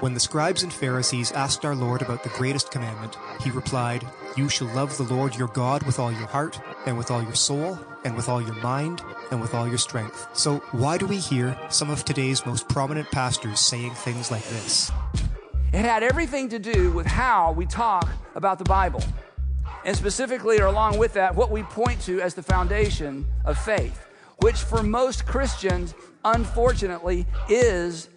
When 0.00 0.12
the 0.12 0.20
scribes 0.20 0.62
and 0.62 0.72
Pharisees 0.72 1.32
asked 1.32 1.64
our 1.64 1.74
Lord 1.74 2.02
about 2.02 2.24
the 2.24 2.28
greatest 2.30 2.70
commandment, 2.70 3.16
he 3.42 3.50
replied, 3.50 4.04
You 4.36 4.48
shall 4.48 4.66
love 4.68 4.96
the 4.96 5.04
Lord 5.04 5.36
your 5.36 5.48
God 5.48 5.84
with 5.84 5.98
all 5.98 6.10
your 6.10 6.26
heart, 6.26 6.58
and 6.84 6.98
with 6.98 7.10
all 7.10 7.22
your 7.22 7.34
soul, 7.34 7.78
and 8.04 8.16
with 8.16 8.28
all 8.28 8.42
your 8.42 8.56
mind, 8.56 9.02
and 9.30 9.40
with 9.40 9.54
all 9.54 9.68
your 9.68 9.78
strength. 9.78 10.28
So, 10.32 10.58
why 10.72 10.98
do 10.98 11.06
we 11.06 11.18
hear 11.18 11.56
some 11.70 11.90
of 11.90 12.04
today's 12.04 12.44
most 12.44 12.68
prominent 12.68 13.10
pastors 13.12 13.60
saying 13.60 13.92
things 13.92 14.30
like 14.30 14.44
this? 14.48 14.90
It 15.72 15.84
had 15.84 16.02
everything 16.02 16.48
to 16.50 16.58
do 16.58 16.90
with 16.90 17.06
how 17.06 17.52
we 17.52 17.64
talk 17.64 18.08
about 18.34 18.58
the 18.58 18.64
Bible. 18.64 19.02
And 19.84 19.96
specifically, 19.96 20.60
or 20.60 20.66
along 20.66 20.98
with 20.98 21.12
that, 21.14 21.34
what 21.34 21.50
we 21.50 21.62
point 21.62 22.00
to 22.02 22.20
as 22.20 22.34
the 22.34 22.42
foundation 22.42 23.26
of 23.44 23.58
faith, 23.58 24.06
which 24.38 24.56
for 24.56 24.82
most 24.82 25.24
Christians, 25.24 25.94
unfortunately, 26.24 27.26
is 27.48 28.08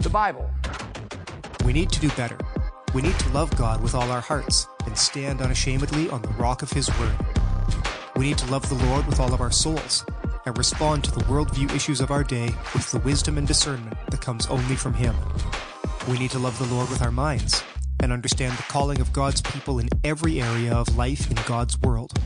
the 0.00 0.10
Bible. 0.10 0.50
We 1.66 1.72
need 1.72 1.90
to 1.90 2.00
do 2.00 2.10
better. 2.10 2.38
We 2.94 3.02
need 3.02 3.18
to 3.18 3.28
love 3.30 3.54
God 3.56 3.82
with 3.82 3.96
all 3.96 4.08
our 4.12 4.20
hearts 4.20 4.68
and 4.86 4.96
stand 4.96 5.42
unashamedly 5.42 6.08
on 6.10 6.22
the 6.22 6.28
rock 6.28 6.62
of 6.62 6.70
His 6.70 6.88
Word. 6.96 7.16
We 8.14 8.26
need 8.26 8.38
to 8.38 8.50
love 8.52 8.68
the 8.68 8.86
Lord 8.86 9.04
with 9.04 9.18
all 9.18 9.34
of 9.34 9.40
our 9.40 9.50
souls 9.50 10.06
and 10.46 10.56
respond 10.56 11.02
to 11.02 11.10
the 11.10 11.24
worldview 11.24 11.74
issues 11.74 12.00
of 12.00 12.12
our 12.12 12.22
day 12.22 12.54
with 12.72 12.88
the 12.92 13.00
wisdom 13.00 13.36
and 13.36 13.48
discernment 13.48 13.96
that 14.12 14.20
comes 14.20 14.46
only 14.46 14.76
from 14.76 14.94
Him. 14.94 15.16
We 16.08 16.20
need 16.20 16.30
to 16.30 16.38
love 16.38 16.56
the 16.60 16.72
Lord 16.72 16.88
with 16.88 17.02
our 17.02 17.10
minds 17.10 17.64
and 18.00 18.12
understand 18.12 18.56
the 18.56 18.62
calling 18.62 19.00
of 19.00 19.12
God's 19.12 19.42
people 19.42 19.80
in 19.80 19.88
every 20.04 20.40
area 20.40 20.72
of 20.72 20.96
life 20.96 21.28
in 21.28 21.36
God's 21.48 21.76
world. 21.80 22.16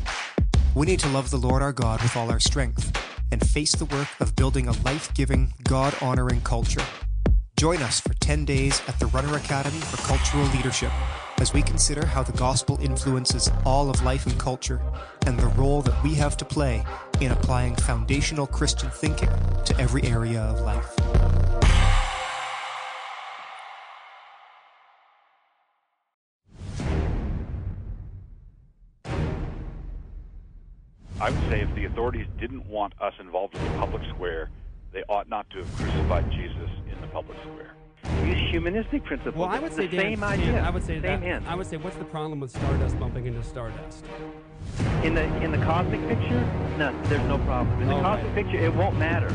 We 0.74 0.84
need 0.84 1.00
to 1.00 1.08
love 1.08 1.30
the 1.30 1.38
Lord 1.38 1.62
our 1.62 1.72
God 1.72 2.02
with 2.02 2.14
all 2.14 2.30
our 2.30 2.40
strength 2.40 2.94
and 3.32 3.40
face 3.48 3.74
the 3.74 3.86
work 3.86 4.08
of 4.20 4.36
building 4.36 4.68
a 4.68 4.72
life 4.84 5.14
giving, 5.14 5.54
God 5.62 5.94
honoring 6.02 6.42
culture. 6.42 6.84
Join 7.60 7.82
us 7.82 8.00
for 8.00 8.14
10 8.14 8.46
days 8.46 8.80
at 8.88 8.98
the 8.98 9.04
Runner 9.08 9.36
Academy 9.36 9.80
for 9.80 9.98
Cultural 9.98 10.46
Leadership 10.46 10.90
as 11.42 11.52
we 11.52 11.60
consider 11.60 12.06
how 12.06 12.22
the 12.22 12.32
gospel 12.32 12.78
influences 12.80 13.50
all 13.66 13.90
of 13.90 14.02
life 14.02 14.24
and 14.24 14.40
culture 14.40 14.80
and 15.26 15.38
the 15.38 15.48
role 15.48 15.82
that 15.82 16.02
we 16.02 16.14
have 16.14 16.38
to 16.38 16.46
play 16.46 16.82
in 17.20 17.32
applying 17.32 17.76
foundational 17.76 18.46
Christian 18.46 18.88
thinking 18.88 19.28
to 19.66 19.78
every 19.78 20.02
area 20.04 20.40
of 20.40 20.62
life. 20.62 20.90
I 31.20 31.28
would 31.28 31.50
say 31.50 31.60
if 31.60 31.74
the 31.74 31.84
authorities 31.84 32.26
didn't 32.40 32.64
want 32.70 32.94
us 33.02 33.12
involved 33.20 33.54
in 33.54 33.62
the 33.62 33.78
public 33.78 34.00
square, 34.08 34.48
they 34.92 35.02
ought 35.08 35.28
not 35.28 35.48
to 35.50 35.58
have 35.58 35.76
crucified 35.76 36.30
Jesus 36.30 36.68
in 36.90 37.00
the 37.00 37.06
public 37.08 37.38
square. 37.40 37.74
Use 38.26 38.50
humanistic 38.50 39.04
principles. 39.04 39.34
Well, 39.36 39.48
I 39.48 39.58
would 39.58 39.72
say 39.72 39.86
the 39.86 39.96
Dan, 39.96 40.00
same 40.06 40.20
Dan, 40.20 40.28
idea. 40.30 40.60
I 40.62 40.70
would 40.70 40.82
say 40.82 41.00
same 41.00 41.20
that. 41.20 41.22
end. 41.22 41.46
I 41.46 41.54
would 41.54 41.66
say, 41.66 41.76
what's 41.76 41.96
the 41.96 42.04
problem 42.04 42.40
with 42.40 42.50
Stardust 42.50 42.98
bumping 42.98 43.26
into 43.26 43.42
Stardust? 43.42 44.04
In 45.04 45.14
the 45.14 45.24
in 45.42 45.50
the 45.52 45.58
cosmic 45.58 46.00
picture, 46.08 46.40
no, 46.78 46.94
there's 47.04 47.22
no 47.28 47.38
problem. 47.38 47.80
In 47.82 47.88
the 47.88 47.94
Oh, 47.96 48.00
cosmic 48.00 48.26
right. 48.26 48.34
picture, 48.46 48.58
it 48.58 48.74
won't 48.74 48.98
matter. 48.98 49.30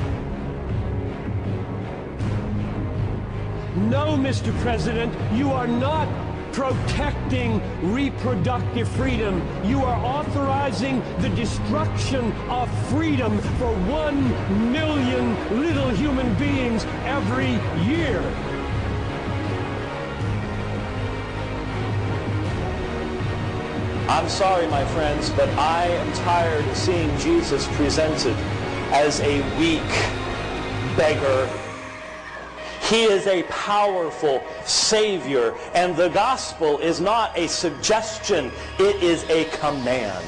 No, 3.75 4.15
Mr. 4.17 4.57
President, 4.61 5.13
you 5.33 5.51
are 5.51 5.67
not 5.67 6.07
protecting 6.55 7.61
reproductive 7.93 8.87
freedom. 8.87 9.45
You 9.65 9.83
are 9.83 9.99
authorizing 10.05 11.03
the 11.19 11.27
destruction 11.29 12.31
of 12.49 12.69
freedom 12.87 13.37
for 13.59 13.73
one 13.89 14.29
million 14.71 15.35
little 15.61 15.89
human 15.89 16.33
beings 16.35 16.85
every 17.03 17.59
year. 17.85 18.21
I'm 24.07 24.29
sorry, 24.29 24.67
my 24.67 24.85
friends, 24.85 25.31
but 25.31 25.49
I 25.57 25.87
am 25.87 26.13
tired 26.13 26.65
of 26.65 26.77
seeing 26.77 27.17
Jesus 27.17 27.67
presented 27.75 28.37
as 28.93 29.19
a 29.19 29.41
weak 29.59 29.81
beggar. 30.95 31.64
He 32.89 33.03
is 33.03 33.25
a 33.25 33.41
powerful 33.43 34.45
Savior, 34.63 35.55
and 35.73 35.95
the 35.95 36.09
gospel 36.09 36.77
is 36.77 37.01
not 37.01 37.35
a 37.35 37.47
suggestion, 37.47 38.51
it 38.77 39.01
is 39.01 39.23
a 39.23 39.45
command. 39.45 40.23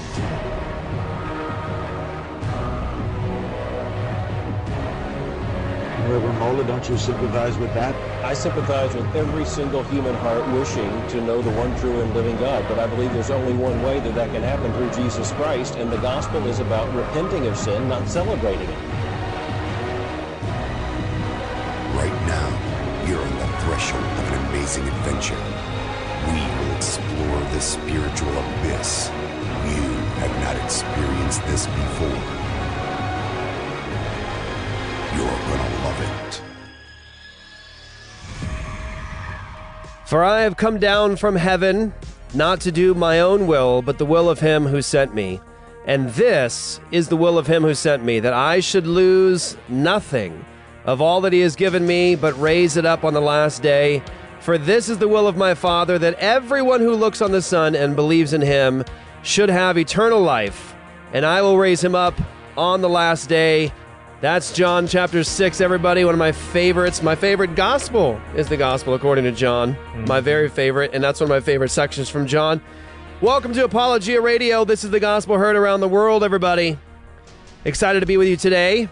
Reverend 6.09 6.40
Mola, 6.40 6.63
don't 6.63 6.90
you 6.90 6.97
sympathize 6.97 7.57
with 7.59 7.72
that? 7.75 7.94
I 8.23 8.34
sympathize 8.34 8.96
with 8.96 9.16
every 9.16 9.46
single 9.46 9.84
human 9.84 10.16
heart 10.16 10.47
wishing 10.47 11.07
to 11.09 11.22
know 11.22 11.44
the 11.44 11.51
one 11.51 11.78
true 11.79 12.01
and 12.01 12.12
living 12.16 12.38
God, 12.38 12.67
but 12.67 12.79
I 12.79 12.88
believe 12.88 13.13
there's 13.13 13.29
only 13.29 13.53
one 13.53 13.84
way 13.84 14.00
that 14.00 14.16
that 14.16 14.31
can 14.31 14.41
happen 14.41 14.73
through 14.73 14.90
Jesus 14.91 15.31
Christ, 15.34 15.75
and 15.75 15.91
the 15.91 15.97
gospel 15.97 16.47
is 16.47 16.59
about 16.59 16.91
repenting 16.96 17.46
of 17.46 17.56
sin, 17.56 17.88
not 17.88 18.07
celebrating 18.07 18.67
it. 18.67 18.87
Amazing 24.78 24.94
adventure. 25.00 25.38
We 26.28 26.42
will 26.58 26.76
explore 26.76 27.40
the 27.54 27.62
spiritual 27.62 28.38
abyss. 28.38 29.10
You 29.66 29.82
have 30.20 30.36
not 30.44 30.56
experienced 30.64 31.46
this 31.46 31.66
before. 31.66 32.22
You're 35.16 35.40
gonna 35.48 35.84
love 35.84 36.02
it. 36.02 36.42
For 40.06 40.24
I 40.24 40.42
have 40.42 40.58
come 40.58 40.80
down 40.80 41.18
from 41.18 41.36
heaven, 41.36 41.94
not 42.34 42.62
to 42.62 42.72
do 42.72 42.94
my 42.94 43.20
own 43.20 43.48
will, 43.48 43.82
but 43.82 43.98
the 43.98 44.06
will 44.06 44.30
of 44.30 44.40
him 44.40 44.66
who 44.66 44.82
sent 44.82 45.14
me. 45.14 45.42
And 45.86 46.09
this 46.12 46.80
is 46.92 47.08
the 47.08 47.18
will 47.18 47.38
of 47.38 47.48
him 47.48 47.64
who 47.64 47.74
sent 47.74 48.04
me, 48.04 48.20
that 48.20 48.34
I 48.34 48.59
should 48.59 48.88
lose 48.88 49.58
nothing 49.70 50.46
of 50.86 51.02
all 51.02 51.22
that 51.22 51.34
he 51.34 51.42
has 51.42 51.56
given 51.56 51.86
me, 51.86 52.16
but 52.16 52.40
raise 52.40 52.78
it 52.78 52.86
up 52.86 53.04
on 53.04 53.14
the 53.14 53.22
last 53.22 53.62
day. 53.62 54.02
For 54.47 54.58
this 54.58 54.88
is 54.88 54.97
the 54.97 55.09
will 55.09 55.28
of 55.28 55.35
my 55.35 55.56
Father, 55.56 56.00
that 56.00 56.13
everyone 56.19 56.80
who 56.80 56.96
looks 56.96 57.22
on 57.22 57.34
the 57.34 57.41
Son 57.41 57.75
and 57.75 57.97
believes 57.97 58.31
in 58.31 58.40
him 58.40 58.85
should 59.22 59.50
have 59.50 59.78
eternal 59.78 60.22
life, 60.22 60.74
and 61.12 61.25
I 61.25 61.41
will 61.41 61.58
raise 61.58 61.84
him 61.84 61.96
up 61.96 62.13
on 62.56 62.80
the 62.80 62.88
last 62.88 63.28
day. 63.28 63.74
That's 64.22 64.53
John 64.53 64.88
chapter 64.88 65.25
6, 65.25 65.59
everybody. 65.59 66.06
One 66.06 66.13
of 66.13 66.18
my 66.18 66.31
favorites. 66.31 67.03
My 67.03 67.13
favorite 67.13 67.56
gospel 67.56 68.22
is 68.38 68.47
the 68.47 68.56
gospel 68.56 68.94
according 68.94 69.25
to 69.25 69.34
John. 69.34 69.74
Hmm. 69.74 70.06
My 70.06 70.22
very 70.22 70.47
favorite, 70.47 70.91
and 70.94 71.03
that's 71.03 71.19
one 71.19 71.29
of 71.29 71.35
my 71.35 71.41
favorite 71.41 71.72
sections 71.72 72.08
from 72.08 72.25
John. 72.25 72.62
Welcome 73.19 73.52
to 73.52 73.66
Apologia 73.66 74.22
Radio. 74.22 74.64
This 74.64 74.85
is 74.85 74.91
the 74.91 75.02
gospel 75.02 75.38
heard 75.38 75.58
around 75.58 75.81
the 75.81 75.90
world, 75.90 76.24
everybody. 76.24 76.79
Excited 77.66 78.00
to 78.00 78.06
be 78.06 78.16
with 78.16 78.29
you 78.29 78.38
today. 78.38 78.88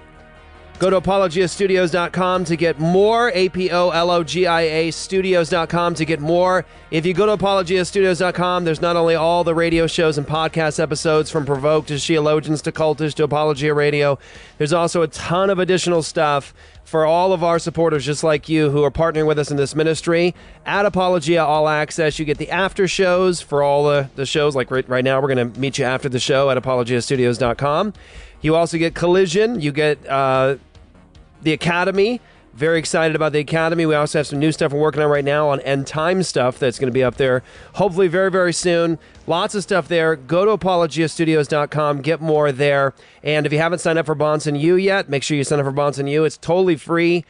Go 0.77 0.89
to 0.89 0.99
apologiastudios.com 0.99 2.45
to 2.45 2.55
get 2.57 2.79
more. 2.79 3.31
A 3.33 3.47
P 3.47 3.71
O 3.71 3.91
L 3.91 4.11
O 4.11 4.23
G 4.25 4.45
I 4.45 4.61
A 4.61 4.91
studios.com 4.91 5.95
to 5.95 6.03
get 6.05 6.19
more. 6.19 6.65
If 6.91 7.05
you 7.05 7.13
go 7.13 7.25
to 7.25 7.37
apologiastudios.com, 7.41 8.65
there's 8.65 8.81
not 8.81 8.97
only 8.97 9.15
all 9.15 9.45
the 9.45 9.55
radio 9.55 9.87
shows 9.87 10.17
and 10.17 10.27
podcast 10.27 10.79
episodes 10.81 11.31
from 11.31 11.45
Provoke 11.45 11.85
to 11.87 11.93
Sheologians 11.93 12.61
to 12.63 12.73
Cultish 12.73 13.13
to 13.15 13.23
Apologia 13.23 13.73
Radio, 13.73 14.19
there's 14.57 14.73
also 14.73 15.01
a 15.01 15.07
ton 15.07 15.49
of 15.49 15.59
additional 15.59 16.03
stuff 16.03 16.53
for 16.83 17.05
all 17.05 17.33
of 17.33 17.43
our 17.43 17.57
supporters 17.57 18.05
just 18.05 18.23
like 18.23 18.47
you 18.47 18.69
who 18.69 18.83
are 18.83 18.91
partnering 18.91 19.27
with 19.27 19.39
us 19.39 19.49
in 19.49 19.57
this 19.57 19.75
ministry. 19.75 20.35
At 20.65 20.85
Apologia 20.85 21.43
All 21.43 21.67
Access, 21.67 22.19
you 22.19 22.25
get 22.25 22.37
the 22.37 22.51
after 22.51 22.87
shows 22.87 23.41
for 23.41 23.63
all 23.63 23.85
the, 23.85 24.09
the 24.15 24.25
shows. 24.25 24.55
Like 24.55 24.69
right, 24.71 24.87
right 24.87 25.03
now, 25.03 25.21
we're 25.21 25.33
going 25.33 25.53
to 25.53 25.59
meet 25.59 25.77
you 25.77 25.85
after 25.85 26.09
the 26.09 26.19
show 26.19 26.49
at 26.49 26.57
apologiastudios.com. 26.57 27.93
You 28.45 28.55
also 28.55 28.77
get 28.77 28.93
Collision. 28.93 29.59
You 29.59 29.71
get 29.71 30.07
uh, 30.07 30.57
the 31.41 31.51
Academy. 31.51 32.21
Very 32.53 32.77
excited 32.77 33.15
about 33.15 33.31
the 33.31 33.39
Academy. 33.39 33.87
We 33.87 33.95
also 33.95 34.19
have 34.19 34.27
some 34.27 34.37
new 34.37 34.51
stuff 34.51 34.71
we're 34.71 34.79
working 34.79 35.01
on 35.01 35.09
right 35.09 35.25
now 35.25 35.49
on 35.49 35.61
end 35.61 35.87
time 35.87 36.21
stuff 36.21 36.59
that's 36.59 36.77
going 36.77 36.87
to 36.87 36.93
be 36.93 37.03
up 37.03 37.15
there 37.15 37.41
hopefully 37.73 38.07
very, 38.07 38.29
very 38.29 38.53
soon. 38.53 38.99
Lots 39.25 39.55
of 39.55 39.63
stuff 39.63 39.87
there. 39.87 40.15
Go 40.15 40.45
to 40.45 40.51
apologiastudios.com, 40.51 42.03
get 42.03 42.21
more 42.21 42.51
there. 42.51 42.93
And 43.23 43.47
if 43.47 43.51
you 43.51 43.57
haven't 43.57 43.79
signed 43.79 43.97
up 43.97 44.05
for 44.05 44.15
Bahnsen 44.15 44.59
U 44.59 44.75
yet, 44.75 45.09
make 45.09 45.23
sure 45.23 45.35
you 45.35 45.43
sign 45.43 45.59
up 45.59 45.65
for 45.65 45.73
Bahnsen 45.73 46.07
U. 46.07 46.23
It's 46.23 46.37
totally 46.37 46.75
free. 46.75 47.25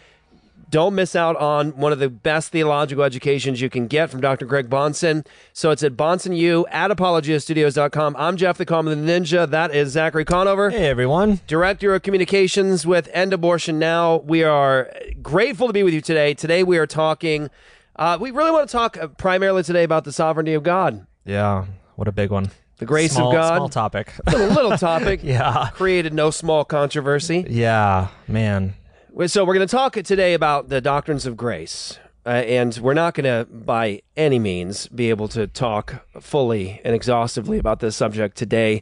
Don't 0.69 0.95
miss 0.95 1.15
out 1.15 1.35
on 1.37 1.71
one 1.77 1.91
of 1.91 1.99
the 1.99 2.09
best 2.09 2.51
theological 2.51 3.03
educations 3.03 3.61
you 3.61 3.69
can 3.69 3.87
get 3.87 4.09
from 4.09 4.19
Dr. 4.21 4.45
Greg 4.45 4.69
Bahnsen. 4.69 5.25
So 5.53 5.71
it's 5.71 5.83
at 5.83 5.93
Bahnsen 5.93 6.35
U 6.37 6.65
at 6.71 6.91
apologiastudios.com. 6.91 8.15
I'm 8.17 8.35
Jeff 8.37 8.57
the 8.57 8.65
Common 8.65 9.05
Ninja. 9.05 9.49
That 9.49 9.73
is 9.73 9.89
Zachary 9.89 10.25
Conover. 10.25 10.69
Hey, 10.71 10.87
everyone. 10.87 11.39
Director 11.47 11.93
of 11.95 12.01
Communications 12.01 12.85
with 12.85 13.09
End 13.13 13.31
Abortion 13.33 13.79
Now. 13.79 14.17
We 14.17 14.43
are 14.43 14.91
grateful 15.21 15.67
to 15.67 15.73
be 15.73 15.83
with 15.83 15.93
you 15.93 16.01
today. 16.01 16.33
Today 16.33 16.63
we 16.63 16.77
are 16.77 16.87
talking, 16.87 17.49
uh, 17.95 18.17
we 18.19 18.31
really 18.31 18.51
want 18.51 18.67
to 18.67 18.71
talk 18.71 18.97
uh, 18.97 19.07
primarily 19.07 19.63
today 19.63 19.83
about 19.83 20.03
the 20.03 20.11
sovereignty 20.11 20.53
of 20.53 20.63
God. 20.63 21.05
Yeah, 21.25 21.65
what 21.95 22.07
a 22.07 22.11
big 22.11 22.31
one. 22.31 22.51
The 22.77 22.85
grace 22.85 23.13
Small- 23.13 23.29
of 23.29 23.33
God. 23.35 23.55
Small 23.55 23.69
topic. 23.69 24.13
a 24.27 24.35
little 24.37 24.77
topic. 24.77 25.21
Yeah. 25.23 25.69
Created 25.73 26.13
no 26.13 26.29
small 26.31 26.65
controversy. 26.65 27.45
yeah, 27.49 28.09
man. 28.27 28.73
So 29.17 29.45
we're 29.45 29.53
going 29.53 29.65
to 29.65 29.71
talk 29.71 29.93
today 29.93 30.33
about 30.33 30.67
the 30.67 30.81
doctrines 30.81 31.25
of 31.25 31.37
grace. 31.37 31.97
uh, 32.25 32.29
and 32.29 32.75
we're 32.77 32.95
not 32.95 33.13
going 33.13 33.25
to, 33.25 33.49
by 33.51 34.01
any 34.17 34.39
means, 34.39 34.87
be 34.87 35.09
able 35.09 35.27
to 35.29 35.47
talk 35.47 36.05
fully 36.19 36.81
and 36.83 36.95
exhaustively 36.95 37.59
about 37.59 37.79
this 37.79 37.95
subject 37.95 38.35
today. 38.35 38.81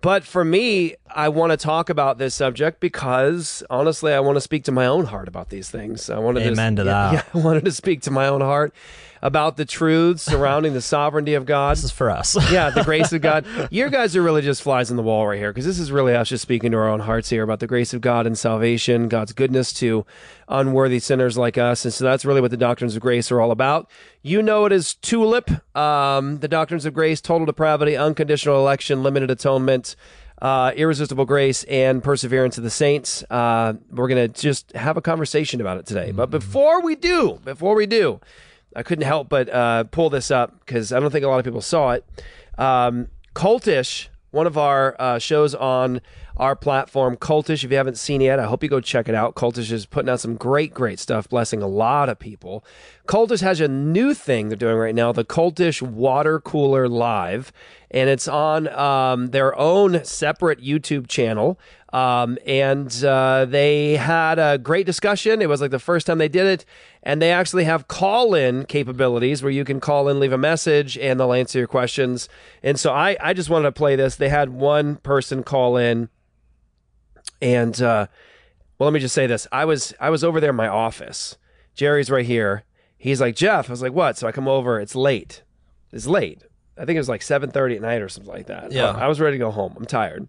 But 0.00 0.24
for 0.24 0.44
me, 0.44 0.94
I 1.16 1.30
want 1.30 1.50
to 1.50 1.56
talk 1.56 1.88
about 1.88 2.18
this 2.18 2.34
subject 2.34 2.78
because 2.78 3.62
honestly, 3.70 4.12
I 4.12 4.20
want 4.20 4.36
to 4.36 4.40
speak 4.42 4.64
to 4.64 4.72
my 4.72 4.84
own 4.84 5.06
heart 5.06 5.28
about 5.28 5.48
these 5.48 5.70
things. 5.70 6.10
I 6.10 6.18
wanted 6.18 6.42
Amen 6.42 6.76
to, 6.76 6.84
to 6.84 6.88
yeah, 6.90 7.10
that. 7.10 7.12
yeah, 7.34 7.40
I 7.40 7.42
wanted 7.42 7.64
to 7.64 7.72
speak 7.72 8.02
to 8.02 8.10
my 8.10 8.28
own 8.28 8.42
heart 8.42 8.74
about 9.22 9.56
the 9.56 9.64
truths 9.64 10.22
surrounding 10.22 10.74
the 10.74 10.82
sovereignty 10.82 11.32
of 11.32 11.46
God. 11.46 11.78
This 11.78 11.84
is 11.84 11.90
for 11.90 12.10
us. 12.10 12.36
yeah, 12.52 12.68
the 12.68 12.84
grace 12.84 13.14
of 13.14 13.22
God. 13.22 13.46
You 13.70 13.88
guys 13.88 14.14
are 14.14 14.22
really 14.22 14.42
just 14.42 14.62
flies 14.62 14.90
in 14.90 14.96
the 14.96 15.02
wall 15.02 15.26
right 15.26 15.38
here 15.38 15.52
because 15.52 15.64
this 15.64 15.78
is 15.78 15.90
really 15.90 16.14
us 16.14 16.28
just 16.28 16.42
speaking 16.42 16.70
to 16.72 16.76
our 16.76 16.88
own 16.88 17.00
hearts 17.00 17.30
here 17.30 17.42
about 17.42 17.60
the 17.60 17.66
grace 17.66 17.94
of 17.94 18.02
God 18.02 18.26
and 18.26 18.38
salvation, 18.38 19.08
God's 19.08 19.32
goodness 19.32 19.72
to 19.74 20.04
unworthy 20.48 20.98
sinners 20.98 21.38
like 21.38 21.56
us. 21.56 21.84
And 21.84 21.94
so 21.94 22.04
that's 22.04 22.24
really 22.26 22.42
what 22.42 22.50
the 22.50 22.56
doctrines 22.56 22.94
of 22.94 23.00
grace 23.00 23.32
are 23.32 23.40
all 23.40 23.50
about. 23.50 23.90
You 24.22 24.42
know 24.42 24.66
it 24.66 24.72
as 24.72 24.94
TULIP, 24.94 25.50
um, 25.76 26.38
the 26.38 26.48
doctrines 26.48 26.84
of 26.84 26.92
grace, 26.92 27.20
total 27.20 27.46
depravity, 27.46 27.96
unconditional 27.96 28.58
election, 28.58 29.02
limited 29.02 29.30
atonement. 29.30 29.96
Uh, 30.40 30.70
irresistible 30.76 31.24
grace 31.24 31.64
and 31.64 32.02
perseverance 32.02 32.58
of 32.58 32.64
the 32.64 32.70
saints. 32.70 33.24
Uh, 33.30 33.72
we're 33.90 34.08
going 34.08 34.30
to 34.30 34.40
just 34.40 34.70
have 34.72 34.98
a 34.98 35.00
conversation 35.00 35.62
about 35.62 35.78
it 35.78 35.86
today. 35.86 36.12
But 36.12 36.30
before 36.30 36.82
we 36.82 36.94
do, 36.94 37.40
before 37.42 37.74
we 37.74 37.86
do, 37.86 38.20
I 38.74 38.82
couldn't 38.82 39.06
help 39.06 39.30
but 39.30 39.48
uh, 39.48 39.84
pull 39.84 40.10
this 40.10 40.30
up 40.30 40.60
because 40.60 40.92
I 40.92 41.00
don't 41.00 41.10
think 41.10 41.24
a 41.24 41.28
lot 41.28 41.38
of 41.38 41.44
people 41.46 41.62
saw 41.62 41.92
it. 41.92 42.04
Um, 42.58 43.08
Cultish, 43.34 44.08
one 44.30 44.46
of 44.46 44.58
our 44.58 44.94
uh, 44.98 45.18
shows 45.18 45.54
on 45.54 46.02
our 46.36 46.54
platform, 46.54 47.16
Cultish. 47.16 47.64
If 47.64 47.70
you 47.70 47.76
haven't 47.76 47.98
seen 47.98 48.20
it 48.20 48.26
yet, 48.26 48.38
I 48.38 48.44
hope 48.44 48.62
you 48.62 48.68
go 48.68 48.80
check 48.80 49.08
it 49.08 49.14
out. 49.14 49.34
Cultish 49.34 49.70
is 49.72 49.86
putting 49.86 50.10
out 50.10 50.20
some 50.20 50.36
great, 50.36 50.74
great 50.74 50.98
stuff, 50.98 51.28
blessing 51.28 51.62
a 51.62 51.66
lot 51.66 52.08
of 52.08 52.18
people. 52.18 52.64
Cultish 53.06 53.40
has 53.40 53.60
a 53.60 53.68
new 53.68 54.14
thing 54.14 54.48
they're 54.48 54.56
doing 54.56 54.76
right 54.76 54.94
now, 54.94 55.12
the 55.12 55.24
Cultish 55.24 55.80
Water 55.80 56.40
Cooler 56.40 56.88
Live, 56.88 57.52
and 57.90 58.10
it's 58.10 58.28
on 58.28 58.68
um, 58.68 59.28
their 59.28 59.56
own 59.58 60.04
separate 60.04 60.60
YouTube 60.60 61.06
channel. 61.08 61.58
Um, 61.92 62.36
and 62.46 63.04
uh, 63.04 63.46
they 63.46 63.96
had 63.96 64.38
a 64.38 64.58
great 64.58 64.84
discussion. 64.84 65.40
It 65.40 65.48
was 65.48 65.62
like 65.62 65.70
the 65.70 65.78
first 65.78 66.06
time 66.06 66.18
they 66.18 66.28
did 66.28 66.44
it. 66.44 66.66
And 67.02 67.22
they 67.22 67.30
actually 67.30 67.64
have 67.64 67.88
call 67.88 68.34
in 68.34 68.66
capabilities 68.66 69.42
where 69.42 69.52
you 69.52 69.64
can 69.64 69.80
call 69.80 70.08
in, 70.08 70.20
leave 70.20 70.32
a 70.32 70.36
message, 70.36 70.98
and 70.98 71.18
they'll 71.18 71.32
answer 71.32 71.58
your 71.58 71.68
questions. 71.68 72.28
And 72.62 72.78
so 72.78 72.92
I, 72.92 73.16
I 73.20 73.32
just 73.32 73.48
wanted 73.48 73.66
to 73.66 73.72
play 73.72 73.96
this. 73.96 74.16
They 74.16 74.28
had 74.28 74.50
one 74.50 74.96
person 74.96 75.42
call 75.42 75.78
in. 75.78 76.10
And 77.40 77.80
uh, 77.80 78.06
well, 78.78 78.88
let 78.88 78.94
me 78.94 79.00
just 79.00 79.14
say 79.14 79.26
this. 79.26 79.46
I 79.52 79.64
was 79.64 79.94
I 80.00 80.10
was 80.10 80.24
over 80.24 80.40
there 80.40 80.50
in 80.50 80.56
my 80.56 80.68
office. 80.68 81.36
Jerry's 81.74 82.10
right 82.10 82.26
here. 82.26 82.64
He's 82.98 83.20
like, 83.20 83.36
Jeff. 83.36 83.68
I 83.68 83.72
was 83.72 83.82
like, 83.82 83.92
what? 83.92 84.16
So 84.16 84.26
I 84.26 84.32
come 84.32 84.48
over. 84.48 84.80
It's 84.80 84.94
late. 84.94 85.42
It's 85.92 86.06
late. 86.06 86.42
I 86.78 86.84
think 86.84 86.96
it 86.96 87.00
was 87.00 87.08
like 87.08 87.22
seven 87.22 87.50
thirty 87.50 87.76
at 87.76 87.82
night 87.82 88.02
or 88.02 88.08
something 88.08 88.32
like 88.32 88.46
that. 88.46 88.72
Yeah. 88.72 88.90
I 88.90 89.08
was 89.08 89.20
ready 89.20 89.38
to 89.38 89.44
go 89.44 89.50
home. 89.50 89.74
I'm 89.76 89.86
tired. 89.86 90.28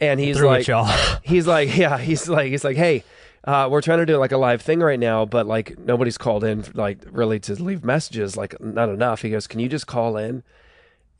And 0.00 0.18
he's 0.18 0.38
Through 0.38 0.48
like, 0.48 0.66
y'all. 0.66 0.92
he's 1.22 1.46
like, 1.46 1.76
yeah, 1.76 1.98
he's 1.98 2.28
like, 2.28 2.48
he's 2.48 2.64
like, 2.64 2.76
hey, 2.76 3.04
uh, 3.44 3.68
we're 3.70 3.80
trying 3.80 3.98
to 3.98 4.06
do 4.06 4.16
like 4.16 4.32
a 4.32 4.36
live 4.36 4.62
thing 4.62 4.80
right 4.80 4.98
now, 4.98 5.24
but 5.24 5.46
like 5.46 5.78
nobody's 5.78 6.18
called 6.18 6.44
in, 6.44 6.64
like 6.74 6.98
really 7.10 7.38
to 7.40 7.54
leave 7.62 7.84
messages, 7.84 8.36
like 8.36 8.60
not 8.60 8.88
enough. 8.88 9.22
He 9.22 9.30
goes, 9.30 9.46
can 9.46 9.60
you 9.60 9.68
just 9.68 9.86
call 9.86 10.16
in 10.16 10.42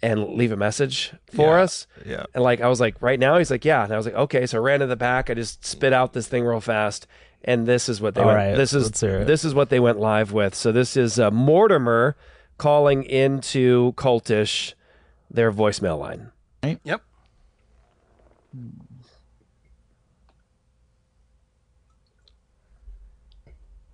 and 0.03 0.29
leave 0.35 0.53
a 0.53 0.57
message 0.57 1.13
for 1.35 1.57
Yeah, 1.57 1.63
us? 1.63 1.87
yeah. 2.07 2.25
And 2.35 2.45
like, 2.45 2.61
I 2.61 2.69
was 2.69 2.81
like, 2.81 3.01
right 3.03 3.19
now? 3.19 3.37
He's 3.39 3.51
like, 3.51 3.65
yeah. 3.65 3.83
And 3.85 3.93
I 3.93 3.97
was 3.97 4.07
like, 4.07 4.15
okay. 4.15 4.47
So 4.47 4.59
I 4.59 4.61
ran 4.61 4.81
to 4.81 4.87
the 4.87 4.97
back. 4.97 5.29
I 5.31 5.35
just 5.35 5.65
spit 5.65 5.93
out 5.93 6.13
this 6.13 6.29
thing 6.29 6.45
real 6.45 6.61
fast. 6.61 7.07
And 7.45 7.67
this 7.67 7.89
is 7.89 8.01
what 8.01 8.15
they 8.15 8.21
All 8.21 8.27
went. 8.29 8.37
right, 8.37 8.55
this 8.57 8.73
is 8.75 8.85
let's 8.85 9.01
hear 9.01 9.21
it. 9.21 9.27
this 9.27 9.45
is 9.45 9.55
what 9.55 9.71
they 9.71 9.79
went 9.81 9.99
live 10.01 10.33
with. 10.33 10.55
So 10.57 10.73
this 10.73 10.97
is 10.97 11.19
uh, 11.21 11.31
Mortimer 11.31 12.17
calling 12.59 13.05
into 13.05 13.93
Cultish 13.93 14.75
their 15.31 15.53
voicemail 15.53 15.99
line. 15.99 16.33
Yep. 16.83 17.01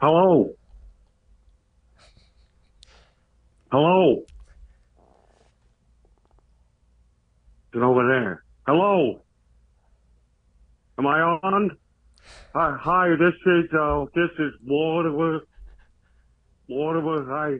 Hello. 0.00 0.55
Hello. 3.71 4.25
Get 7.75 7.82
over 7.82 8.06
there. 8.06 8.44
Hello. 8.69 9.25
Am 10.97 11.09
I 11.09 11.21
on? 11.21 11.76
Hi, 12.55 12.76
hi. 12.81 13.09
This 13.19 13.35
is 13.44 13.65
uh, 13.76 14.05
this 14.15 14.31
is 14.38 14.53
Waterworth. 14.65 15.43
Waterworth, 16.69 17.26
Hi. 17.29 17.59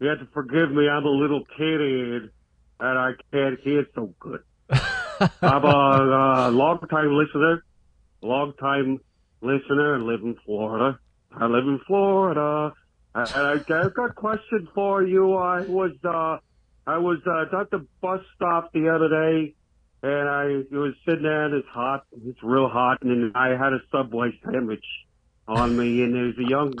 You 0.00 0.08
have 0.08 0.18
to 0.18 0.26
forgive 0.34 0.72
me. 0.72 0.88
I'm 0.88 1.04
a 1.04 1.08
little 1.08 1.44
kid 1.56 1.80
and 2.80 2.98
I 2.98 3.12
can't 3.32 3.60
hear 3.60 3.86
so 3.94 4.12
good. 4.18 4.40
I'm 4.70 5.64
a 5.64 6.48
uh, 6.48 6.50
long 6.50 6.80
time 6.90 7.14
listener. 7.14 7.64
Long 8.20 8.54
time 8.58 8.98
listener. 9.42 9.94
I 9.94 9.98
live 9.98 10.22
in 10.22 10.36
Florida. 10.44 10.98
I 11.36 11.46
live 11.46 11.68
in 11.68 11.78
Florida. 11.86 12.72
And 13.14 13.30
I, 13.32 13.52
I've 13.52 13.94
got 13.94 14.10
a 14.10 14.12
question 14.12 14.66
for 14.74 15.04
you. 15.04 15.36
I 15.36 15.60
was, 15.60 15.92
uh, 16.04 16.38
I 16.86 16.98
was, 16.98 17.18
uh, 17.26 17.60
at 17.60 17.70
the 17.70 17.86
bus 18.00 18.20
stop 18.34 18.72
the 18.72 18.88
other 18.88 19.08
day 19.08 19.54
and 20.02 20.28
I 20.28 20.44
was 20.74 20.94
sitting 21.06 21.22
there 21.22 21.44
and 21.44 21.54
it's 21.54 21.68
hot. 21.68 22.04
It's 22.26 22.42
real 22.42 22.68
hot. 22.68 23.02
And 23.02 23.32
I 23.36 23.50
had 23.50 23.72
a 23.72 23.80
Subway 23.92 24.38
sandwich 24.44 24.84
on 25.46 25.76
me 25.76 26.02
and 26.02 26.14
there's 26.14 26.38
a 26.38 26.48
young 26.48 26.74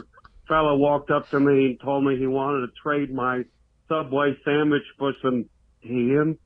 fella 0.48 0.76
walked 0.76 1.10
up 1.10 1.30
to 1.30 1.38
me 1.38 1.66
and 1.66 1.80
told 1.80 2.04
me 2.04 2.16
he 2.18 2.26
wanted 2.26 2.66
to 2.66 2.72
trade 2.82 3.14
my 3.14 3.44
Subway 3.88 4.36
sandwich 4.44 4.82
for 4.98 5.12
some 5.22 5.44
DMT. 5.84 6.36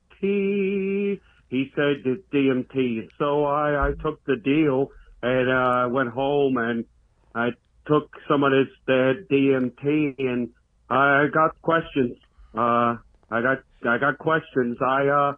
He 1.49 1.71
said 1.75 2.03
the 2.03 2.21
DMT. 2.31 3.09
So 3.17 3.45
I, 3.45 3.87
I 3.87 3.91
took 4.03 4.23
the 4.25 4.35
deal 4.35 4.91
and, 5.23 5.49
uh, 5.49 5.89
went 5.89 6.09
home 6.09 6.57
and 6.57 6.85
I 7.33 7.49
took 7.87 8.15
some 8.27 8.43
of 8.43 8.51
this 8.51 8.67
uh, 8.87 9.13
DMT 9.31 10.15
and 10.19 10.49
I 10.89 11.25
got 11.33 11.59
questions. 11.63 12.17
Uh, 12.53 12.97
I 13.29 13.41
got, 13.41 13.57
I 13.87 13.97
got 13.97 14.17
questions. 14.17 14.77
I, 14.81 15.07
uh, 15.07 15.33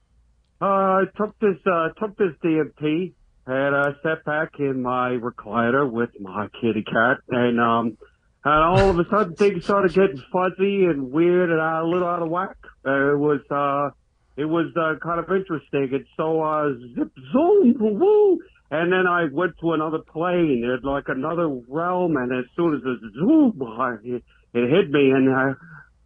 uh, 0.63 1.05
took 1.17 1.37
this, 1.39 1.57
uh, 1.65 1.89
took 1.99 2.17
this 2.17 2.33
DMT 2.43 3.13
and 3.47 3.75
I 3.75 3.91
sat 4.03 4.23
back 4.25 4.59
in 4.59 4.81
my 4.81 5.11
recliner 5.11 5.89
with 5.89 6.09
my 6.19 6.47
kitty 6.61 6.83
cat 6.83 7.17
and, 7.29 7.59
um, 7.59 7.97
and 8.43 8.63
all 8.63 8.89
of 8.89 8.99
a 8.99 9.05
sudden 9.09 9.35
things 9.35 9.63
started 9.63 9.93
getting 9.93 10.21
fuzzy 10.31 10.85
and 10.85 11.11
weird 11.11 11.49
and 11.49 11.59
a 11.59 11.83
little 11.83 12.07
out 12.07 12.21
of 12.21 12.29
whack. 12.29 12.57
Uh, 12.85 13.13
it 13.13 13.17
was, 13.17 13.41
uh, 13.49 13.89
it 14.37 14.45
was, 14.45 14.67
uh, 14.75 14.99
kind 15.03 15.19
of 15.19 15.25
interesting. 15.29 15.89
And 15.93 16.05
so, 16.15 16.41
uh, 16.41 16.69
zip, 16.95 17.11
zoom, 17.31 17.75
woo, 17.79 18.39
and 18.71 18.91
then 18.91 19.07
I 19.07 19.25
went 19.31 19.57
to 19.61 19.73
another 19.73 19.99
plane, 19.99 20.63
it 20.63 20.85
like 20.85 21.05
another 21.07 21.47
realm, 21.47 22.17
and 22.17 22.31
as 22.31 22.45
soon 22.55 22.75
as 22.75 22.81
it 22.85 23.13
zoom, 23.15 23.61
I, 23.63 23.95
it, 24.03 24.23
it 24.53 24.69
hit 24.69 24.91
me, 24.91 25.09
and 25.09 25.29
I, 25.33 25.53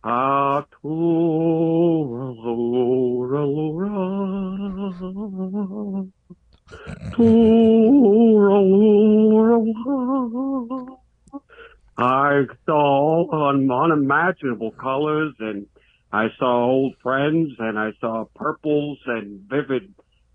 I 0.05 0.63
saw 12.65 13.49
un- 13.49 13.71
unimaginable 13.71 14.71
colors, 14.71 15.33
and 15.39 15.67
I 16.11 16.27
saw 16.37 16.65
old 16.65 16.95
friends, 17.01 17.51
and 17.59 17.79
I 17.79 17.91
saw 18.01 18.25
purples 18.35 18.99
and 19.05 19.39
vivid 19.49 19.93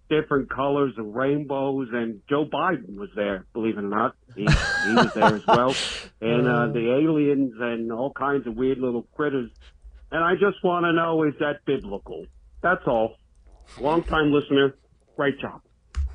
different 0.08 0.50
colors 0.50 0.94
of 0.98 1.06
rainbows, 1.06 1.88
and 1.92 2.20
Joe 2.28 2.44
Biden 2.46 2.96
was 2.96 3.10
there, 3.14 3.46
believe 3.52 3.76
it 3.78 3.84
or 3.84 3.88
not. 3.88 4.14
He, 4.34 4.42
he 4.42 4.94
was 4.94 5.12
there 5.14 5.34
as 5.34 5.46
well. 5.46 5.74
And 6.20 6.48
uh, 6.48 6.66
the 6.72 6.96
aliens 7.00 7.54
and 7.60 7.92
all 7.92 8.12
kinds 8.12 8.48
of 8.48 8.56
weird 8.56 8.78
little 8.78 9.06
critters. 9.14 9.50
And 10.10 10.24
I 10.24 10.32
just 10.32 10.64
want 10.64 10.84
to 10.84 10.92
know, 10.92 11.22
is 11.22 11.34
that 11.38 11.64
biblical? 11.64 12.26
That's 12.60 12.82
all. 12.88 13.14
Long 13.80 14.02
time 14.02 14.32
listener. 14.32 14.74
Great 15.16 15.38
job. 15.38 15.60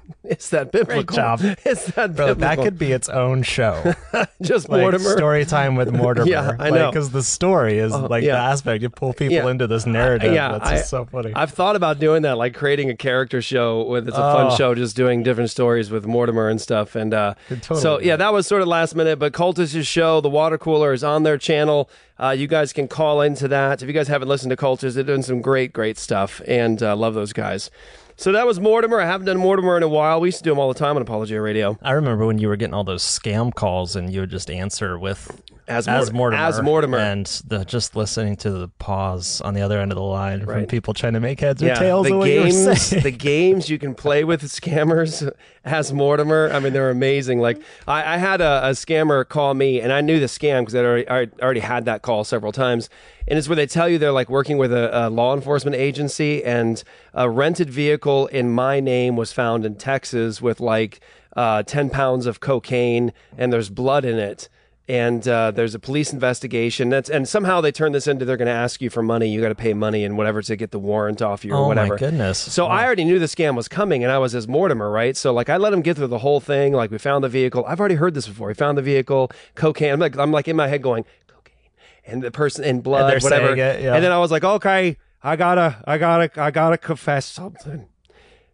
Is 0.24 0.50
that 0.52 0.72
biblical? 0.72 1.04
Great 1.04 1.16
job. 1.16 1.42
Is 1.66 1.86
that 1.88 2.16
Bro, 2.16 2.36
that 2.36 2.58
could 2.58 2.78
be 2.80 2.92
its 2.92 3.10
own 3.10 3.44
show. 3.44 3.94
Just 4.42 4.70
like 4.70 4.82
Mortimer. 4.82 5.18
Story 5.18 5.46
time 5.46 5.76
with 5.76 5.92
Mortimer. 5.94 6.28
Yeah, 6.28 6.56
I 6.60 6.70
know. 6.70 6.90
Because 6.92 7.12
the 7.12 7.24
story 7.24 7.80
is 7.80 7.92
Uh, 7.94 8.08
like 8.08 8.24
yeah. 8.24 8.34
the 8.34 8.40
aspect 8.40 8.82
you 8.84 8.90
pull 8.90 9.14
people 9.14 9.36
Yeah. 9.36 9.50
into 9.50 9.68
this 9.68 9.86
narrative. 9.86 10.34
yeah, 10.34 10.54
That's 10.58 10.70
just 10.72 10.90
so 10.90 11.06
funny. 11.06 11.32
I've 11.36 11.52
thought 11.52 11.76
about 11.76 12.00
doing 12.00 12.22
that, 12.24 12.38
like 12.38 12.54
creating 12.54 12.90
a 12.90 12.96
character 12.96 13.42
show 13.42 13.84
with 13.84 14.08
it's 14.08 14.18
a 14.18 14.22
fun 14.22 14.48
Oh. 14.52 14.56
show, 14.56 14.76
just 14.76 14.96
doing 14.96 15.24
different 15.24 15.50
stories 15.50 15.92
with 15.92 16.06
Mortimer 16.06 16.48
and 16.50 16.60
stuff. 16.62 16.96
And 16.96 17.14
uh, 17.14 17.34
totally 17.50 17.82
so, 17.82 18.00
yeah, 18.00 18.16
that 18.16 18.32
was 18.34 18.48
sort 18.48 18.62
of 18.62 18.68
last 18.68 18.96
minute. 18.96 19.20
But 19.20 19.34
Cultish's 19.34 19.88
show, 19.88 20.22
the 20.22 20.30
water 20.30 20.58
cooler, 20.58 20.94
is 20.94 21.04
on 21.04 21.24
their 21.24 21.38
channel. 21.38 21.90
Uh, 22.20 22.30
you 22.30 22.48
guys 22.48 22.72
can 22.72 22.88
call 22.88 23.22
into 23.22 23.48
that. 23.50 23.82
If 23.82 23.88
you 23.88 23.94
guys 23.94 24.08
haven't 24.08 24.28
listened 24.28 24.52
to 24.52 24.56
Cultish, 24.56 24.94
they're 24.94 25.04
doing 25.04 25.24
some 25.24 25.42
great, 25.42 25.74
great 25.74 25.98
stuff, 25.98 26.42
and 26.48 26.82
uh, 26.82 26.96
love 26.96 27.14
those 27.16 27.34
guys. 27.34 27.70
So 28.16 28.32
that 28.32 28.46
was 28.46 28.60
Mortimer. 28.60 29.00
I 29.02 29.06
haven't 29.06 29.26
done 29.26 29.38
Mortimer 29.38 29.76
in 29.76 29.84
a 29.84 29.88
while. 29.88 30.22
We 30.22 30.28
used 30.28 30.38
to 30.40 30.44
do 30.44 30.52
them 30.52 30.60
all 30.60 30.72
the 30.72 30.80
time 30.80 30.96
on 30.96 31.02
Apologia 31.02 31.42
Radio. 31.42 31.78
I 31.82 31.92
remember 31.92 32.26
when 32.26 32.38
you 32.38 32.48
were 32.48 32.56
getting 32.56 32.74
all 32.74 32.84
those 32.84 33.04
scam 33.04 33.54
calls 33.54 33.96
and 33.96 34.14
you 34.14 34.22
would 34.22 34.30
just 34.30 34.52
answer 34.52 34.98
with 35.00 35.42
As, 35.68 35.88
as 35.88 36.12
Mortimer. 36.12 36.42
As 36.42 36.62
Mortimer. 36.62 36.98
And 36.98 37.26
the, 37.48 37.64
just 37.64 37.96
listening 37.96 38.36
to 38.38 38.52
the 38.52 38.68
pause 38.68 39.40
on 39.42 39.54
the 39.54 39.62
other 39.62 39.80
end 39.80 39.92
of 39.92 39.96
the 39.96 40.04
line 40.04 40.46
from 40.46 40.66
people 40.66 40.94
trying 40.94 41.14
to 41.14 41.20
make 41.20 41.40
heads 41.40 41.64
or 41.64 41.68
yeah, 41.68 41.76
tails 41.76 42.08
the 42.08 42.14
of 42.14 42.20
what 42.20 42.30
you 42.30 42.40
were 42.40 42.46
games, 42.48 42.82
saying. 42.82 43.04
the 43.04 43.12
games 43.12 43.70
you 43.70 43.80
can 43.80 43.96
play 43.96 44.24
with 44.24 44.42
scammers 44.44 45.32
as 45.64 45.94
Mortimer. 45.94 46.50
I 46.52 46.60
mean, 46.60 46.74
they're 46.74 46.90
amazing. 46.90 47.40
Like 47.40 47.62
I, 47.88 48.16
I 48.16 48.18
had 48.18 48.42
a, 48.42 48.68
a 48.68 48.70
scammer 48.72 49.28
call 49.28 49.54
me, 49.54 49.80
and 49.80 49.94
I 49.94 50.02
knew 50.02 50.20
the 50.20 50.26
scam 50.26 50.62
because 50.62 50.76
I 50.76 50.80
already, 50.80 51.08
I 51.08 51.28
already 51.42 51.62
had 51.62 51.86
that 51.86 52.02
call 52.02 52.24
several 52.24 52.52
times. 52.52 52.90
And 53.28 53.40
it's 53.40 53.48
where 53.48 53.56
they 53.56 53.68
tell 53.68 53.88
you 53.88 53.98
they're 53.98 54.12
like 54.12 54.30
working 54.30 54.58
with 54.58 54.74
a, 54.74 55.08
a 55.08 55.10
law 55.10 55.34
enforcement 55.34 55.76
agency, 55.76 56.44
and 56.44 56.84
a 57.14 57.30
rented 57.30 57.70
vehicle 57.70 58.28
in 58.28 58.52
my 58.52 58.80
name 58.80 59.16
was 59.16 59.32
found 59.32 59.66
in 59.66 59.76
Texas 59.76 60.42
with 60.42 60.60
like 60.60 61.00
uh, 61.38 61.64
ten 61.64 61.90
pounds 61.90 62.26
of 62.26 62.42
cocaine, 62.42 63.14
and 63.38 63.54
there's 63.54 63.70
blood 63.70 64.04
in 64.04 64.18
it 64.20 64.50
and 64.88 65.26
uh, 65.28 65.52
there's 65.52 65.74
a 65.74 65.80
police 65.80 66.12
investigation. 66.12 66.90
That's 66.90 67.10
and 67.10 67.28
somehow 67.28 67.62
they 67.62 67.72
turn 67.72 67.94
this 67.94 68.06
into 68.08 68.26
they're 68.26 68.36
going 68.38 68.48
to 68.48 68.52
ask 68.52 68.82
you 68.82 68.90
for 68.90 69.02
money. 69.02 69.28
You 69.30 69.40
got 69.42 69.50
to 69.50 69.56
pay 69.56 69.74
money 69.74 70.04
and 70.04 70.18
whatever 70.18 70.42
to 70.42 70.56
get 70.58 70.72
the 70.72 70.80
warrant 70.80 71.22
off 71.22 71.46
you 71.46 71.54
or 71.54 71.58
Oh, 71.58 71.62
my 71.62 71.68
whatever. 71.70 71.96
goodness. 71.98 72.38
So 72.38 72.66
I 72.66 72.84
already 72.84 73.06
knew 73.06 73.18
the 73.18 73.26
scam 73.28 73.56
was 73.56 73.68
coming, 73.70 74.04
and 74.04 74.12
I 74.12 74.18
was 74.18 74.36
as 74.36 74.48
Mortimer, 74.48 74.90
right? 74.90 75.16
So 75.16 75.32
like 75.34 75.48
I 75.50 75.56
let 75.58 75.72
him 75.72 75.82
get 75.82 75.96
through 75.98 76.08
the 76.08 76.18
whole 76.20 76.40
thing. 76.42 76.74
Like 76.74 76.92
we 76.92 76.98
found 76.98 77.24
the 77.24 77.30
vehicle. 77.30 77.64
I've 77.68 77.80
already 77.80 77.96
heard 77.96 78.14
this 78.14 78.28
before. 78.28 78.50
We 78.50 78.54
found 78.56 78.78
the 78.78 78.82
vehicle, 78.82 79.32
cocaine. 79.56 79.94
I'm 79.94 80.00
like 80.00 80.18
I'm 80.18 80.32
like 80.32 80.48
in 80.50 80.56
my 80.58 80.68
head 80.68 80.82
going 80.82 81.06
cocaine, 81.28 81.72
and 82.06 82.22
the 82.22 82.32
person 82.32 82.66
in 82.66 82.82
blood, 82.82 83.10
they're 83.10 83.20
whatever. 83.22 83.54
it, 83.54 83.58
yeah. 83.58 83.96
And 83.96 84.04
then 84.04 84.12
I 84.12 84.20
was 84.20 84.32
like, 84.32 84.44
okay, 84.44 84.98
I 85.24 85.38
gotta, 85.38 85.82
I 85.88 85.98
gotta, 85.98 86.42
I 86.42 86.52
gotta 86.52 86.78
confess 86.78 87.26
something. 87.26 87.88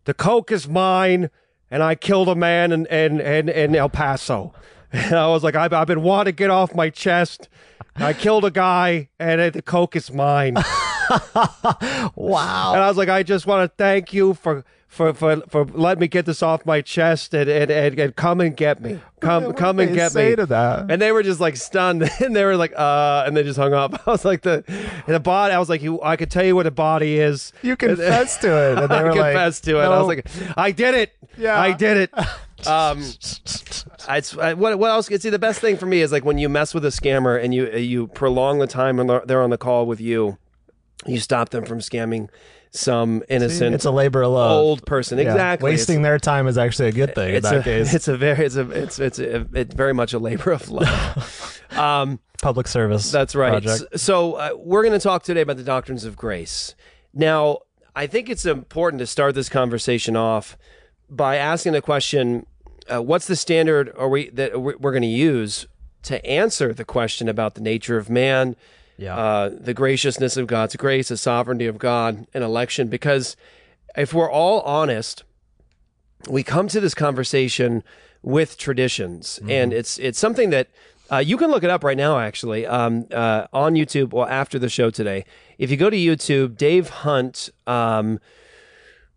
The 0.05 0.13
coke 0.13 0.51
is 0.51 0.67
mine, 0.67 1.31
and 1.71 1.81
I 1.81 1.95
killed 1.95 2.29
a 2.29 2.35
man 2.35 2.71
in 2.71 2.85
in 2.85 3.19
in, 3.19 3.49
in 3.49 3.75
El 3.75 3.89
Paso. 3.89 4.53
And 4.91 5.13
I 5.15 5.27
was 5.27 5.43
like, 5.43 5.55
I've, 5.55 5.71
I've 5.73 5.87
been 5.87 6.01
wanting 6.01 6.25
to 6.33 6.35
get 6.35 6.49
off 6.49 6.73
my 6.73 6.89
chest. 6.89 7.47
I 7.95 8.13
killed 8.13 8.45
a 8.45 8.51
guy, 8.51 9.09
and 9.19 9.53
the 9.53 9.61
coke 9.61 9.95
is 9.95 10.11
mine. 10.11 10.55
wow. 12.15 12.71
And 12.73 12.83
I 12.83 12.87
was 12.87 12.97
like, 12.97 13.09
I 13.09 13.23
just 13.23 13.45
want 13.45 13.69
to 13.69 13.75
thank 13.77 14.13
you 14.13 14.33
for 14.33 14.63
for 14.87 15.13
for 15.13 15.41
for 15.49 15.65
letting 15.65 15.99
me 16.01 16.07
get 16.07 16.25
this 16.25 16.41
off 16.41 16.65
my 16.65 16.81
chest 16.81 17.33
and 17.35 17.47
and, 17.49 17.69
and, 17.69 17.99
and 17.99 18.15
come 18.15 18.41
and 18.41 18.55
get 18.55 18.81
me. 18.81 18.99
Come 19.19 19.45
What 19.45 19.57
come 19.57 19.79
and 19.79 19.93
get 19.93 20.11
say 20.11 20.31
me. 20.31 20.35
to 20.37 20.45
that? 20.47 20.89
And 20.89 21.01
they 21.01 21.11
were 21.11 21.23
just 21.23 21.39
like 21.39 21.57
stunned, 21.57 22.09
and 22.19 22.35
they 22.35 22.43
were 22.45 22.55
like, 22.57 22.73
uh, 22.75 23.23
and 23.27 23.35
they 23.37 23.43
just 23.43 23.59
hung 23.59 23.73
up. 23.73 24.01
I 24.07 24.11
was 24.11 24.25
like, 24.25 24.41
the 24.41 24.63
the 25.07 25.19
body. 25.19 25.53
I 25.53 25.59
was 25.59 25.69
like, 25.69 25.81
you. 25.81 26.01
I 26.01 26.15
could 26.15 26.31
tell 26.31 26.45
you 26.45 26.55
what 26.55 26.65
a 26.67 26.71
body 26.71 27.19
is. 27.19 27.53
You 27.61 27.75
confessed 27.75 28.41
to 28.41 28.47
it, 28.71 28.77
and 28.79 28.89
they 28.89 28.95
I 28.95 29.03
were 29.03 29.09
like, 29.13 29.33
confessed 29.33 29.63
to 29.65 29.79
it. 29.79 29.83
I 29.83 29.99
was 29.99 30.07
like, 30.07 30.25
I 30.57 30.71
did 30.71 30.95
it. 30.95 31.13
Yeah. 31.37 31.59
I 31.59 31.73
did 31.73 31.97
it. 31.97 32.11
Um, 32.67 33.03
I, 34.07 34.21
I- 34.39 34.53
what 34.53 34.77
what 34.79 34.89
else? 34.91 35.07
Can 35.07 35.19
see, 35.19 35.29
the 35.29 35.39
best 35.39 35.59
thing 35.61 35.77
for 35.77 35.85
me 35.85 36.01
is 36.01 36.11
like 36.11 36.25
when 36.25 36.37
you 36.37 36.49
mess 36.49 36.73
with 36.73 36.85
a 36.85 36.89
scammer 36.89 37.41
and 37.41 37.53
you 37.53 37.69
you 37.71 38.07
prolong 38.07 38.59
the 38.59 38.67
time 38.67 38.97
when 38.97 39.07
they're- 39.07 39.41
on 39.41 39.49
the 39.49 39.57
call 39.57 39.85
with 39.85 40.01
you, 40.01 40.37
you 41.05 41.19
stop 41.19 41.49
them 41.49 41.65
from 41.65 41.79
scamming 41.79 42.29
some 42.71 43.23
innocent. 43.29 43.73
it's 43.73 43.85
a 43.85 43.91
labor 43.91 44.21
of 44.21 44.31
love. 44.31 44.51
old 44.51 44.85
person. 44.85 45.17
Yeah. 45.17 45.25
Exactly. 45.25 45.71
Wasting 45.71 46.01
their 46.03 46.19
time 46.19 46.47
is 46.47 46.57
actually 46.57 46.89
a 46.89 46.91
good 46.91 47.15
thing 47.15 47.29
in 47.29 47.35
it's 47.37 47.49
that 47.49 47.61
a, 47.61 47.63
case. 47.63 47.93
It's 47.93 48.07
a 48.07 48.15
very 48.17 48.45
it's 48.45 48.55
a 48.55 48.69
it's 48.69 48.99
it's 48.99 49.19
a, 49.19 49.47
it's 49.53 49.73
very 49.73 49.93
much 49.93 50.13
a 50.13 50.19
labor 50.19 50.51
of 50.51 50.69
love. 50.69 51.61
um, 51.71 52.19
Public 52.41 52.67
service. 52.67 53.11
that's 53.11 53.35
right. 53.35 53.63
project. 53.63 53.99
So 53.99 54.33
uh, 54.35 54.49
we're 54.55 54.83
going 54.83 54.97
to 54.97 55.03
talk 55.03 55.23
today 55.23 55.41
about 55.41 55.57
the 55.57 55.63
doctrines 55.63 56.05
of 56.05 56.15
grace. 56.15 56.73
Now, 57.13 57.59
I 57.95 58.07
think 58.07 58.29
it's 58.29 58.45
important 58.45 58.99
to 58.99 59.07
start 59.07 59.35
this 59.35 59.49
conversation 59.49 60.15
off 60.15 60.57
by 61.09 61.37
asking 61.37 61.73
the 61.73 61.81
question: 61.81 62.45
uh, 62.93 63.01
What's 63.01 63.27
the 63.27 63.35
standard 63.35 63.93
are 63.97 64.09
we 64.09 64.29
that 64.29 64.61
we're 64.61 64.91
going 64.91 65.01
to 65.01 65.07
use 65.07 65.67
to 66.03 66.23
answer 66.25 66.73
the 66.73 66.85
question 66.85 67.27
about 67.27 67.55
the 67.55 67.61
nature 67.61 67.97
of 67.97 68.09
man? 68.09 68.55
Yeah. 68.97 69.15
uh, 69.15 69.51
the 69.57 69.73
graciousness 69.73 70.35
of 70.35 70.47
God's 70.47 70.75
grace, 70.75 71.07
the 71.07 71.15
sovereignty 71.15 71.67
of 71.67 71.77
God, 71.77 72.27
and 72.33 72.43
election. 72.43 72.89
Because 72.89 73.37
if 73.95 74.13
we're 74.13 74.29
all 74.29 74.59
honest, 74.61 75.23
we 76.29 76.43
come 76.43 76.67
to 76.67 76.81
this 76.81 76.93
conversation 76.93 77.81
with 78.21 78.57
traditions, 78.57 79.39
and 79.47 79.71
it's 79.71 79.97
it's 79.99 80.19
something 80.19 80.49
that 80.49 80.67
uh, 81.11 81.17
you 81.17 81.37
can 81.37 81.49
look 81.49 81.63
it 81.63 81.69
up 81.69 81.83
right 81.83 81.95
now. 81.95 82.19
Actually, 82.19 82.65
um, 82.65 83.07
uh, 83.11 83.47
on 83.53 83.75
YouTube, 83.75 84.13
or 84.13 84.29
after 84.29 84.59
the 84.59 84.67
show 84.69 84.89
today, 84.89 85.23
if 85.57 85.71
you 85.71 85.77
go 85.77 85.89
to 85.89 85.95
YouTube, 85.97 86.57
Dave 86.57 86.89
Hunt 86.89 87.49
um, 87.67 88.19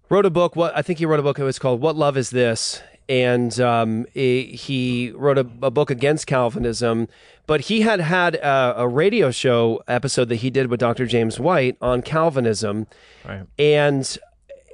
wrote 0.08 0.26
a 0.26 0.30
book. 0.30 0.54
What 0.54 0.76
I 0.76 0.82
think 0.82 1.00
he 1.00 1.06
wrote 1.06 1.18
a 1.18 1.24
book. 1.24 1.40
It 1.40 1.44
was 1.44 1.58
called 1.58 1.80
"What 1.80 1.96
Love 1.96 2.16
Is 2.16 2.30
This." 2.30 2.80
And 3.12 3.60
um, 3.60 4.06
he, 4.14 5.12
wrote 5.14 5.36
a, 5.36 5.46
a 5.60 5.70
book 5.70 5.90
against 5.90 6.26
Calvinism, 6.26 7.08
but 7.46 7.60
he 7.62 7.82
had 7.82 8.00
had 8.00 8.36
a, 8.36 8.74
a 8.78 8.88
radio 8.88 9.30
show 9.30 9.82
episode 9.86 10.30
that 10.30 10.36
he 10.36 10.48
did 10.48 10.68
with 10.68 10.80
Dr. 10.80 11.04
James 11.04 11.38
White 11.38 11.76
on 11.82 12.00
Calvinism, 12.00 12.86
Right. 13.28 13.42
and 13.58 14.18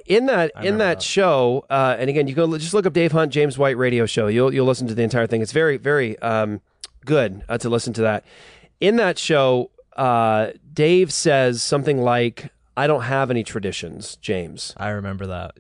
in 0.07 0.26
that 0.26 0.52
in 0.62 0.78
that, 0.78 1.02
show, 1.02 1.66
uh, 1.68 1.97
and 1.99 2.09
again, 2.09 2.28
you 2.28 2.35
go 2.35 2.57
just 2.59 2.75
look 2.75 2.87
up 2.87 2.92
Dave 2.92 3.11
Hunt 3.11 3.33
James 3.33 3.59
White 3.59 3.76
radio 3.76 4.07
show. 4.07 4.28
You'll 4.28 4.54
you'll 4.54 4.66
listen 4.66 4.87
to 4.87 4.95
the 4.95 5.02
entire 5.02 5.26
thing. 5.26 5.42
It's 5.42 5.50
very 5.52 5.76
very 5.76 6.16
um, 6.21 6.61
good 7.04 7.42
uh, 7.49 7.59
to 7.59 7.68
listen 7.68 7.92
to 7.95 8.02
that. 8.02 8.25
In 8.80 8.97
that 8.99 9.18
show, 9.18 9.71
uh, 9.97 10.52
Dave 10.73 11.12
says 11.12 11.61
something 11.62 11.99
like, 12.00 12.52
"I 12.76 12.87
don't 12.87 13.02
have 13.02 13.30
any 13.33 13.42
traditions, 13.42 14.14
James." 14.16 14.75
I 14.76 14.90
remember 14.90 15.26
that. 15.26 15.57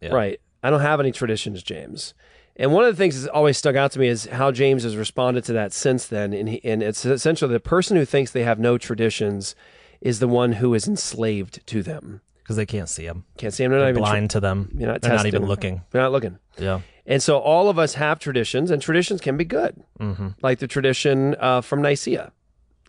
Yeah. 0.00 0.12
Right. 0.12 0.40
I 0.66 0.70
don't 0.70 0.80
have 0.80 0.98
any 1.00 1.12
traditions, 1.12 1.62
James. 1.62 2.12
And 2.56 2.72
one 2.72 2.84
of 2.84 2.92
the 2.94 2.96
things 2.98 3.20
that's 3.20 3.32
always 3.32 3.56
stuck 3.56 3.76
out 3.76 3.92
to 3.92 3.98
me 3.98 4.08
is 4.08 4.24
how 4.26 4.50
James 4.50 4.82
has 4.82 4.96
responded 4.96 5.44
to 5.44 5.52
that 5.52 5.72
since 5.72 6.06
then. 6.06 6.32
And, 6.32 6.48
he, 6.48 6.60
and 6.64 6.82
it's 6.82 7.04
essentially 7.04 7.52
the 7.52 7.60
person 7.60 7.96
who 7.96 8.04
thinks 8.04 8.30
they 8.32 8.42
have 8.44 8.58
no 8.58 8.78
traditions 8.78 9.54
is 10.00 10.18
the 10.20 10.26
one 10.28 10.52
who 10.52 10.74
is 10.74 10.88
enslaved 10.88 11.64
to 11.68 11.82
them. 11.82 12.20
Because 12.42 12.56
they 12.56 12.66
can't 12.66 12.88
see 12.88 13.06
them. 13.06 13.24
Can't 13.36 13.52
see 13.52 13.64
them. 13.64 13.72
They're 13.72 13.78
not 13.80 13.84
They're 13.84 13.90
even 13.92 14.02
blind 14.02 14.30
to 14.30 14.40
them. 14.40 14.70
You're 14.76 14.88
not 14.92 15.02
They're 15.02 15.14
not 15.14 15.26
even 15.26 15.46
looking. 15.46 15.82
They're 15.90 16.02
not 16.02 16.12
looking. 16.12 16.38
Yeah. 16.58 16.80
And 17.06 17.22
so 17.22 17.38
all 17.38 17.68
of 17.68 17.78
us 17.78 17.94
have 17.94 18.18
traditions, 18.18 18.70
and 18.72 18.82
traditions 18.82 19.20
can 19.20 19.36
be 19.36 19.44
good, 19.44 19.80
Mhm. 20.00 20.34
like 20.42 20.58
the 20.58 20.66
tradition 20.66 21.36
uh, 21.38 21.60
from 21.60 21.80
Nicaea, 21.82 22.32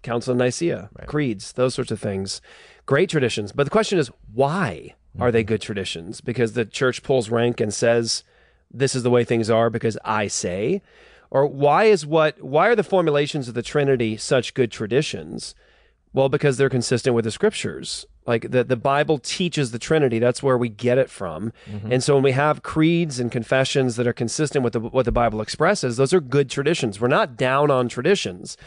Council 0.02 0.32
of 0.32 0.38
Nicaea, 0.38 0.90
creeds, 1.06 1.52
those 1.54 1.76
sorts 1.76 1.92
of 1.92 2.00
things. 2.00 2.42
Great 2.86 3.10
traditions. 3.10 3.52
But 3.52 3.66
the 3.66 3.70
question 3.70 4.00
is, 4.00 4.10
why 4.34 4.96
are 5.20 5.28
Mm-hmm. 5.28 5.34
they 5.34 5.44
good 5.44 5.62
traditions? 5.62 6.22
Because 6.22 6.54
the 6.54 6.66
church 6.66 7.04
pulls 7.04 7.30
rank 7.30 7.60
and 7.60 7.74
says, 7.74 8.24
this 8.72 8.96
is 8.96 9.04
the 9.04 9.10
way 9.10 9.24
things 9.24 9.50
are 9.50 9.70
because 9.70 9.98
I 10.04 10.28
say? 10.28 10.82
Or 11.30 11.46
why 11.46 11.86
is 11.86 12.06
what 12.06 12.42
why 12.42 12.68
are 12.70 12.76
the 12.76 12.84
formulations 12.84 13.48
of 13.48 13.54
the 13.54 13.62
Trinity 13.62 14.16
such 14.18 14.54
good 14.54 14.72
traditions? 14.72 15.56
Well, 16.14 16.30
because 16.30 16.58
they're 16.58 16.70
consistent 16.70 17.16
with 17.16 17.26
the 17.26 17.32
scriptures. 17.32 18.06
Like 18.26 18.50
the, 18.52 18.64
the 18.64 18.76
Bible 18.78 19.20
teaches 19.20 19.72
the 19.72 19.80
Trinity. 19.80 20.20
That's 20.20 20.42
where 20.44 20.58
we 20.58 20.68
get 20.70 20.98
it 20.98 21.10
from. 21.10 21.54
And 21.90 22.04
so 22.04 22.16
when 22.16 22.24
we 22.24 22.32
have 22.32 22.64
creeds 22.64 23.20
and 23.20 23.32
confessions 23.32 23.96
that 23.98 24.08
are 24.08 24.14
consistent 24.14 24.64
with 24.64 24.74
the, 24.74 24.80
what 24.80 25.06
the 25.06 25.12
Bible 25.12 25.42
expresses, 25.42 25.96
those 25.98 26.14
are 26.14 26.20
good 26.22 26.50
traditions. 26.50 27.00
We're 27.00 27.08
not 27.08 27.38
down 27.38 27.72
on 27.72 27.88
traditions. 27.88 28.58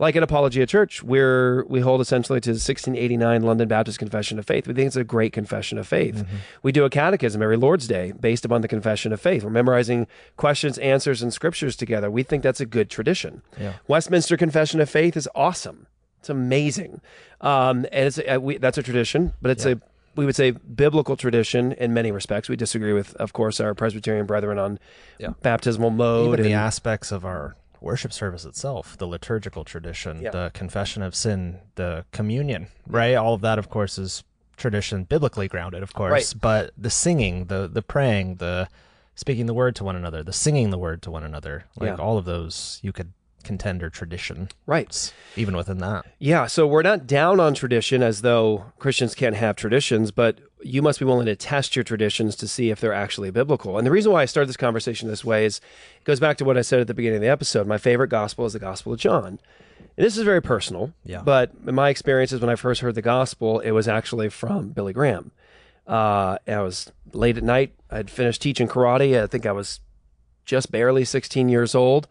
Like 0.00 0.14
at 0.14 0.22
Apologia 0.22 0.64
Church, 0.66 1.02
we're, 1.02 1.64
we 1.64 1.80
hold 1.80 2.00
essentially 2.00 2.40
to 2.40 2.50
the 2.50 2.52
1689 2.52 3.42
London 3.42 3.66
Baptist 3.66 3.98
Confession 3.98 4.38
of 4.38 4.46
Faith. 4.46 4.68
We 4.68 4.74
think 4.74 4.86
it's 4.86 4.94
a 4.96 5.02
great 5.02 5.32
confession 5.32 5.76
of 5.76 5.88
faith. 5.88 6.24
We 6.62 6.70
do 6.70 6.84
a 6.84 6.90
catechism 6.90 7.42
every 7.42 7.56
Lord's 7.56 7.88
Day 7.88 8.12
based 8.12 8.44
upon 8.44 8.60
the 8.60 8.68
confession 8.68 9.12
of 9.12 9.20
faith. 9.20 9.42
We're 9.42 9.50
memorizing 9.50 10.06
questions, 10.36 10.78
answers, 10.78 11.20
and 11.20 11.32
scriptures 11.32 11.74
together. 11.74 12.10
We 12.12 12.22
think 12.22 12.44
that's 12.44 12.60
a 12.60 12.66
good 12.66 12.90
tradition. 12.90 13.42
Yeah. 13.60 13.72
Westminster 13.88 14.36
Confession 14.36 14.80
of 14.80 14.88
Faith 14.88 15.16
is 15.16 15.28
awesome. 15.34 15.88
It's 16.20 16.28
amazing, 16.28 17.00
um, 17.40 17.86
and 17.92 18.06
it's 18.06 18.18
uh, 18.18 18.38
we, 18.40 18.58
that's 18.58 18.76
a 18.76 18.82
tradition, 18.82 19.34
but 19.40 19.52
it's 19.52 19.64
a 19.64 19.80
we 20.16 20.26
would 20.26 20.34
say 20.34 20.50
biblical 20.50 21.16
tradition 21.16 21.70
in 21.72 21.94
many 21.94 22.10
respects. 22.10 22.48
We 22.48 22.56
disagree 22.56 22.92
with, 22.92 23.14
of 23.16 23.32
course, 23.32 23.60
our 23.60 23.72
Presbyterian 23.72 24.26
brethren 24.26 24.58
on 24.58 24.80
Yeah. 25.20 25.34
baptismal 25.42 25.90
mode. 25.90 26.40
Even 26.40 26.44
the 26.44 26.54
aspects 26.54 27.12
of 27.12 27.24
our 27.24 27.54
worship 27.80 28.12
service 28.12 28.44
itself, 28.44 28.96
the 28.96 29.06
liturgical 29.06 29.64
tradition, 29.64 30.20
Yeah. 30.22 30.30
the 30.30 30.50
confession 30.54 31.02
of 31.02 31.14
sin, 31.14 31.60
the 31.76 32.04
communion, 32.12 32.68
right? 32.86 33.14
All 33.14 33.34
of 33.34 33.40
that, 33.42 33.58
of 33.58 33.68
course, 33.70 33.98
is 33.98 34.24
tradition, 34.56 35.04
biblically 35.04 35.46
grounded, 35.48 35.82
of 35.82 35.92
course. 35.94 36.10
Right. 36.34 36.34
But 36.40 36.72
the 36.76 36.90
singing, 36.90 37.46
the 37.46 37.68
the 37.68 37.82
praying, 37.82 38.36
the 38.36 38.68
speaking 39.14 39.46
the 39.46 39.54
word 39.54 39.74
to 39.76 39.84
one 39.84 39.96
another, 39.96 40.22
the 40.22 40.32
singing 40.32 40.70
the 40.70 40.78
word 40.78 41.02
to 41.02 41.10
one 41.10 41.24
another, 41.24 41.64
like 41.78 41.88
Yeah. 41.98 42.04
all 42.04 42.18
of 42.18 42.24
those, 42.24 42.78
you 42.82 42.92
could 42.92 43.12
contend 43.44 43.82
are 43.82 43.90
tradition, 43.90 44.48
right? 44.66 45.12
Even 45.36 45.56
within 45.56 45.78
that. 45.78 46.04
Yeah, 46.18 46.46
so 46.46 46.66
we're 46.66 46.82
not 46.82 47.06
down 47.06 47.40
on 47.40 47.54
tradition 47.54 48.02
as 48.02 48.22
though 48.22 48.64
Christians 48.78 49.14
can't 49.14 49.36
have 49.36 49.56
traditions, 49.56 50.10
but 50.10 50.38
you 50.62 50.82
must 50.82 50.98
be 50.98 51.04
willing 51.04 51.26
to 51.26 51.36
test 51.36 51.76
your 51.76 51.84
traditions 51.84 52.34
to 52.36 52.48
see 52.48 52.70
if 52.70 52.80
they're 52.80 52.92
actually 52.92 53.30
biblical. 53.30 53.78
And 53.78 53.86
the 53.86 53.90
reason 53.90 54.10
why 54.12 54.22
I 54.22 54.26
started 54.26 54.48
this 54.48 54.56
conversation 54.56 55.08
this 55.08 55.24
way 55.24 55.44
is 55.44 55.58
it 56.00 56.04
goes 56.04 56.18
back 56.20 56.36
to 56.38 56.44
what 56.44 56.58
I 56.58 56.62
said 56.62 56.80
at 56.80 56.86
the 56.88 56.94
beginning 56.94 57.16
of 57.18 57.22
the 57.22 57.28
episode. 57.28 57.66
My 57.66 57.78
favorite 57.78 58.08
gospel 58.08 58.44
is 58.44 58.52
the 58.54 58.58
Gospel 58.58 58.92
of 58.92 58.98
John. 58.98 59.38
And 59.96 60.04
this 60.04 60.16
is 60.16 60.24
very 60.24 60.42
personal, 60.42 60.92
Yeah. 61.04 61.22
but 61.22 61.52
in 61.66 61.74
my 61.74 61.88
experiences 61.90 62.40
when 62.40 62.50
I 62.50 62.56
first 62.56 62.80
heard 62.80 62.96
the 62.96 63.02
gospel, 63.02 63.60
it 63.60 63.70
was 63.70 63.86
actually 63.88 64.28
from 64.28 64.70
Billy 64.70 64.92
Graham. 64.92 65.30
Uh, 65.86 66.38
I 66.46 66.60
was 66.60 66.92
late 67.12 67.38
at 67.38 67.44
night. 67.44 67.74
I'd 67.90 68.10
finished 68.10 68.42
teaching 68.42 68.68
karate. 68.68 69.20
I 69.22 69.26
think 69.26 69.46
I 69.46 69.52
was 69.52 69.80
just 70.44 70.70
barely 70.72 71.04
16 71.04 71.48
years 71.48 71.74
old. 71.74 72.06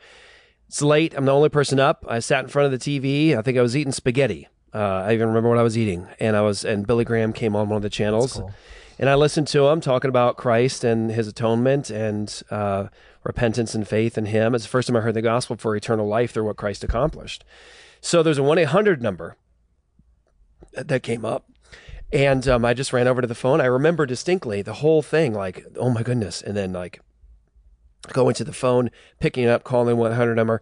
It's 0.67 0.81
late. 0.81 1.13
I'm 1.15 1.25
the 1.25 1.33
only 1.33 1.50
person 1.50 1.79
up. 1.79 2.05
I 2.07 2.19
sat 2.19 2.43
in 2.43 2.50
front 2.50 2.71
of 2.71 2.77
the 2.77 3.00
TV. 3.00 3.38
I 3.38 3.41
think 3.41 3.57
I 3.57 3.62
was 3.62 3.75
eating 3.77 3.93
spaghetti. 3.93 4.50
Uh, 4.74 5.05
I 5.07 5.13
even 5.13 5.29
remember 5.29 5.50
what 5.50 5.57
I 5.57 5.63
was 5.63 5.77
eating, 5.77 6.07
and 6.19 6.36
I 6.36 6.41
was 6.41 6.65
and 6.65 6.86
Billy 6.86 7.05
Graham 7.05 7.31
came 7.33 7.55
on 7.55 7.69
one 7.69 7.77
of 7.77 7.83
the 7.83 7.89
channels, 7.89 8.41
and 9.00 9.09
I 9.09 9.15
listened 9.15 9.47
to 9.47 9.67
him 9.67 9.79
talking 9.79 10.09
about 10.09 10.36
Christ 10.36 10.83
and 10.83 11.09
His 11.09 11.27
atonement 11.27 11.89
and 11.89 12.41
uh, 12.51 12.88
repentance 13.24 13.74
and 13.74 13.88
faith 13.88 14.17
in 14.17 14.25
Him. 14.25 14.53
It's 14.53 14.65
the 14.65 14.69
first 14.69 14.89
time 14.89 14.97
I 14.97 15.00
heard 15.00 15.13
the 15.13 15.21
gospel 15.21 15.55
for 15.55 15.75
eternal 15.75 16.05
life 16.07 16.31
through 16.31 16.45
what 16.45 16.57
Christ 16.57 16.83
accomplished. 16.83 17.45
So 18.01 18.21
there's 18.21 18.38
a 18.38 18.43
one 18.43 18.57
eight 18.57 18.65
hundred 18.65 19.01
number 19.01 19.38
that 20.74 21.01
came 21.01 21.24
up, 21.24 21.50
and 22.12 22.45
um, 22.45 22.65
I 22.65 22.74
just 22.74 22.91
ran 22.91 23.07
over 23.07 23.21
to 23.21 23.27
the 23.27 23.36
phone. 23.36 23.62
I 23.62 23.65
remember 23.65 24.05
distinctly 24.05 24.62
the 24.62 24.74
whole 24.74 25.01
thing, 25.01 25.33
like 25.33 25.65
oh 25.77 25.89
my 25.89 26.03
goodness, 26.03 26.41
and 26.41 26.57
then 26.57 26.74
like 26.74 27.00
going 28.13 28.33
to 28.35 28.43
the 28.43 28.53
phone, 28.53 28.89
picking 29.19 29.43
it 29.45 29.49
up, 29.49 29.63
calling 29.63 29.97
100 29.97 30.35
number, 30.35 30.61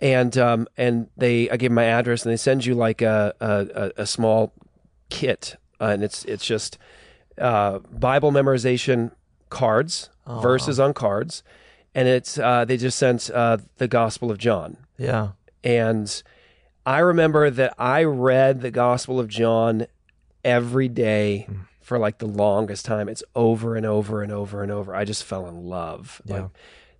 and 0.00 0.36
um, 0.38 0.66
and 0.76 1.08
they 1.16 1.48
I 1.50 1.56
gave 1.56 1.70
them 1.70 1.74
my 1.74 1.84
address, 1.84 2.24
and 2.24 2.32
they 2.32 2.36
send 2.36 2.64
you 2.64 2.74
like 2.74 3.02
a 3.02 3.34
a, 3.40 4.02
a 4.02 4.06
small 4.06 4.52
kit, 5.08 5.56
uh, 5.80 5.86
and 5.86 6.02
it's 6.02 6.24
it's 6.24 6.44
just 6.44 6.78
uh, 7.38 7.78
Bible 7.78 8.32
memorization 8.32 9.12
cards, 9.48 10.10
Oh, 10.26 10.40
verses 10.40 10.78
on 10.78 10.94
cards, 10.94 11.42
and 11.94 12.06
it's 12.08 12.38
uh, 12.38 12.64
they 12.64 12.76
just 12.76 12.98
sent 12.98 13.30
uh, 13.30 13.58
the 13.78 13.88
Gospel 13.88 14.30
of 14.30 14.38
John. 14.38 14.76
Yeah. 14.96 15.30
And 15.64 16.22
I 16.86 17.00
remember 17.00 17.50
that 17.50 17.74
I 17.78 18.04
read 18.04 18.60
the 18.62 18.70
Gospel 18.70 19.20
of 19.20 19.28
John 19.28 19.86
every 20.44 20.88
day 20.88 21.46
Mm. 21.50 21.66
For 21.90 21.98
like 21.98 22.18
the 22.18 22.26
longest 22.26 22.84
time. 22.84 23.08
It's 23.08 23.24
over 23.34 23.74
and 23.74 23.84
over 23.84 24.22
and 24.22 24.30
over 24.30 24.62
and 24.62 24.70
over. 24.70 24.94
I 24.94 25.04
just 25.04 25.24
fell 25.24 25.48
in 25.48 25.64
love. 25.64 26.22
Yeah. 26.24 26.42
Like, 26.42 26.50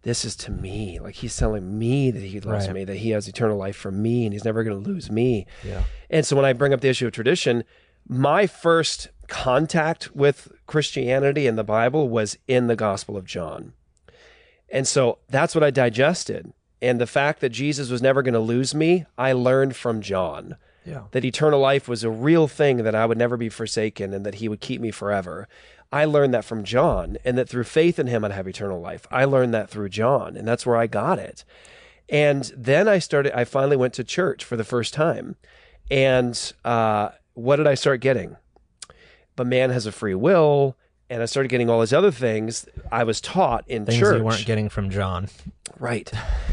this 0.02 0.25
is 0.25 0.35
to 0.35 0.50
me. 0.50 0.99
Like 0.99 1.14
he's 1.14 1.37
telling 1.37 1.78
me 1.78 2.11
that 2.11 2.20
he 2.25 2.40
loves 2.40 2.66
Right. 2.66 2.75
me, 2.75 2.85
that 2.87 2.97
he 2.97 3.11
has 3.11 3.28
eternal 3.28 3.56
life 3.56 3.76
for 3.76 3.92
me, 3.92 4.25
and 4.25 4.32
he's 4.32 4.44
never 4.44 4.64
going 4.64 4.82
to 4.82 4.90
lose 4.90 5.09
me. 5.09 5.47
Yeah. 5.62 5.85
And 6.11 6.26
so 6.26 6.35
when 6.35 6.44
I 6.44 6.52
bring 6.54 6.73
up 6.75 6.80
the 6.80 6.88
issue 6.88 7.06
of 7.06 7.12
tradition, 7.12 7.62
my 8.09 8.49
first 8.49 9.11
contact 9.28 10.11
with 10.16 10.50
Christianity 10.66 11.47
and 11.47 11.56
the 11.56 11.62
Bible 11.62 12.09
was 12.09 12.37
in 12.49 12.66
the 12.66 12.75
Gospel 12.75 13.16
of 13.16 13.25
John. 13.25 13.75
And 14.73 14.88
so 14.88 15.18
that's 15.28 15.54
what 15.54 15.62
I 15.62 15.70
digested. 15.70 16.52
And 16.82 17.00
the 17.00 17.06
fact 17.06 17.38
that 17.42 17.50
Jesus 17.50 17.90
was 17.90 18.02
never 18.02 18.23
going 18.23 18.35
to 18.35 18.40
lose 18.40 18.75
me, 18.75 19.06
I 19.16 19.35
learned 19.35 19.76
from 19.76 20.00
John. 20.00 20.56
Yeah. 20.84 21.04
That 21.10 21.25
eternal 21.25 21.60
life 21.60 21.88
was 21.88 22.04
a 22.04 22.10
real 22.10 22.49
thing, 22.49 22.78
that 22.78 22.94
I 22.94 23.06
would 23.06 23.18
never 23.18 23.37
be 23.37 23.49
forsaken, 23.49 24.14
and 24.14 24.25
that 24.25 24.37
he 24.37 24.49
would 24.49 24.60
keep 24.60 24.80
me 24.80 24.90
forever. 24.90 25.49
I 25.92 26.04
learned 26.04 26.32
that 26.34 26.44
from 26.44 26.64
John, 26.64 27.18
and 27.25 27.37
that 27.37 27.49
through 27.49 27.64
faith 27.64 27.99
in 27.99 28.06
him, 28.06 28.25
I'd 28.25 28.32
have 28.32 28.49
eternal 28.49 28.80
life. 28.80 29.06
I 29.10 29.25
learned 29.25 29.52
that 29.54 29.68
through 29.68 29.88
John, 29.90 30.37
and 30.37 30.46
that's 30.46 30.64
where 30.64 30.76
I 30.76 30.87
got 30.87 31.18
it. 31.18 31.44
And 32.08 32.50
then 32.56 32.88
I 32.88 32.99
started, 32.99 33.38
I 33.38 33.44
finally 33.44 33.76
went 33.76 33.94
to 33.94 34.04
church 34.04 34.44
for 34.44 34.56
the 34.56 34.64
first 34.64 34.94
time. 34.94 35.37
And 35.90 36.52
uh, 36.64 37.10
what 37.34 37.56
did 37.56 37.66
I 37.66 37.75
start 37.75 38.00
getting? 38.00 38.37
But 39.37 39.46
man 39.46 39.70
has 39.70 39.87
a 39.87 39.92
free 39.92 40.14
will. 40.14 40.76
And 41.11 41.21
I 41.23 41.26
started 41.26 41.49
getting 41.49 41.69
all 41.69 41.81
these 41.81 41.93
other 41.93 42.12
things 42.12 42.67
I 42.90 43.05
was 43.05 43.21
taught 43.21 43.64
in 43.69 43.85
Things 43.85 43.99
church. 43.99 44.19
you 44.19 44.25
weren't 44.25 44.47
getting 44.47 44.69
from 44.69 44.88
John. 44.90 45.29
Right. 45.79 46.11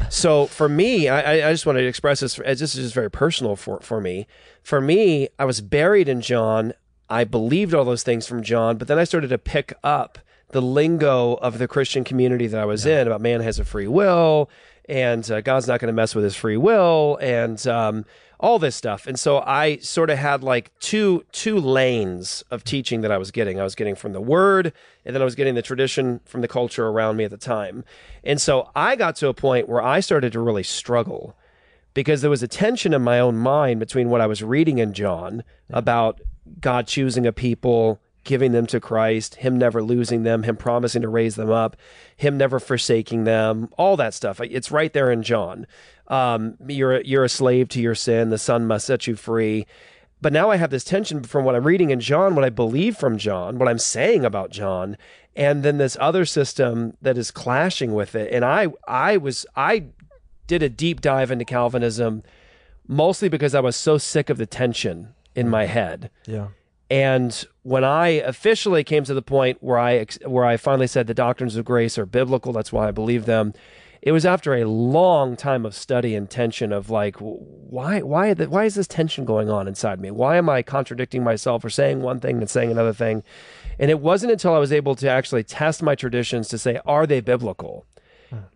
So 0.10 0.48
for 0.48 0.68
me, 0.68 1.08
I, 1.10 1.48
I- 1.48 1.52
just 1.54 1.66
wanted 1.66 1.82
to 1.82 1.88
express 1.88 2.22
this. 2.22 2.40
As 2.40 2.60
this 2.60 2.76
is 2.76 2.86
just 2.86 2.96
very 2.96 3.12
personal 3.12 3.56
for, 3.56 3.80
for 3.82 4.02
me. 4.02 4.26
For 4.64 4.82
me, 4.82 5.30
I 5.38 5.46
was 5.46 5.62
buried 5.62 6.10
in 6.10 6.22
John. 6.22 6.74
I 7.10 7.24
believed 7.24 7.74
all 7.74 7.86
those 7.86 8.04
things 8.04 8.28
from 8.28 8.42
John, 8.44 8.78
but 8.78 8.88
then 8.88 8.98
I 9.00 9.04
started 9.06 9.30
to 9.30 9.38
pick 9.38 9.74
up 9.84 10.18
the 10.50 10.62
lingo 10.62 11.34
of 11.36 11.58
the 11.58 11.68
Christian 11.68 12.04
community 12.04 12.48
that 12.48 12.60
I 12.60 12.66
was 12.66 12.86
in 12.86 13.06
about 13.06 13.22
man 13.22 13.42
has 13.42 13.60
a 13.60 13.66
free 13.66 13.88
will 13.88 14.50
and 14.88 15.30
uh, 15.30 15.42
God's 15.42 15.68
not 15.68 15.82
going 15.82 15.88
to 15.88 15.94
mess 15.94 16.16
with 16.16 16.24
his 16.24 16.36
free 16.38 16.56
will 16.56 17.18
and 17.22 17.66
um, 17.68 18.06
all 18.40 18.60
this 18.60 18.76
stuff. 18.76 19.08
And 19.08 19.20
so 19.20 19.40
I 19.40 19.78
sort 19.78 20.10
of 20.10 20.18
had 20.18 20.44
like 20.44 20.72
two 20.80 21.26
two 21.32 21.58
lanes 21.58 22.44
of 22.52 22.64
teaching 22.64 23.02
that 23.02 23.12
I 23.12 23.18
was 23.18 23.32
getting. 23.32 23.60
I 23.60 23.64
was 23.64 23.76
getting 23.76 23.96
from 23.96 24.14
the 24.14 24.22
Word, 24.22 24.74
and 25.06 25.16
then 25.16 25.22
I 25.22 25.26
was 25.26 25.36
getting 25.36 25.56
the 25.56 25.62
tradition 25.62 26.20
from 26.26 26.42
the 26.42 26.48
culture 26.48 26.88
around 26.88 27.18
me 27.18 27.24
at 27.24 27.32
the 27.32 27.38
time. 27.38 27.84
And 28.24 28.40
so 28.40 28.70
I 28.76 28.96
got 28.96 29.16
to 29.18 29.28
a 29.28 29.34
point 29.34 29.68
where 29.68 29.82
I 29.82 30.00
started 30.00 30.34
to 30.34 30.40
really 30.40 30.64
struggle 30.64 31.36
because 31.94 32.22
there 32.22 32.30
was 32.30 32.44
a 32.44 32.48
tension 32.48 32.94
in 32.94 33.02
my 33.02 33.20
own 33.20 33.38
mind 33.38 33.80
between 33.80 34.10
what 34.10 34.22
I 34.22 34.28
was 34.28 34.44
reading 34.44 34.78
in 34.78 34.94
John 34.94 35.44
about 35.70 36.22
God 36.62 36.86
choosing 36.86 37.26
a 37.26 37.34
people, 37.34 38.00
giving 38.24 38.52
them 38.52 38.68
to 38.68 38.80
Christ, 38.80 39.36
Him 39.36 39.58
never 39.58 39.82
losing 39.82 40.22
them, 40.22 40.44
Him 40.44 40.58
promising 40.58 41.02
to 41.02 41.10
raise 41.10 41.36
them 41.36 41.50
up, 41.50 41.76
Him 42.16 42.38
never 42.38 42.60
forsaking 42.60 43.24
them, 43.24 43.70
all 43.78 43.98
that 43.98 44.14
stuff. 44.14 44.40
It's 44.42 44.70
right 44.70 44.94
there 44.94 45.12
in 45.12 45.24
John. 45.24 45.66
Um, 46.08 46.58
you're 46.68 47.02
you're 47.02 47.24
a 47.24 47.30
slave 47.30 47.70
to 47.70 47.82
your 47.82 47.96
sin. 47.96 48.30
The 48.30 48.38
Son 48.38 48.66
must 48.66 48.88
set 48.88 49.08
you 49.08 49.16
free. 49.16 49.66
But 50.20 50.34
now 50.34 50.50
I 50.50 50.56
have 50.56 50.72
this 50.72 50.84
tension 50.84 51.24
from 51.24 51.46
what 51.46 51.56
I'm 51.56 51.66
reading 51.66 51.92
in 51.92 52.00
John, 52.00 52.34
what 52.34 52.44
I 52.44 52.50
believe 52.50 52.98
from 52.98 53.18
John, 53.18 53.60
what 53.60 53.70
I'm 53.70 53.78
saying 53.78 54.26
about 54.26 54.50
John, 54.50 54.98
and 55.36 55.62
then 55.62 55.78
this 55.78 55.96
other 56.00 56.26
system 56.26 56.98
that 57.02 57.20
is 57.20 57.30
clashing 57.30 57.94
with 57.94 58.16
it. 58.16 58.32
And 58.34 58.44
I 58.44 58.68
I 58.88 59.18
was 59.18 59.46
I 59.56 59.86
did 60.48 60.64
a 60.64 60.70
deep 60.70 61.02
dive 61.02 61.30
into 61.30 61.46
Calvinism 61.46 62.24
mostly 62.88 63.30
because 63.30 63.54
I 63.54 63.60
was 63.60 63.76
so 63.76 63.98
sick 63.98 64.30
of 64.30 64.38
the 64.38 64.46
tension 64.46 65.14
in 65.36 65.50
my 65.50 65.66
head. 65.66 66.10
Yeah. 66.26 66.48
And 66.90 67.46
when 67.64 67.84
I 67.84 68.08
officially 68.08 68.84
came 68.84 69.04
to 69.04 69.14
the 69.14 69.22
point 69.22 69.58
where 69.62 69.78
I 69.78 70.06
where 70.26 70.46
I 70.46 70.58
finally 70.58 70.88
said 70.88 71.08
the 71.08 71.14
doctrines 71.14 71.58
of 71.58 71.66
grace 71.66 71.98
are 71.98 72.06
biblical, 72.06 72.54
that's 72.54 72.72
why 72.72 72.88
I 72.88 72.92
believe 72.92 73.26
them. 73.26 73.54
It 74.02 74.12
was 74.12 74.26
after 74.26 74.54
a 74.54 74.66
long 74.66 75.36
time 75.36 75.66
of 75.66 75.76
study 75.76 76.16
and 76.16 76.30
tension 76.30 76.72
of 76.72 76.90
like, 76.90 77.16
why 77.18 78.02
why 78.02 78.34
why 78.34 78.66
is 78.66 78.76
this 78.76 78.88
tension 78.88 79.26
going 79.26 79.50
on 79.50 79.68
inside 79.68 80.00
me? 80.00 80.12
Why 80.12 80.38
am 80.38 80.50
I 80.50 80.62
contradicting 80.62 81.24
myself 81.24 81.66
or 81.66 81.70
saying 81.70 82.02
one 82.02 82.20
thing 82.20 82.38
and 82.38 82.50
saying 82.50 82.72
another 82.72 82.94
thing? 82.94 83.24
And 83.80 83.92
it 83.92 84.00
wasn't 84.00 84.32
until 84.32 84.54
I 84.54 84.60
was 84.60 84.72
able 84.72 84.96
to 84.96 85.10
actually 85.10 85.44
test 85.44 85.82
my 85.82 85.96
traditions 85.96 86.48
to 86.50 86.58
say, 86.58 86.80
are 86.86 87.06
they 87.06 87.22
biblical? 87.22 87.86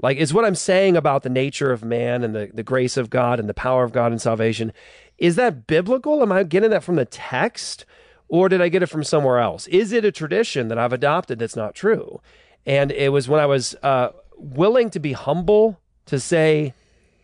Like, 0.02 0.18
is 0.18 0.34
what 0.34 0.44
I'm 0.44 0.56
saying 0.56 0.98
about 0.98 1.24
the 1.24 1.30
nature 1.30 1.72
of 1.72 1.84
man 1.84 2.24
and 2.24 2.36
the, 2.36 2.52
the 2.54 2.64
grace 2.64 2.98
of 2.98 3.10
God 3.10 3.40
and 3.40 3.48
the 3.48 3.54
power 3.54 3.84
of 3.84 3.94
God 3.94 4.12
and 4.12 4.22
salvation, 4.22 4.74
is 5.18 5.36
that 5.38 5.66
biblical? 5.66 6.22
Am 6.22 6.32
I 6.32 6.44
getting 6.44 6.72
that 6.72 6.84
from 6.84 6.96
the 6.96 7.06
text 7.06 7.86
or 8.28 8.50
did 8.50 8.62
I 8.62 8.70
get 8.70 8.84
it 8.84 8.88
from 8.88 9.04
somewhere 9.04 9.40
else? 9.40 9.68
Is 9.68 9.92
it 9.92 10.06
a 10.06 10.12
tradition 10.12 10.68
that 10.70 10.78
I've 10.78 10.94
adopted 10.94 11.40
that's 11.40 11.56
not 11.56 11.76
true? 11.76 12.22
And 12.66 12.92
it 12.92 13.12
was 13.12 13.28
when 13.28 13.40
I 13.40 13.46
was 13.46 13.76
uh, 13.84 14.10
willing 14.42 14.90
to 14.92 15.00
be 15.00 15.14
humble 15.14 15.80
to 16.08 16.20
say 16.20 16.74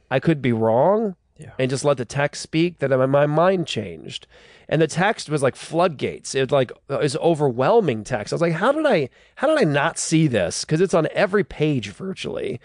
I 0.09 0.19
could 0.19 0.41
be 0.41 0.53
wrong 0.53 1.15
and 1.59 1.69
just 1.69 1.85
let 1.85 1.97
the 1.97 2.05
text 2.05 2.41
speak 2.41 2.79
that 2.79 2.89
my, 2.89 3.25
mind 3.25 3.67
changed. 3.67 4.25
And 4.69 4.81
the 4.81 4.87
text 4.87 5.29
was 5.29 5.43
like 5.43 5.55
floodgates. 5.55 6.33
It 6.35 6.41
was 6.41 6.51
like 6.51 6.71
it 6.89 6.99
was 6.99 7.15
overwhelming 7.17 8.03
text. 8.03 8.33
I 8.33 8.35
was 8.35 8.41
like, 8.41 8.53
how 8.53 8.71
did 8.71 8.85
I 8.85 9.09
how 9.35 9.47
did 9.47 9.59
I 9.59 9.63
not 9.63 9.97
see 9.99 10.27
this? 10.27 10.65
Because 10.65 10.81
it's 10.81 10.93
on 10.93 11.07
every 11.13 11.43
page 11.43 11.89
virtually. 11.89 12.59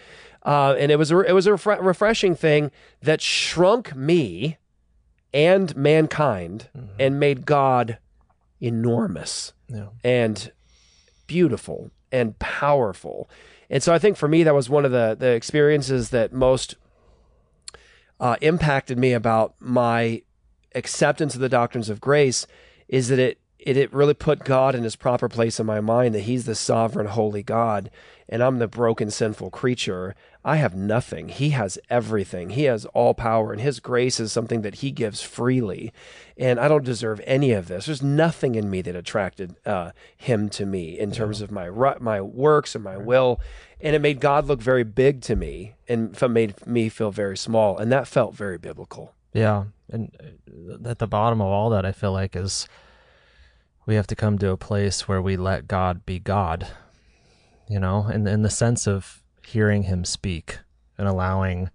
Uh, 0.44 0.74
and 0.78 0.90
it 0.90 0.96
was 0.96 1.12
a, 1.12 1.20
it 1.20 1.32
was 1.32 1.46
a 1.46 1.52
refre- 1.52 1.80
refreshing 1.84 2.34
thing 2.34 2.70
that 3.02 3.20
shrunk 3.20 3.94
me 3.94 4.58
and 5.32 5.76
mankind 5.76 6.68
and 6.98 7.20
made 7.20 7.46
God 7.46 7.98
enormous 8.60 9.52
Yeah. 9.68 9.86
and 10.04 10.50
beautiful 11.26 11.90
and 12.10 12.38
powerful. 12.38 13.28
And 13.72 13.82
so 13.82 13.94
I 13.94 13.98
think 13.98 14.18
for 14.18 14.28
me 14.28 14.42
that 14.42 14.54
was 14.54 14.68
one 14.68 14.84
of 14.84 14.92
the 14.92 15.16
the 15.18 15.30
experiences 15.30 16.10
that 16.10 16.32
most 16.32 16.76
uh, 18.20 18.36
impacted 18.42 18.98
me 18.98 19.14
about 19.14 19.54
my 19.58 20.22
acceptance 20.74 21.34
of 21.34 21.40
the 21.40 21.48
doctrines 21.48 21.88
of 21.88 22.00
grace 22.00 22.46
is 22.86 23.08
that 23.08 23.18
it, 23.18 23.40
it 23.58 23.78
it 23.78 23.92
really 23.92 24.14
put 24.14 24.44
God 24.44 24.74
in 24.74 24.84
his 24.84 24.94
proper 24.94 25.26
place 25.28 25.58
in 25.58 25.64
my 25.64 25.80
mind 25.80 26.14
that 26.14 26.20
he's 26.20 26.44
the 26.44 26.54
sovereign 26.54 27.06
holy 27.06 27.42
God 27.42 27.90
and 28.28 28.42
I'm 28.42 28.58
the 28.58 28.68
broken 28.68 29.10
sinful 29.10 29.50
creature. 29.50 30.14
I 30.44 30.56
have 30.56 30.74
nothing. 30.74 31.28
He 31.28 31.50
has 31.50 31.78
everything. 31.88 32.50
He 32.50 32.64
has 32.64 32.84
all 32.86 33.14
power 33.14 33.52
and 33.52 33.60
his 33.60 33.78
grace 33.78 34.18
is 34.18 34.32
something 34.32 34.62
that 34.62 34.76
he 34.76 34.90
gives 34.90 35.22
freely. 35.22 35.92
And 36.36 36.58
I 36.58 36.66
don't 36.66 36.84
deserve 36.84 37.20
any 37.24 37.52
of 37.52 37.68
this. 37.68 37.86
There's 37.86 38.02
nothing 38.02 38.56
in 38.56 38.68
me 38.68 38.82
that 38.82 38.96
attracted 38.96 39.54
uh, 39.64 39.92
him 40.16 40.48
to 40.50 40.66
me 40.66 40.98
in 40.98 41.12
terms 41.12 41.40
of 41.40 41.52
my 41.52 41.70
my 42.00 42.20
works 42.20 42.74
and 42.74 42.82
my 42.82 42.96
will 42.96 43.40
and 43.80 43.96
it 43.96 44.00
made 44.00 44.20
God 44.20 44.46
look 44.46 44.60
very 44.60 44.84
big 44.84 45.20
to 45.22 45.36
me 45.36 45.74
and 45.88 46.16
made 46.30 46.66
me 46.66 46.88
feel 46.88 47.10
very 47.10 47.36
small 47.36 47.76
and 47.78 47.92
that 47.92 48.08
felt 48.08 48.34
very 48.34 48.58
biblical. 48.58 49.14
Yeah, 49.32 49.64
and 49.88 50.14
uh, 50.50 50.88
at 50.88 50.98
the 50.98 51.06
bottom 51.06 51.40
of 51.40 51.48
all 51.48 51.70
that, 51.70 51.86
I 51.86 51.92
feel 51.92 52.12
like 52.12 52.36
is 52.36 52.68
we 53.86 53.94
have 53.94 54.06
to 54.08 54.16
come 54.16 54.38
to 54.38 54.50
a 54.50 54.56
place 54.56 55.08
where 55.08 55.22
we 55.22 55.36
let 55.36 55.66
God 55.66 56.04
be 56.04 56.18
God. 56.18 56.68
You 57.68 57.80
know, 57.80 58.08
in 58.08 58.26
in 58.26 58.42
the 58.42 58.50
sense 58.50 58.86
of 58.86 59.21
hearing 59.46 59.84
Him 59.84 60.04
speak 60.04 60.58
and 60.98 61.08
allowing 61.08 61.70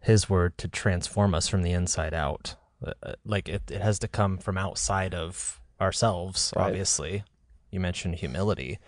His 0.00 0.28
word 0.28 0.58
to 0.58 0.68
transform 0.68 1.34
us 1.34 1.48
from 1.48 1.62
the 1.62 1.72
inside 1.72 2.14
out. 2.14 2.56
Uh, 2.84 2.92
uh, 3.02 3.12
Like 3.24 3.48
it, 3.48 3.70
it 3.70 3.80
has 3.80 3.98
to 4.00 4.08
come 4.08 4.38
from 4.38 4.58
outside 4.58 5.14
of 5.14 5.60
ourselves. 5.80 6.52
Right. 6.56 6.66
Obviously, 6.66 7.24
you 7.70 7.80
mentioned 7.80 8.16
humility. 8.16 8.78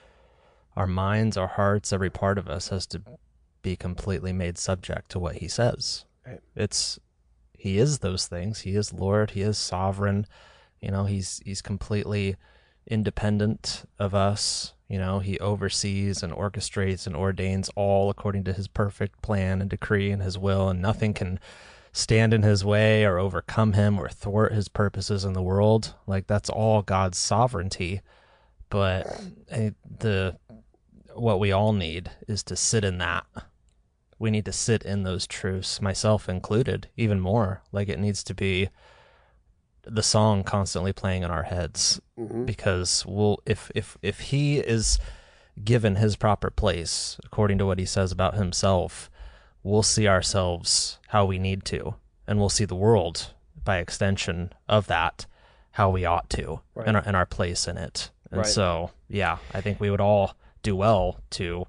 Our 0.77 0.87
minds, 0.87 1.37
our 1.37 1.47
hearts, 1.47 1.93
every 1.93 2.11
part 2.11 2.39
of 2.39 2.49
us 2.49 2.69
has 2.69 2.87
to 2.89 3.03
be 3.63 3.77
completely 3.77 4.33
made 4.33 4.59
subject 4.59 5.11
to 5.11 5.19
what 5.19 5.37
he 5.37 5.49
says. 5.49 6.05
Right. 6.27 6.41
It's 6.55 6.99
he 7.57 7.79
is 7.79 8.01
those 8.01 8.27
things. 8.27 8.61
He 8.61 8.77
is 8.77 8.93
Lord, 8.93 9.33
he 9.33 9.43
is 9.43 9.57
sovereign. 9.57 10.27
You 10.81 10.91
know, 10.91 11.05
he's 11.05 11.41
he's 11.45 11.63
completely 11.63 12.37
independent 12.87 13.85
of 13.99 14.15
us. 14.15 14.75
You 14.89 14.99
know, 14.99 15.19
he 15.19 15.39
oversees 15.39 16.23
and 16.23 16.33
orchestrates 16.33 17.07
and 17.07 17.17
ordains 17.17 17.71
all 17.75 18.11
according 18.11 18.45
to 18.45 18.53
his 18.53 18.69
perfect 18.69 19.23
plan 19.23 19.61
and 19.61 19.71
decree 19.71 20.11
and 20.11 20.23
his 20.23 20.39
will, 20.39 20.69
and 20.69 20.81
nothing 20.83 21.15
can 21.15 21.41
stand 21.93 22.35
in 22.35 22.43
his 22.43 22.65
way 22.65 23.05
or 23.05 23.19
overcome 23.19 23.73
him 23.73 23.99
or 23.99 24.09
thwart 24.09 24.53
his 24.53 24.69
purposes 24.69 25.25
in 25.25 25.33
the 25.33 25.43
world. 25.43 25.95
Like 26.07 26.27
that's 26.27 26.51
all 26.51 26.83
God's 26.83 27.19
sovereignty. 27.19 28.03
But 28.69 29.07
the 29.49 30.37
what 31.15 31.39
we 31.39 31.53
all 31.53 31.73
need 31.73 32.11
is 32.27 32.43
to 32.45 32.57
sit 32.57 32.85
in 32.85 32.99
that. 32.99 33.25
We 34.19 34.31
need 34.31 34.45
to 34.47 34.53
sit 34.53 34.83
in 34.83 35.03
those 35.03 35.27
truths, 35.27 35.81
myself 35.81 36.29
included, 36.29 36.89
even 36.97 37.21
more. 37.21 37.63
Like 37.73 37.89
it 37.89 38.01
needs 38.01 38.25
to 38.25 38.35
be 38.35 38.69
the 39.87 40.03
song 40.03 40.43
constantly 40.45 40.93
playing 40.93 41.23
in 41.23 41.31
our 41.31 41.45
heads 41.45 42.01
Mhm. 42.19 42.47
because 42.47 43.05
we'll 43.07 43.41
if 43.47 43.71
if 43.75 43.99
if 44.03 44.21
he 44.21 44.59
is 44.59 44.99
given 45.63 45.97
his 45.97 46.17
proper 46.17 46.51
place 46.51 47.19
according 47.25 47.59
to 47.59 47.67
what 47.67 47.79
he 47.79 47.85
says 47.85 48.11
about 48.13 48.35
himself 48.35 49.11
we'll 49.63 49.83
see 49.83 50.09
ourselves 50.09 50.99
how 51.09 51.25
we 51.25 51.39
need 51.39 51.65
to 51.65 51.95
and 52.27 52.39
we'll 52.39 52.49
see 52.49 52.65
the 52.65 52.75
world 52.75 53.33
by 53.63 53.79
extension 53.79 54.53
of 54.69 54.87
that 54.87 55.27
how 55.73 55.91
we 55.91 56.05
ought 56.05 56.29
to 56.31 56.61
Right. 56.75 56.87
and, 56.89 56.97
our, 56.97 57.03
and 57.07 57.17
our 57.17 57.27
place 57.27 57.69
in 57.69 57.77
it 57.77 58.11
and 58.31 58.39
Right. 58.39 58.47
so 58.47 58.91
yeah 59.09 59.39
i 59.53 59.61
think 59.61 59.79
we 59.81 59.91
would 59.91 60.01
all 60.01 60.35
do 60.63 60.75
well 60.75 61.21
to 61.31 61.67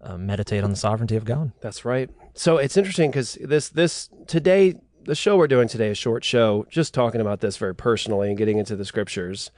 uh, 0.00 0.16
meditate 0.16 0.64
on 0.64 0.70
the 0.70 0.76
sovereignty 0.76 1.16
of 1.16 1.24
god 1.24 1.52
That's 1.60 1.84
right. 1.84 2.10
So 2.34 2.56
it's 2.56 2.76
interesting 2.78 3.10
because 3.10 3.34
this 3.40 3.68
this 3.68 4.08
today 4.26 4.74
the 5.04 5.14
show 5.14 5.36
we're 5.36 5.48
doing 5.48 5.68
today, 5.68 5.90
a 5.90 5.94
short 5.94 6.24
show, 6.24 6.66
just 6.70 6.94
talking 6.94 7.20
about 7.20 7.40
this 7.40 7.56
very 7.56 7.74
personally 7.74 8.28
and 8.28 8.38
getting 8.38 8.58
into 8.58 8.76
the 8.76 8.84
scriptures. 8.84 9.50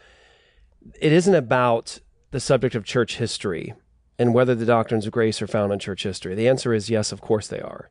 It 1.01 1.13
isn't 1.13 1.35
about 1.35 2.01
the 2.31 2.41
subject 2.41 2.75
of 2.75 2.85
church 2.85 3.17
history 3.17 3.75
and 4.19 4.35
whether 4.35 4.55
the 4.55 4.67
doctrines 4.67 5.07
of 5.07 5.13
grace 5.13 5.43
are 5.43 5.47
found 5.47 5.73
in 5.73 5.79
church 5.79 6.03
history. 6.03 6.35
The 6.35 6.49
answer 6.49 6.73
is 6.73 6.91
yes, 6.91 7.13
of 7.13 7.21
course 7.21 7.49
they 7.49 7.61
are. 7.61 7.91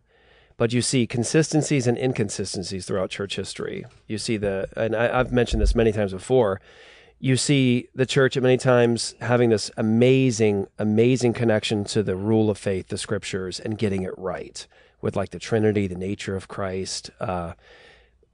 But 0.57 0.73
you 0.73 0.81
see 0.81 1.07
consistencies 1.07 1.87
and 1.87 1.97
inconsistencies 1.97 2.85
throughout 2.85 3.09
church 3.09 3.35
history. 3.35 3.85
You 4.07 4.17
see 4.17 4.37
the, 4.37 4.69
and 4.75 4.95
I, 4.95 5.19
I've 5.19 5.31
mentioned 5.31 5.61
this 5.61 5.75
many 5.75 5.91
times 5.91 6.13
before. 6.13 6.61
You 7.19 7.37
see 7.37 7.87
the 7.95 8.05
church 8.05 8.37
at 8.37 8.43
many 8.43 8.57
times 8.57 9.15
having 9.21 9.49
this 9.49 9.71
amazing, 9.77 10.67
amazing 10.77 11.33
connection 11.33 11.83
to 11.85 12.03
the 12.03 12.15
rule 12.15 12.49
of 12.49 12.57
faith, 12.57 12.89
the 12.89 12.97
scriptures, 12.97 13.59
and 13.59 13.77
getting 13.77 14.03
it 14.03 14.13
right 14.17 14.67
with 15.03 15.17
like 15.17 15.31
the 15.31 15.37
Trinity, 15.39 15.85
the 15.85 15.95
nature 15.95 16.37
of 16.37 16.47
Christ, 16.47 17.11
uh, 17.19 17.53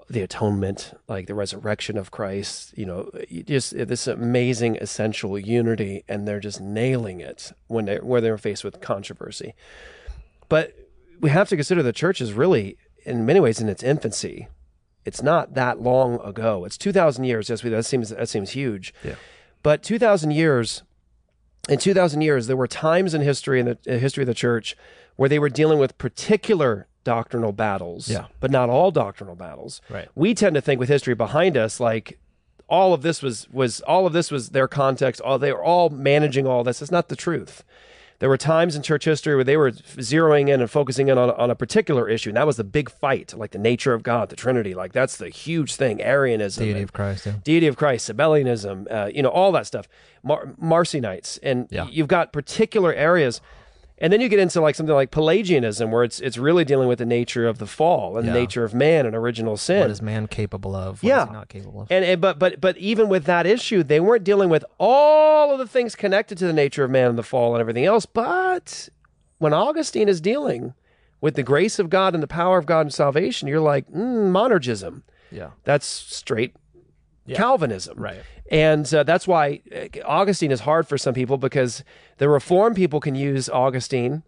the 0.07 0.21
atonement, 0.21 0.93
like 1.07 1.25
the 1.25 1.33
resurrection 1.33 1.97
of 1.97 2.11
Christ. 2.11 2.77
You 2.77 2.85
know, 2.85 3.11
just 3.45 3.75
this 3.75 4.05
amazing 4.05 4.77
essential 4.77 5.37
unity, 5.39 6.03
and 6.07 6.27
they're 6.27 6.39
just 6.39 6.61
nailing 6.61 7.21
it 7.21 7.51
when 7.67 7.85
they 7.85 7.97
where 7.97 8.21
they're 8.21 8.37
faced 8.37 8.63
with 8.63 8.79
controversy. 8.81 9.55
But 10.47 10.75
we 11.19 11.31
have 11.31 11.49
to 11.49 11.55
consider 11.55 11.81
the 11.81 11.91
church 11.91 12.21
is 12.21 12.33
really, 12.33 12.77
in 13.03 13.25
many 13.25 13.39
ways, 13.39 13.59
in 13.59 13.67
its 13.67 13.83
infancy. 13.83 14.47
It's 15.05 15.23
not 15.23 15.55
that 15.55 15.81
long 15.81 16.19
ago. 16.21 16.65
It's 16.65 16.77
two 16.77 16.91
thousand 16.91 17.23
years. 17.23 17.49
Yes, 17.49 17.63
we 17.63 17.71
that 17.71 17.85
seems 17.85 18.09
that 18.09 18.29
seems 18.29 18.51
huge. 18.51 18.93
Yeah. 19.03 19.15
But 19.63 19.81
two 19.81 19.97
thousand 19.97 20.31
years, 20.31 20.83
in 21.69 21.79
two 21.79 21.93
thousand 21.93 22.21
years, 22.21 22.47
there 22.47 22.57
were 22.57 22.67
times 22.67 23.13
in 23.13 23.21
history 23.21 23.59
in 23.59 23.65
the 23.65 23.77
uh, 23.87 23.97
history 23.97 24.23
of 24.23 24.27
the 24.27 24.33
church 24.33 24.75
where 25.15 25.29
they 25.29 25.39
were 25.39 25.49
dealing 25.49 25.79
with 25.79 25.97
particular 25.97 26.87
doctrinal 27.03 27.51
battles. 27.51 28.09
Yeah. 28.09 28.27
But 28.39 28.51
not 28.51 28.69
all 28.69 28.91
doctrinal 28.91 29.35
battles. 29.35 29.81
Right. 29.89 30.09
We 30.15 30.33
tend 30.33 30.55
to 30.55 30.61
think 30.61 30.79
with 30.79 30.89
history 30.89 31.15
behind 31.15 31.55
us, 31.57 31.79
like 31.79 32.19
all 32.67 32.93
of 32.93 33.01
this 33.01 33.21
was 33.21 33.49
was 33.49 33.81
all 33.81 34.05
of 34.05 34.13
this 34.13 34.31
was 34.31 34.49
their 34.49 34.67
context. 34.67 35.21
All 35.21 35.39
they 35.39 35.51
were 35.51 35.63
all 35.63 35.89
managing 35.89 36.45
all 36.45 36.63
this. 36.63 36.81
It's 36.81 36.91
not 36.91 37.09
the 37.09 37.15
truth. 37.15 37.63
There 38.19 38.29
were 38.29 38.37
times 38.37 38.75
in 38.75 38.81
church 38.83 39.05
history 39.05 39.33
where 39.35 39.43
they 39.45 39.55
were 39.57 39.71
zeroing 39.71 40.49
in 40.49 40.59
and 40.59 40.69
focusing 40.69 41.07
in 41.07 41.17
on, 41.17 41.31
on 41.31 41.49
a 41.49 41.55
particular 41.55 42.07
issue, 42.09 42.29
and 42.29 42.37
that 42.37 42.45
was 42.45 42.57
the 42.57 42.63
big 42.65 42.89
fight, 42.89 43.33
like 43.33 43.51
the 43.51 43.57
nature 43.57 43.93
of 43.93 44.03
God, 44.03 44.29
the 44.29 44.35
Trinity, 44.35 44.73
like 44.75 44.91
that's 44.91 45.17
the 45.17 45.29
huge 45.29 45.75
thing, 45.75 46.01
Arianism, 46.01 46.63
deity 46.65 46.81
of 46.81 46.91
christ 46.93 47.25
yeah. 47.25 47.33
deity 47.43 47.67
of 47.67 47.77
Christ, 47.77 48.09
Sabellianism, 48.09 48.91
uh, 48.91 49.09
you 49.13 49.23
know, 49.23 49.29
all 49.29 49.51
that 49.53 49.65
stuff, 49.65 49.87
Mar- 50.21 50.53
Marcionites, 50.61 51.39
and 51.41 51.67
Yeah. 51.71 51.87
you've 51.89 52.09
got 52.09 52.33
particular 52.33 52.93
areas, 52.93 53.39
and 54.01 54.11
then 54.13 54.21
you 54.21 54.29
get 54.29 54.39
into 54.39 54.61
like 54.61 54.75
something 54.75 54.95
like 54.95 55.11
Pelagianism, 55.11 55.91
where 55.91 56.03
it's 56.03 56.19
it's 56.19 56.37
really 56.37 56.63
dealing 56.65 56.87
with 56.87 56.99
the 56.99 57.05
nature 57.05 57.47
of 57.47 57.57
the 57.57 57.67
fall 57.67 58.17
and 58.17 58.25
Yeah. 58.25 58.33
the 58.33 58.39
nature 58.39 58.63
of 58.63 58.73
man 58.73 59.05
and 59.05 59.15
original 59.15 59.57
sin. 59.57 59.81
what 59.81 59.89
is 59.91 60.01
man 60.01 60.27
capable 60.27 60.75
of 60.75 61.03
what 61.03 61.07
is 61.07 61.09
yeah, 61.09 61.25
he 61.27 61.33
not 61.33 61.49
capable 61.49 61.81
of 61.81 61.91
and, 61.91 62.03
and 62.05 62.21
but 62.21 62.39
but 62.39 62.59
but 62.61 62.77
even 62.77 63.09
with 63.09 63.25
that 63.25 63.45
issue, 63.45 63.83
they 63.83 63.99
weren't 63.99 64.23
dealing 64.23 64.49
with 64.49 64.63
all 64.79 65.51
of 65.51 65.59
the 65.59 65.67
things 65.67 65.95
connected 65.95 66.37
to 66.37 66.47
the 66.47 66.53
nature 66.53 66.83
of 66.83 66.91
man 66.91 67.09
and 67.09 67.17
the 67.17 67.23
fall 67.23 67.53
and 67.55 67.61
everything 67.61 67.85
else. 67.85 68.05
But 68.05 68.89
when 69.37 69.53
Augustine 69.53 70.09
is 70.09 70.19
dealing 70.21 70.73
with 71.21 71.35
the 71.35 71.43
grace 71.43 71.79
of 71.79 71.89
God 71.89 72.13
and 72.13 72.23
the 72.23 72.27
power 72.27 72.57
of 72.57 72.65
God 72.65 72.81
and 72.81 72.93
salvation, 72.93 73.47
you're 73.47 73.59
like 73.59 73.87
mm, 73.91 74.31
monergism. 74.31 75.01
yeah 75.31 75.49
That's 75.65 75.85
straight 75.85 76.55
Yeah. 77.25 77.37
Calvinism. 77.37 77.97
Right. 77.99 78.21
And 78.49 78.91
uh, 78.93 79.03
that's 79.03 79.27
why 79.27 79.61
uh, 79.73 79.87
Augustine 80.05 80.51
is 80.51 80.61
hard 80.61 80.87
for 80.87 80.97
some 80.97 81.13
people 81.13 81.37
because 81.37 81.83
the 82.17 82.27
Reformed 82.27 82.75
people 82.75 82.99
can 82.99 83.15
use 83.15 83.47
Augustine 83.47 84.23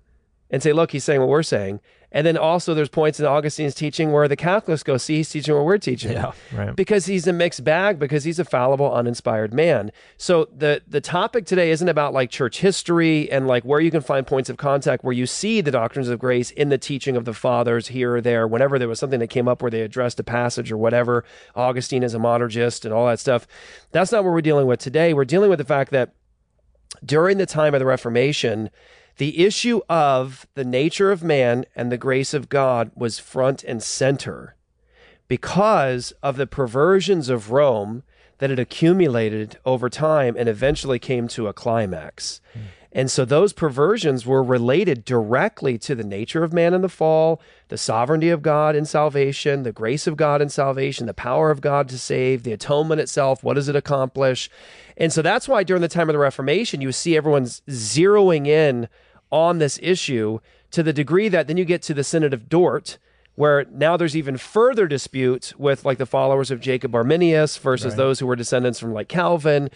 and 0.50 0.62
say, 0.62 0.74
look, 0.74 0.92
he's 0.92 1.04
saying 1.04 1.20
what 1.20 1.30
we're 1.30 1.44
saying. 1.44 1.80
And 2.12 2.28
then 2.28 2.38
also 2.38 2.74
there's 2.74 2.90
points 2.90 3.20
in 3.20 3.26
Augustine's 3.26 3.74
teaching 3.74 4.12
where 4.12 4.28
the 4.28 4.36
Catholics 4.36 4.84
go, 4.84 4.98
see, 4.98 5.18
he's 5.18 5.30
teaching 5.30 5.56
what 5.56 5.64
we're 5.64 5.78
teaching. 5.78 6.12
Yeah, 6.12 6.34
right. 6.52 6.76
Because 6.76 7.06
he's 7.06 7.26
a 7.26 7.34
mixed 7.34 7.64
bag, 7.64 8.00
because 8.00 8.26
he's 8.26 8.40
a 8.40 8.44
fallible, 8.46 8.94
uninspired 8.94 9.54
man. 9.54 9.92
So 10.18 10.50
the 10.56 10.82
the 10.88 11.00
topic 11.00 11.46
today 11.46 11.72
isn't 11.72 11.88
about 11.88 12.14
like 12.14 12.30
church 12.30 12.60
history 12.60 13.32
and 13.32 13.48
like 13.48 13.64
where 13.64 13.80
you 13.80 13.92
can 13.92 14.02
find 14.02 14.28
points 14.28 14.50
of 14.50 14.58
contact 14.58 15.04
where 15.04 15.14
you 15.14 15.26
see 15.26 15.62
the 15.62 15.72
doctrines 15.72 16.10
of 16.10 16.20
grace 16.20 16.52
in 16.52 16.70
the 16.70 16.78
teaching 16.78 17.16
of 17.16 17.26
the 17.26 17.34
fathers 17.34 17.88
here 17.88 18.16
or 18.16 18.22
there. 18.22 18.48
Whenever 18.48 18.78
there 18.78 18.90
was 18.90 19.00
something 19.00 19.20
that 19.20 19.28
came 19.28 19.48
up 19.48 19.62
where 19.62 19.72
they 19.72 19.82
addressed 19.82 20.20
a 20.20 20.24
passage 20.24 20.72
or 20.72 20.78
whatever, 20.78 21.24
Augustine 21.56 22.04
is 22.04 22.14
a 22.14 22.20
monergist 22.20 22.84
and 22.84 22.94
all 22.94 23.08
that 23.08 23.20
stuff. 23.20 23.48
That's 23.92 24.12
not 24.12 24.24
what 24.24 24.34
we're 24.34 24.42
dealing 24.42 24.68
with 24.68 24.80
today. 24.80 25.14
We're 25.14 25.26
dealing 25.26 25.50
with 25.50 25.60
the 25.60 25.66
fact 25.66 25.92
that 25.92 26.14
during 27.06 27.38
the 27.38 27.46
time 27.46 27.74
of 27.74 27.80
the 27.80 27.86
Reformation, 27.86 28.70
the 29.22 29.46
issue 29.46 29.82
of 29.88 30.48
the 30.56 30.66
nature 30.66 31.12
of 31.12 31.24
man 31.24 31.64
and 31.76 31.92
the 31.92 31.98
grace 31.98 32.34
of 32.34 32.50
God 32.50 32.90
was 32.96 33.20
front 33.20 33.64
and 33.64 33.84
center 33.84 34.56
because 35.28 36.12
of 36.24 36.38
the 36.38 36.48
perversions 36.48 37.30
of 37.30 37.52
Rome 37.52 38.02
that 38.40 38.50
had 38.50 38.58
accumulated 38.58 39.60
over 39.64 39.92
time 39.92 40.36
and 40.40 40.50
eventually 40.50 40.98
came 40.98 41.28
to 41.28 41.46
a 41.46 41.54
climax. 41.54 42.42
Hmm. 42.54 42.60
And 42.94 43.12
so 43.12 43.24
those 43.24 43.54
perversions 43.54 44.26
were 44.26 44.42
related 44.42 45.06
directly 45.06 45.78
to 45.78 45.94
the 45.94 46.04
nature 46.04 46.44
of 46.44 46.52
man 46.52 46.74
in 46.74 46.82
the 46.82 46.90
fall, 46.90 47.40
the 47.68 47.78
sovereignty 47.78 48.30
of 48.30 48.42
God 48.42 48.76
in 48.76 48.86
salvation, 48.86 49.62
the 49.62 49.72
grace 49.72 50.08
of 50.08 50.18
God 50.18 50.42
in 50.42 50.50
salvation, 50.50 51.06
the 51.06 51.14
power 51.14 51.52
of 51.52 51.62
God 51.62 51.88
to 51.90 52.00
save, 52.00 52.42
the 52.42 52.54
atonement 52.54 53.00
itself. 53.00 53.44
What 53.44 53.54
does 53.54 53.70
it 53.70 53.76
accomplish? 53.76 54.50
And 54.98 55.14
so 55.14 55.22
that's 55.22 55.48
why 55.48 55.64
during 55.64 55.84
the 55.84 55.88
time 55.88 56.10
of 56.10 56.14
the 56.14 56.20
Reformation, 56.20 56.82
you 56.82 56.92
see 56.92 57.16
everyone's 57.16 57.62
zeroing 57.70 58.48
in 58.48 58.90
on 59.32 59.60
this 59.60 59.80
issue 59.82 60.40
to 60.72 60.84
the 60.84 60.94
degree 60.94 61.30
that 61.30 61.48
then 61.48 61.58
you 61.58 61.66
get 61.66 61.82
to 61.84 61.94
the 61.94 62.04
Synod 62.04 62.34
of 62.34 62.48
Dort, 62.50 62.98
where 63.36 63.66
now 63.72 63.98
there's 63.98 64.16
even 64.16 64.38
further 64.38 64.88
dispute 64.88 65.54
with 65.58 65.86
like 65.86 65.98
the 65.98 66.06
followers 66.06 66.52
of 66.52 66.60
Jacob 66.62 66.94
Arminius 66.96 67.58
versus 67.58 67.92
Right. 67.94 67.98
those 67.98 68.20
who 68.20 68.28
were 68.28 68.36
descendants 68.36 68.80
from 68.80 68.94
like 68.94 69.08
Calvin. 69.08 69.70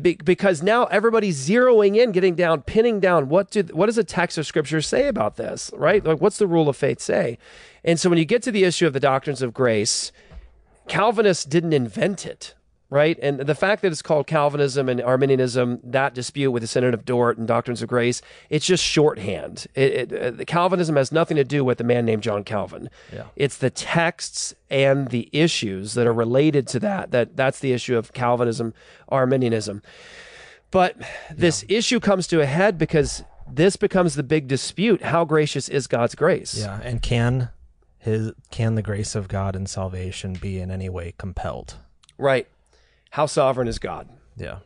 Be- 0.00 0.18
Because 0.24 0.62
now 0.62 0.84
everybody's 0.86 1.48
zeroing 1.48 1.96
in, 1.96 2.12
getting 2.12 2.34
down, 2.36 2.62
pinning 2.62 3.00
down 3.00 3.28
what 3.28 3.50
do 3.50 3.62
what 3.72 3.86
does 3.86 3.98
a 3.98 4.04
text 4.04 4.38
of 4.38 4.46
scripture 4.46 4.80
say 4.80 5.08
about 5.08 5.36
this, 5.36 5.70
right? 5.74 6.04
Like 6.04 6.20
what's 6.20 6.38
the 6.38 6.46
rule 6.46 6.68
of 6.68 6.76
faith 6.76 7.00
say? 7.00 7.36
And 7.82 7.98
so 7.98 8.08
when 8.08 8.18
you 8.18 8.24
get 8.24 8.42
to 8.44 8.52
the 8.52 8.62
issue 8.64 8.86
of 8.86 8.92
the 8.92 9.00
doctrines 9.00 9.42
of 9.42 9.52
grace, 9.52 10.12
Calvinists 10.88 11.44
didn't 11.44 11.72
invent 11.72 12.24
it, 12.26 12.54
right? 12.92 13.18
And 13.22 13.40
the 13.40 13.54
fact 13.54 13.80
that 13.80 13.90
it's 13.90 14.02
called 14.02 14.26
Calvinism 14.26 14.86
and 14.86 15.00
Arminianism, 15.00 15.80
that 15.82 16.12
dispute 16.12 16.50
with 16.50 16.62
the 16.62 16.66
Synod 16.66 16.92
of 16.92 17.06
Dort 17.06 17.38
and 17.38 17.48
doctrines 17.48 17.80
of 17.80 17.88
grace, 17.88 18.20
it's 18.50 18.66
just 18.66 18.84
shorthand. 18.84 19.66
It, 19.74 20.12
it, 20.12 20.22
uh, 20.22 20.30
the 20.32 20.44
Calvinism 20.44 20.96
has 20.96 21.10
nothing 21.10 21.38
to 21.38 21.44
do 21.44 21.64
with 21.64 21.78
the 21.78 21.84
man 21.84 22.04
named 22.04 22.22
John 22.22 22.44
Calvin. 22.44 22.90
Yeah. 23.10 23.24
It's 23.34 23.56
the 23.56 23.70
texts 23.70 24.54
and 24.68 25.08
the 25.08 25.30
issues 25.32 25.94
that 25.94 26.06
are 26.06 26.12
related 26.12 26.66
to 26.68 26.80
that. 26.80 27.12
That 27.12 27.34
that's 27.34 27.60
the 27.60 27.72
issue 27.72 27.96
of 27.96 28.12
Calvinism, 28.12 28.74
Arminianism. 29.08 29.80
But 30.70 30.96
this 31.34 31.64
issue 31.70 31.98
comes 31.98 32.26
to 32.26 32.42
a 32.42 32.46
head 32.46 32.76
because 32.76 33.24
this 33.50 33.76
becomes 33.76 34.16
the 34.16 34.22
big 34.22 34.48
dispute. 34.48 35.00
How 35.00 35.24
gracious 35.24 35.70
is 35.70 35.86
God's 35.86 36.14
grace? 36.14 36.58
Yeah, 36.58 36.78
and 36.82 37.00
can 37.00 37.48
his 37.96 38.32
can 38.50 38.74
the 38.74 38.82
grace 38.82 39.14
of 39.14 39.28
God 39.28 39.56
and 39.56 39.66
salvation 39.66 40.34
be 40.34 40.60
in 40.60 40.70
any 40.70 40.90
way 40.90 41.14
compelled? 41.16 41.76
Right. 42.18 42.46
How 43.12 43.26
sovereign 43.26 43.68
is 43.68 43.78
God? 43.78 44.08
Yeah. 44.36 44.58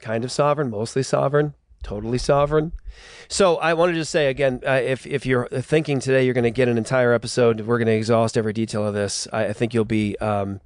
Kind 0.00 0.24
of 0.24 0.32
sovereign, 0.32 0.70
mostly 0.70 1.02
sovereign. 1.02 1.54
totally 1.82 2.18
sovereign. 2.18 2.72
So 3.28 3.56
I 3.56 3.74
wanted 3.74 3.94
to 3.94 4.04
say 4.04 4.28
again, 4.28 4.60
uh, 4.66 4.72
if 4.72 5.06
if 5.06 5.24
you're 5.26 5.48
thinking 5.48 6.00
today 6.00 6.24
you're 6.24 6.34
going 6.34 6.44
to 6.44 6.50
get 6.50 6.68
an 6.68 6.78
entire 6.78 7.12
episode, 7.12 7.60
we're 7.62 7.78
going 7.78 7.86
to 7.86 7.94
exhaust 7.94 8.36
every 8.38 8.52
detail 8.52 8.86
of 8.86 8.94
this. 8.94 9.28
I, 9.32 9.46
I 9.46 9.52
think 9.52 9.72
you'll 9.74 9.84
be. 9.84 10.16
Um, 10.18 10.60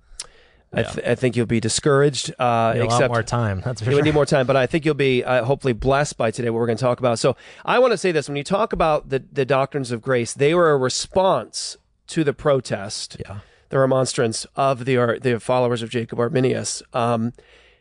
I, 0.72 0.82
th- 0.82 1.06
I 1.06 1.14
think 1.14 1.36
you'll 1.36 1.46
be 1.46 1.60
discouraged. 1.60 2.34
Uh, 2.36 2.72
Need 2.74 2.80
a 2.80 2.84
lot 2.86 2.94
except 2.94 3.12
more 3.12 3.22
time, 3.22 3.62
that's 3.64 3.80
for 3.80 3.90
you 3.90 3.96
sure. 3.96 4.02
need 4.04 4.14
more 4.14 4.26
time, 4.26 4.44
but 4.44 4.56
I 4.56 4.66
think 4.66 4.84
you'll 4.84 4.94
be 4.94 5.22
uh, 5.22 5.44
hopefully 5.44 5.72
blessed 5.72 6.16
by 6.16 6.32
today 6.32 6.50
what 6.50 6.58
we're 6.58 6.66
going 6.66 6.78
to 6.78 6.82
talk 6.82 6.98
about. 6.98 7.20
So 7.20 7.36
I 7.64 7.78
want 7.78 7.92
to 7.92 7.96
say 7.96 8.10
this: 8.10 8.28
when 8.28 8.36
you 8.36 8.42
talk 8.44 8.72
about 8.72 9.08
the 9.08 9.22
the 9.32 9.44
doctrines 9.44 9.92
of 9.92 10.02
grace, 10.02 10.32
they 10.34 10.52
were 10.52 10.72
a 10.72 10.76
response 10.76 11.76
to 12.08 12.24
the 12.24 12.32
protest, 12.32 13.16
yeah. 13.20 13.38
The 13.74 13.80
remonstrance 13.80 14.46
of 14.54 14.84
the 14.84 15.18
the 15.20 15.40
followers 15.40 15.82
of 15.82 15.90
Jacob 15.90 16.20
Arminius. 16.20 16.80
Um, 16.92 17.32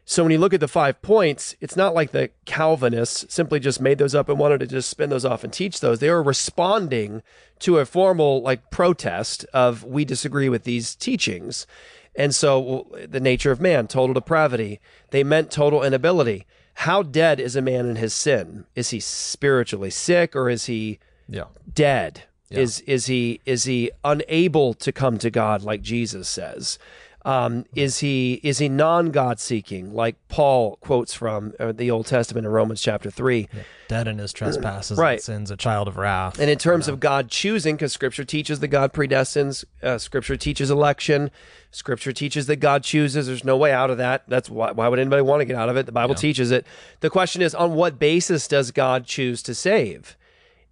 so 0.06 0.24
when 0.24 0.32
you 0.32 0.40
look 0.40 0.52
at 0.52 0.60
the 0.60 0.68
five 0.68 1.00
points, 1.04 1.56
it's 1.62 1.76
not 1.76 1.94
like 1.94 2.12
the 2.12 2.32
Calvinists 2.46 3.32
simply 3.32 3.60
just 3.60 3.80
made 3.80 4.00
those 4.00 4.16
up 4.16 4.28
and 4.28 4.40
wanted 4.40 4.60
to 4.62 4.66
just 4.68 4.90
spin 4.90 5.12
those 5.12 5.24
off 5.24 5.44
and 5.44 5.54
teach 5.54 5.82
those. 5.82 6.00
They 6.00 6.10
were 6.10 6.24
responding 6.24 7.22
to 7.60 7.78
a 7.78 7.86
formal 7.86 8.42
like 8.42 8.72
protest 8.72 9.46
of 9.54 9.84
we 9.84 10.04
disagree 10.04 10.50
with 10.50 10.64
these 10.64 10.96
teachings. 10.96 11.68
And 12.16 12.34
so 12.34 12.88
the 13.08 13.20
nature 13.20 13.52
of 13.52 13.62
man, 13.62 13.88
total 13.88 14.16
depravity, 14.16 14.80
they 15.12 15.24
meant 15.24 15.52
total 15.52 15.84
inability. 15.84 16.48
How 16.74 17.04
dead 17.04 17.40
is 17.40 17.56
a 17.56 17.62
man 17.62 17.86
in 17.88 17.98
his 17.98 18.16
sin? 18.16 18.66
Is 18.74 18.90
he 18.90 19.00
spiritually 19.00 19.92
sick 19.92 20.36
or 20.36 20.50
is 20.50 20.66
he 20.66 20.98
Yeah. 21.30 21.46
dead? 21.72 22.24
Is 22.60 22.80
is 22.82 23.06
he 23.08 23.40
is 23.46 23.64
he 23.66 23.92
unable 24.04 24.74
to 24.76 24.92
come 24.92 25.18
to 25.20 25.30
God 25.30 25.64
like 25.64 25.82
Jesus 25.82 26.28
says? 26.30 26.78
Um, 27.26 27.66
is 27.74 28.00
he 28.00 28.42
is 28.44 28.58
he 28.58 28.68
non 28.68 29.10
God 29.10 29.40
seeking 29.40 29.94
like 29.94 30.18
Paul 30.28 30.76
quotes 30.82 31.14
from 31.14 31.54
uh, 31.58 31.72
the 31.72 31.90
Old 31.90 32.06
Testament 32.06 32.46
in 32.46 32.52
Romans 32.52 32.82
chapter 32.82 33.10
three? 33.10 33.48
Dead 33.88 34.10
in 34.10 34.18
his 34.18 34.34
trespasses 34.34 34.98
Right. 34.98 35.14
and 35.14 35.22
sins, 35.22 35.52
a 35.52 35.56
child 35.56 35.88
of 35.88 35.96
wrath. 35.96 36.38
And 36.38 36.50
in 36.50 36.58
terms 36.58 36.90
of 36.90 37.00
God 37.00 37.30
choosing, 37.30 37.76
because 37.76 37.94
Scripture 37.94 38.26
teaches 38.26 38.60
that 38.60 38.68
God 38.68 38.92
predestines, 38.92 39.64
uh, 39.82 39.98
Scripture 40.00 40.36
teaches 40.36 40.70
election, 40.70 41.32
Scripture 41.72 42.12
teaches 42.12 42.48
that 42.48 42.58
God 42.58 42.84
chooses. 42.84 43.28
There's 43.28 43.46
no 43.46 43.56
way 43.56 43.72
out 43.72 43.90
of 43.90 43.98
that. 44.00 44.24
That's 44.28 44.50
why. 44.50 44.72
Why 44.72 44.90
would 44.90 45.00
anybody 45.00 45.22
want 45.22 45.40
to 45.40 45.46
get 45.46 45.56
out 45.56 45.70
of 45.70 45.78
it? 45.78 45.86
The 45.86 45.94
Bible 45.94 46.16
teaches 46.16 46.52
it. 46.52 46.68
The 47.00 47.10
question 47.10 47.42
is, 47.42 47.56
on 47.56 47.74
what 47.74 48.00
basis 48.00 48.50
does 48.50 48.72
God 48.72 49.06
choose 49.06 49.42
to 49.44 49.56
save? 49.56 50.18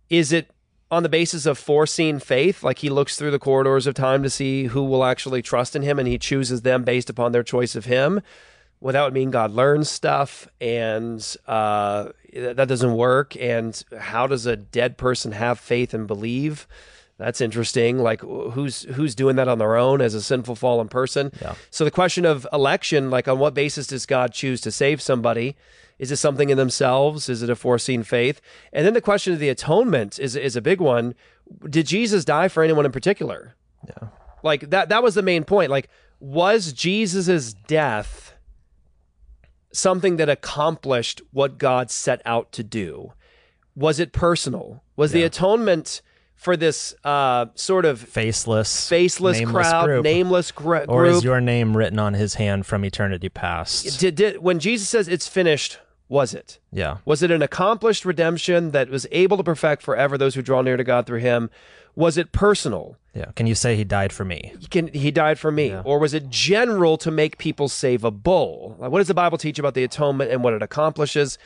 Is 0.10 0.34
it 0.34 0.52
on 0.92 1.04
the 1.04 1.10
basis 1.10 1.46
of 1.46 1.58
foreseen 1.58 2.20
faith, 2.20 2.62
like 2.62 2.80
He 2.80 2.90
looks 2.90 3.16
through 3.16 3.32
the 3.32 3.40
corridors 3.40 3.88
of 3.88 3.96
time 3.96 4.22
to 4.24 4.30
see 4.30 4.66
who 4.66 4.84
will 4.84 5.06
actually 5.06 5.42
trust 5.42 5.76
in 5.76 5.82
Him, 5.82 5.98
and 5.98 6.08
He 6.08 6.20
chooses 6.20 6.62
them 6.62 6.84
based 6.84 7.10
upon 7.10 7.32
their 7.32 7.44
choice 7.44 7.76
of 7.76 7.86
Him? 7.86 8.22
Well, 8.82 8.94
that 8.94 9.04
would 9.04 9.14
mean 9.14 9.32
God 9.32 9.52
learns 9.52 9.90
stuff, 9.90 10.48
and 10.60 11.24
uh, 11.48 12.10
that 12.34 12.68
doesn't 12.68 12.94
work. 12.94 13.36
And 13.38 13.82
how 13.98 14.28
does 14.28 14.46
a 14.46 14.56
dead 14.56 14.98
person 14.98 15.32
have 15.32 15.60
faith 15.60 15.94
and 15.94 16.08
believe? 16.08 16.68
That's 17.22 17.40
interesting. 17.40 18.00
Like 18.00 18.22
who's 18.22 18.82
who's 18.82 19.14
doing 19.14 19.36
that 19.36 19.48
on 19.48 19.60
their 19.60 19.76
own 19.76 20.02
as 20.02 20.16
a 20.16 20.24
sinful 20.24 20.56
fallen 20.56 20.88
person? 20.88 21.32
Yeah. 21.40 21.54
So 21.70 21.86
the 21.86 21.92
question 21.92 22.26
of 22.26 22.48
election, 22.52 23.12
like 23.12 23.28
on 23.28 23.38
what 23.38 23.54
basis 23.54 23.86
does 23.86 24.08
God 24.08 24.34
choose 24.34 24.60
to 24.62 24.72
save 24.72 25.04
somebody? 25.04 25.56
Is 26.02 26.12
it 26.12 26.18
something 26.18 26.50
in 26.50 26.58
themselves? 26.58 27.30
Is 27.30 27.44
it 27.44 27.50
a 27.52 27.56
foreseen 27.56 28.02
faith? 28.02 28.42
And 28.74 28.88
then 28.88 28.96
the 28.96 29.02
question 29.02 29.34
of 29.34 29.40
the 29.40 29.50
atonement 29.50 30.18
is 30.20 30.36
is 30.36 30.56
a 30.56 30.62
big 30.62 30.82
one. 30.82 31.14
Did 31.70 31.86
Jesus 31.86 32.26
die 32.26 32.48
for 32.48 32.64
anyone 32.64 32.86
in 32.88 32.92
particular? 32.92 33.56
Yeah. 33.88 34.08
Like 34.42 34.72
that 34.72 34.90
that 34.90 35.04
was 35.04 35.14
the 35.14 35.22
main 35.22 35.44
point. 35.44 35.70
Like 35.70 35.90
was 36.20 36.74
Jesus's 36.74 37.54
death 37.54 38.34
something 39.72 40.18
that 40.18 40.28
accomplished 40.28 41.22
what 41.32 41.60
God 41.60 41.92
set 41.92 42.20
out 42.26 42.52
to 42.54 42.64
do? 42.64 43.14
Was 43.76 44.00
it 44.00 44.12
personal? 44.12 44.84
Was 44.96 45.12
the 45.12 45.24
atonement 45.24 46.02
for 46.42 46.58
this 46.58 46.96
uh, 47.04 47.46
sort 47.54 47.86
of 47.86 48.02
faceless, 48.02 48.90
faceless 48.90 49.38
nameless 49.38 49.68
crowd, 49.68 49.86
group. 49.86 50.04
nameless 50.04 50.52
gr- 50.52 50.78
Or 50.88 51.06
is 51.06 51.24
your 51.24 51.40
name 51.40 51.78
written 51.78 52.00
on 52.00 52.16
his 52.16 52.34
hand 52.34 52.66
from 52.66 52.84
eternity 52.84 53.30
past? 53.30 54.00
did, 54.00 54.16
did 54.16 54.40
when 54.40 54.58
Jesus 54.58 54.90
says 54.90 55.08
it's 55.08 55.28
finished, 55.28 55.78
was 56.12 56.34
it? 56.34 56.60
Yeah. 56.74 56.97
Was 57.06 57.24
it 57.24 57.32
an 57.32 57.41
accomplished 57.41 58.04
redemption 58.04 58.71
that 58.71 58.89
was 58.89 59.08
able 59.13 59.38
to 59.38 59.43
perfect 59.43 59.82
forever 59.82 60.17
those 60.17 60.36
who 60.36 60.41
draw 60.41 60.62
near 60.62 60.76
to 60.76 60.84
God 60.84 61.06
through 61.06 61.19
him? 61.19 61.50
Was 61.95 62.17
it 62.17 62.34
personal? 62.34 62.97
Yeah. 63.15 63.32
Can 63.38 63.47
you 63.47 63.56
say 63.56 63.78
he 63.78 63.86
died 63.86 64.12
for 64.12 64.26
me? 64.26 64.54
He, 64.60 64.67
can, 64.67 64.88
he 64.89 65.10
died 65.10 65.39
for 65.39 65.54
me. 65.54 65.74
Or 65.86 66.00
was 66.00 66.13
it 66.13 66.30
general 66.30 66.97
to 66.97 67.12
make 67.12 67.38
people 67.38 67.69
savable? 67.69 68.78
Like, 68.78 68.91
what 68.91 68.97
does 69.00 69.08
the 69.08 69.13
Bible 69.13 69.38
teach 69.38 69.58
about 69.58 69.74
the 69.74 69.86
atonement 69.86 70.32
and 70.32 70.43
what 70.43 70.54
it 70.54 70.62
accomplishes? 70.62 71.38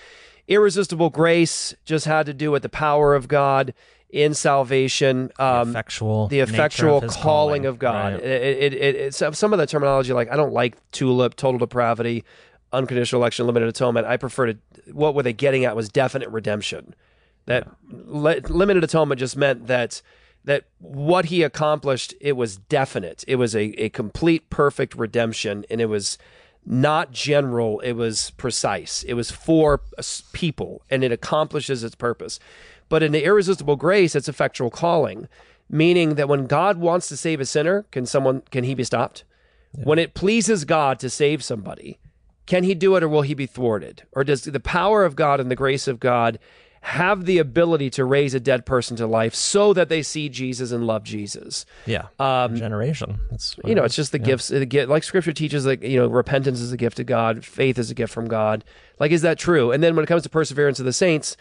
Irresistible 0.47 1.12
grace 1.12 1.75
just 1.86 2.06
had 2.06 2.25
to 2.25 2.34
do 2.34 2.49
with 2.49 2.63
the 2.63 2.69
power 2.69 3.13
of 3.13 3.28
God 3.28 3.71
in 4.10 4.34
salvation. 4.34 5.32
Um, 5.38 5.73
the 5.73 5.80
effectual, 5.80 6.28
the 6.28 6.39
effectual 6.39 6.97
of 6.97 7.04
his 7.04 7.15
calling, 7.15 7.67
of 7.67 7.78
God. 7.78 8.13
Right. 8.13 8.23
It, 8.23 8.73
it, 8.73 8.95
it, 8.95 9.13
some 9.13 9.54
of 9.54 9.60
the 9.60 9.67
terminology, 9.67 10.12
like 10.12 10.32
I 10.32 10.36
don't 10.36 10.54
like 10.54 10.75
tulip, 10.91 11.36
total 11.36 11.60
depravity, 11.60 12.23
unconditional 12.76 13.22
election, 13.22 13.46
limited 13.46 13.70
atonement. 13.70 14.08
I 14.08 14.18
prefer 14.18 14.48
to. 14.48 14.58
What 14.92 15.16
were 15.16 15.24
they 15.24 15.34
getting 15.34 15.66
at 15.66 15.76
was 15.76 15.90
definite 15.90 16.30
redemption. 16.30 16.96
That 17.46 17.68
li- 17.90 18.42
limited 18.42 18.84
atonement 18.84 19.20
just 19.20 19.38
meant 19.38 19.68
that 19.68 20.02
that 20.46 20.66
what 20.80 21.26
he 21.26 21.44
accomplished 21.44 22.14
it 22.22 22.34
was 22.34 22.58
definite. 22.58 23.24
It 23.28 23.36
was 23.36 23.56
a, 23.56 23.64
a 23.82 23.90
complete, 23.90 24.50
perfect 24.50 24.96
redemption, 24.96 25.66
and 25.70 25.82
it 25.82 25.88
was 25.88 26.18
not 26.66 27.12
general. 27.12 27.80
It 27.82 27.94
was 27.94 28.32
precise. 28.32 29.04
It 29.04 29.14
was 29.14 29.32
for 29.32 29.82
people, 30.34 30.82
and 30.90 31.04
it 31.04 31.12
accomplishes 31.12 31.84
its 31.84 31.96
purpose. 31.96 32.40
But 32.90 33.04
in 33.04 33.12
the 33.12 33.24
irresistible 33.24 33.76
grace, 33.76 34.16
it's 34.16 34.30
effectual 34.30 34.70
calling, 34.70 35.28
meaning 35.70 36.16
that 36.16 36.30
when 36.30 36.46
God 36.46 36.78
wants 36.78 37.08
to 37.10 37.18
save 37.18 37.40
a 37.40 37.46
sinner, 37.46 37.86
can 37.92 38.06
someone 38.06 38.44
can 38.52 38.64
he 38.64 38.76
be 38.76 38.84
stopped? 38.84 39.24
When 39.84 40.00
it 40.00 40.14
pleases 40.14 40.64
God 40.64 41.00
to 41.00 41.10
save 41.10 41.44
somebody, 41.44 42.00
can 42.46 42.64
he 42.64 42.76
do 42.76 42.96
it 42.96 43.04
or 43.04 43.10
will 43.10 43.24
he 43.24 43.34
be 43.34 43.46
thwarted? 43.46 44.04
Or 44.12 44.24
does 44.24 44.44
the 44.44 44.60
power 44.60 45.04
of 45.06 45.16
God 45.16 45.40
and 45.40 45.50
the 45.50 45.56
grace 45.56 45.88
of 45.88 46.00
God 46.00 46.40
have 46.82 47.26
the 47.26 47.40
ability 47.40 47.90
to 47.90 48.06
raise 48.06 48.36
a 48.36 48.40
dead 48.40 48.64
person 48.64 48.96
to 48.96 49.08
life 49.08 49.34
so 49.34 49.74
that 49.74 49.90
they 49.90 50.04
see 50.04 50.30
Jesus 50.30 50.72
and 50.72 50.86
love 50.86 51.04
Jesus? 51.04 51.66
Yeah. 51.88 52.08
Um, 52.20 52.56
Generation. 52.56 53.20
That's 53.32 53.56
you 53.66 53.74
know, 53.74 53.82
it 53.82 53.88
it's 53.88 53.96
just 53.96 54.12
the 54.12 54.20
Yeah. 54.20 54.26
gifts. 54.26 54.50
The 54.50 54.66
gift, 54.68 54.90
like 54.90 55.04
Scripture 55.04 55.34
teaches, 55.34 55.64
that 55.64 55.82
you 55.82 56.00
know, 56.00 56.08
repentance 56.08 56.62
is 56.62 56.72
a 56.72 56.78
gift 56.78 57.00
of 57.00 57.08
God, 57.08 57.44
faith 57.44 57.80
is 57.80 57.90
a 57.90 57.96
gift 57.96 58.14
from 58.14 58.28
God. 58.28 58.64
Like, 59.00 59.12
is 59.12 59.24
that 59.24 59.40
true? 59.40 59.72
And 59.72 59.82
then 59.84 59.96
when 59.96 60.04
it 60.04 60.08
comes 60.08 60.22
to 60.24 60.30
perseverance 60.30 60.80
of 60.80 60.86
the 60.86 60.94
saints, 60.94 61.36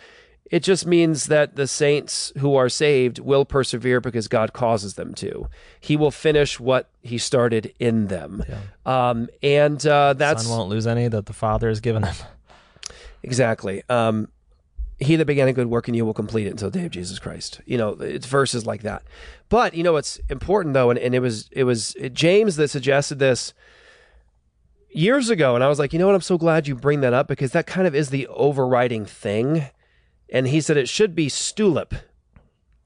it 0.50 0.62
just 0.62 0.86
means 0.86 1.26
that 1.26 1.56
the 1.56 1.66
saints 1.66 2.32
who 2.38 2.54
are 2.54 2.68
saved 2.68 3.18
will 3.18 3.44
persevere 3.44 4.00
because 4.00 4.28
God 4.28 4.52
causes 4.52 4.94
them 4.94 5.14
to. 5.14 5.48
He 5.80 5.96
will 5.96 6.10
finish 6.10 6.60
what 6.60 6.90
He 7.02 7.18
started 7.18 7.74
in 7.78 8.08
them, 8.08 8.44
um, 8.84 9.28
and 9.42 9.84
uh, 9.86 10.12
that's 10.12 10.44
Son 10.44 10.58
won't 10.58 10.70
lose 10.70 10.86
any 10.86 11.08
that 11.08 11.26
the 11.26 11.32
Father 11.32 11.68
has 11.68 11.80
given 11.80 12.02
him. 12.02 12.14
Exactly. 13.22 13.82
Um, 13.88 14.28
he 14.98 15.16
that 15.16 15.24
began 15.24 15.48
a 15.48 15.52
good 15.52 15.66
work 15.66 15.88
in 15.88 15.94
you 15.94 16.04
will 16.04 16.14
complete 16.14 16.46
it 16.46 16.50
until 16.50 16.70
the 16.70 16.78
day 16.78 16.84
of 16.84 16.92
Jesus 16.92 17.18
Christ. 17.18 17.60
You 17.64 17.78
know, 17.78 17.90
it's 18.00 18.26
verses 18.26 18.66
like 18.66 18.82
that. 18.82 19.02
But 19.48 19.74
you 19.74 19.82
know, 19.82 19.94
what's 19.94 20.20
important 20.28 20.74
though, 20.74 20.90
and, 20.90 20.98
and 20.98 21.14
it 21.14 21.20
was 21.20 21.48
it 21.52 21.64
was 21.64 21.96
James 22.12 22.56
that 22.56 22.68
suggested 22.68 23.18
this 23.18 23.54
years 24.90 25.30
ago, 25.30 25.54
and 25.54 25.64
I 25.64 25.68
was 25.68 25.78
like, 25.78 25.92
you 25.92 25.98
know 25.98 26.06
what? 26.06 26.14
I'm 26.14 26.20
so 26.20 26.38
glad 26.38 26.68
you 26.68 26.74
bring 26.74 27.00
that 27.00 27.12
up 27.12 27.28
because 27.28 27.52
that 27.52 27.66
kind 27.66 27.86
of 27.86 27.94
is 27.94 28.10
the 28.10 28.26
overriding 28.28 29.04
thing. 29.04 29.66
And 30.34 30.48
he 30.48 30.60
said 30.60 30.76
it 30.76 30.88
should 30.88 31.14
be 31.14 31.28
stulip, 31.28 31.92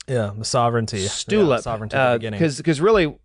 Yeah, 0.07 0.33
the 0.37 0.45
sovereignty. 0.45 0.99
Yeah, 0.99 1.09
stulip, 1.09 1.63
sovereignty 1.63 1.97
at 1.97 2.05
the 2.05 2.11
uh, 2.11 2.19
beginning. 2.19 2.39
because 2.57 2.81
really 2.81 3.19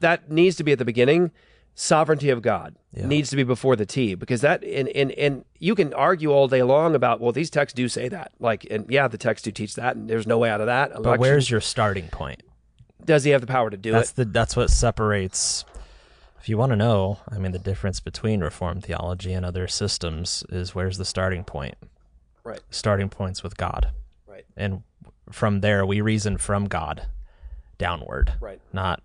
that 0.00 0.30
needs 0.30 0.56
to 0.56 0.64
be 0.64 0.72
at 0.72 0.78
the 0.78 0.84
beginning. 0.84 1.30
Sovereignty 1.74 2.30
of 2.30 2.42
God 2.42 2.74
needs 2.92 3.30
to 3.30 3.36
be 3.36 3.44
before 3.44 3.76
the 3.76 3.86
T 3.86 4.16
because 4.16 4.40
that 4.40 4.64
and, 4.64 4.88
and 4.88 5.12
and 5.12 5.44
you 5.60 5.76
can 5.76 5.94
argue 5.94 6.32
all 6.32 6.48
day 6.48 6.64
long 6.64 6.96
about 6.96 7.20
well 7.20 7.30
these 7.30 7.50
texts 7.50 7.76
do 7.76 7.88
say 7.88 8.08
that 8.08 8.32
like 8.40 8.66
and 8.68 8.90
yeah 8.90 9.06
the 9.06 9.18
texts 9.18 9.44
do 9.44 9.52
teach 9.52 9.76
that 9.76 9.94
and 9.94 10.10
there's 10.10 10.26
no 10.26 10.38
way 10.38 10.50
out 10.50 10.60
of 10.60 10.66
that. 10.66 10.90
but 11.02 11.20
where's 11.20 11.48
your 11.48 11.60
starting 11.60 12.08
point? 12.08 12.42
does 13.04 13.22
he 13.22 13.30
have 13.30 13.40
the 13.40 13.46
power 13.46 13.70
to 13.70 13.76
do 13.76 13.92
that's 13.92 14.10
it? 14.10 14.16
the 14.16 14.24
that's 14.24 14.56
what 14.56 14.70
separates 14.70 15.64
if 16.40 16.48
you 16.48 16.58
want 16.58 16.70
to 16.70 16.76
know 16.76 17.18
i 17.30 17.38
mean 17.38 17.52
the 17.52 17.58
difference 17.60 18.00
between 18.00 18.40
reformed 18.40 18.84
theology 18.84 19.32
and 19.32 19.46
other 19.46 19.68
systems 19.68 20.42
is 20.48 20.74
where's 20.74 20.98
the 20.98 21.04
starting 21.04 21.44
point 21.44 21.76
Right. 22.48 22.60
starting 22.70 23.08
points 23.08 23.42
with 23.42 23.56
god 23.56 23.90
Right. 24.26 24.44
and 24.56 24.82
from 25.30 25.60
there 25.60 25.84
we 25.86 26.00
reason 26.00 26.38
from 26.38 26.66
god 26.66 27.06
downward 27.78 28.34
Right. 28.40 28.60
not 28.72 29.02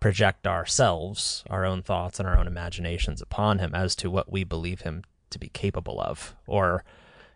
project 0.00 0.46
ourselves 0.46 1.44
our 1.50 1.64
own 1.64 1.82
thoughts 1.82 2.18
and 2.18 2.28
our 2.28 2.38
own 2.38 2.46
imaginations 2.46 3.20
upon 3.20 3.58
him 3.58 3.74
as 3.74 3.94
to 3.96 4.10
what 4.10 4.32
we 4.32 4.44
believe 4.44 4.80
him 4.82 5.04
to 5.30 5.38
be 5.38 5.48
capable 5.48 6.00
of 6.00 6.34
or 6.46 6.84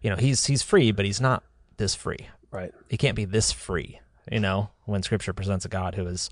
you 0.00 0.10
know 0.10 0.16
he's 0.16 0.46
he's 0.46 0.62
free 0.62 0.90
but 0.90 1.04
he's 1.04 1.20
not 1.20 1.42
this 1.76 1.94
free 1.94 2.28
Right. 2.50 2.72
he 2.88 2.96
can't 2.96 3.16
be 3.16 3.24
this 3.24 3.52
free 3.52 4.00
you 4.30 4.40
know 4.40 4.70
when 4.84 5.02
scripture 5.02 5.32
presents 5.32 5.64
a 5.64 5.68
god 5.68 5.94
who 5.94 6.06
is 6.06 6.30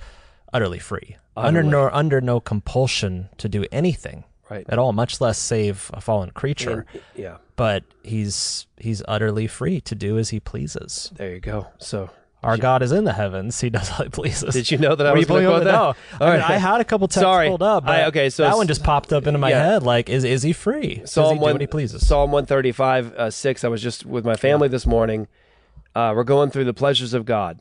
utterly 0.53 0.79
free 0.79 1.17
Utterly. 1.37 1.49
under 1.49 1.63
no 1.63 1.91
under 1.93 2.21
no 2.21 2.41
compulsion 2.41 3.29
to 3.39 3.49
do 3.49 3.65
anything 3.71 4.25
Right. 4.53 4.67
at 4.69 4.79
all, 4.79 4.93
much 4.93 5.21
less 5.21 5.39
save 5.39 5.91
a 5.95 6.01
fallen 6.01 6.31
creature. 6.31 6.87
And- 6.93 7.03
yeah. 7.17 7.37
But 7.57 7.85
he's 8.03 8.67
he's 8.79 9.03
utterly 9.09 9.47
free 9.47 9.81
to 9.83 9.95
do 9.95 10.19
as 10.19 10.31
he 10.31 10.41
pleases. 10.41 11.13
There 11.17 11.33
you 11.33 11.41
go. 11.41 11.69
So 11.79 12.11
Our 12.43 12.57
God 12.57 12.83
is 12.83 12.91
in 12.91 13.05
the 13.05 13.13
heavens; 13.13 13.61
He 13.61 13.71
does 13.71 13.89
what 13.91 14.05
He 14.05 14.09
pleases. 14.11 14.53
Did 14.55 14.71
you 14.71 14.79
know 14.79 14.95
that 14.97 15.07
I 15.07 15.11
Were 15.13 15.19
was 15.19 15.27
going 15.27 15.45
to 15.45 15.49
quote 15.49 15.65
that? 15.65 15.73
No, 15.73 15.95
I, 16.27 16.31
mean, 16.33 16.41
I 16.41 16.57
had 16.57 16.81
a 16.81 16.85
couple 16.85 17.07
texts 17.07 17.23
Sorry. 17.23 17.49
pulled 17.49 17.63
up. 17.63 17.85
But 17.87 18.01
I- 18.01 18.05
okay, 18.07 18.31
so 18.31 18.43
that 18.43 18.57
one 18.57 18.67
just 18.67 18.83
popped 18.83 19.13
up 19.13 19.27
into 19.29 19.39
my 19.39 19.51
Yeah. 19.51 19.65
head. 19.65 19.83
Like, 19.85 20.09
is 20.09 20.25
is 20.25 20.43
he 20.43 20.53
free? 20.53 20.97
Does 20.97 21.13
Psalm 21.13 21.35
he 21.35 21.39
do 21.39 21.53
what 21.53 21.61
he 21.61 21.67
pleases? 21.69 22.05
Psalm 22.07 22.33
one 22.33 22.47
thirty 22.47 22.73
five 22.73 23.15
uh, 23.15 23.31
six. 23.31 23.63
I 23.65 23.69
was 23.69 23.81
just 23.83 24.05
with 24.05 24.25
my 24.25 24.35
family 24.37 24.67
this 24.69 24.87
morning. 24.87 25.29
Uh, 25.95 26.13
we're 26.17 26.25
going 26.25 26.51
through 26.51 26.65
the 26.65 26.75
pleasures 26.75 27.15
of 27.15 27.25
God, 27.27 27.61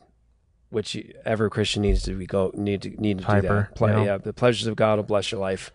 which 0.70 0.96
every 1.24 1.48
Christian 1.50 1.82
needs 1.82 2.02
to 2.04 2.14
be 2.18 2.26
go 2.26 2.50
need 2.54 2.82
to 2.82 2.88
need 3.00 3.18
to 3.18 3.24
do 3.24 3.40
that. 3.42 3.68
You 3.80 3.86
know. 3.86 4.04
Yeah, 4.04 4.16
the 4.18 4.32
pleasures 4.32 4.66
of 4.66 4.74
God 4.74 4.96
will 4.96 5.04
bless 5.04 5.30
your 5.30 5.40
life, 5.40 5.70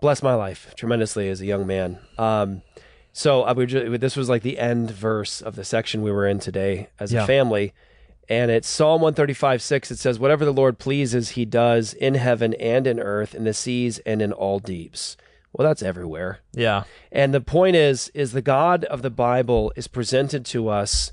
bless 0.00 0.22
my 0.22 0.34
life 0.34 0.74
tremendously 0.76 1.28
as 1.28 1.40
a 1.40 1.46
young 1.46 1.66
man. 1.66 1.98
Um, 2.18 2.62
so 3.12 3.42
I 3.44 3.52
would 3.52 3.68
ju- 3.70 3.96
this 3.98 4.16
was 4.16 4.28
like 4.28 4.42
the 4.42 4.58
end 4.58 4.90
verse 4.90 5.40
of 5.40 5.56
the 5.56 5.64
section 5.64 6.02
we 6.02 6.12
were 6.12 6.26
in 6.26 6.38
today 6.38 6.88
as 7.00 7.12
Yeah. 7.12 7.24
a 7.24 7.26
family. 7.26 7.72
And 8.28 8.50
it's 8.50 8.68
Psalm 8.68 9.00
135, 9.02 9.62
6. 9.62 9.90
It 9.92 9.98
says, 9.98 10.18
Whatever 10.18 10.44
the 10.44 10.52
Lord 10.52 10.78
pleases, 10.78 11.30
he 11.30 11.44
does 11.44 11.94
in 11.94 12.14
heaven 12.14 12.54
and 12.54 12.86
in 12.86 12.98
earth, 12.98 13.34
in 13.34 13.44
the 13.44 13.54
seas 13.54 13.98
and 14.00 14.20
in 14.20 14.32
all 14.32 14.58
deeps. 14.58 15.16
Well, 15.52 15.66
that's 15.66 15.80
everywhere. 15.82 16.40
Yeah. 16.52 16.82
And 17.12 17.32
the 17.32 17.40
point 17.40 17.76
is, 17.76 18.10
is 18.14 18.32
the 18.32 18.42
God 18.42 18.84
of 18.86 19.00
the 19.02 19.10
Bible 19.10 19.72
is 19.76 19.86
presented 19.88 20.44
to 20.46 20.68
us 20.68 21.12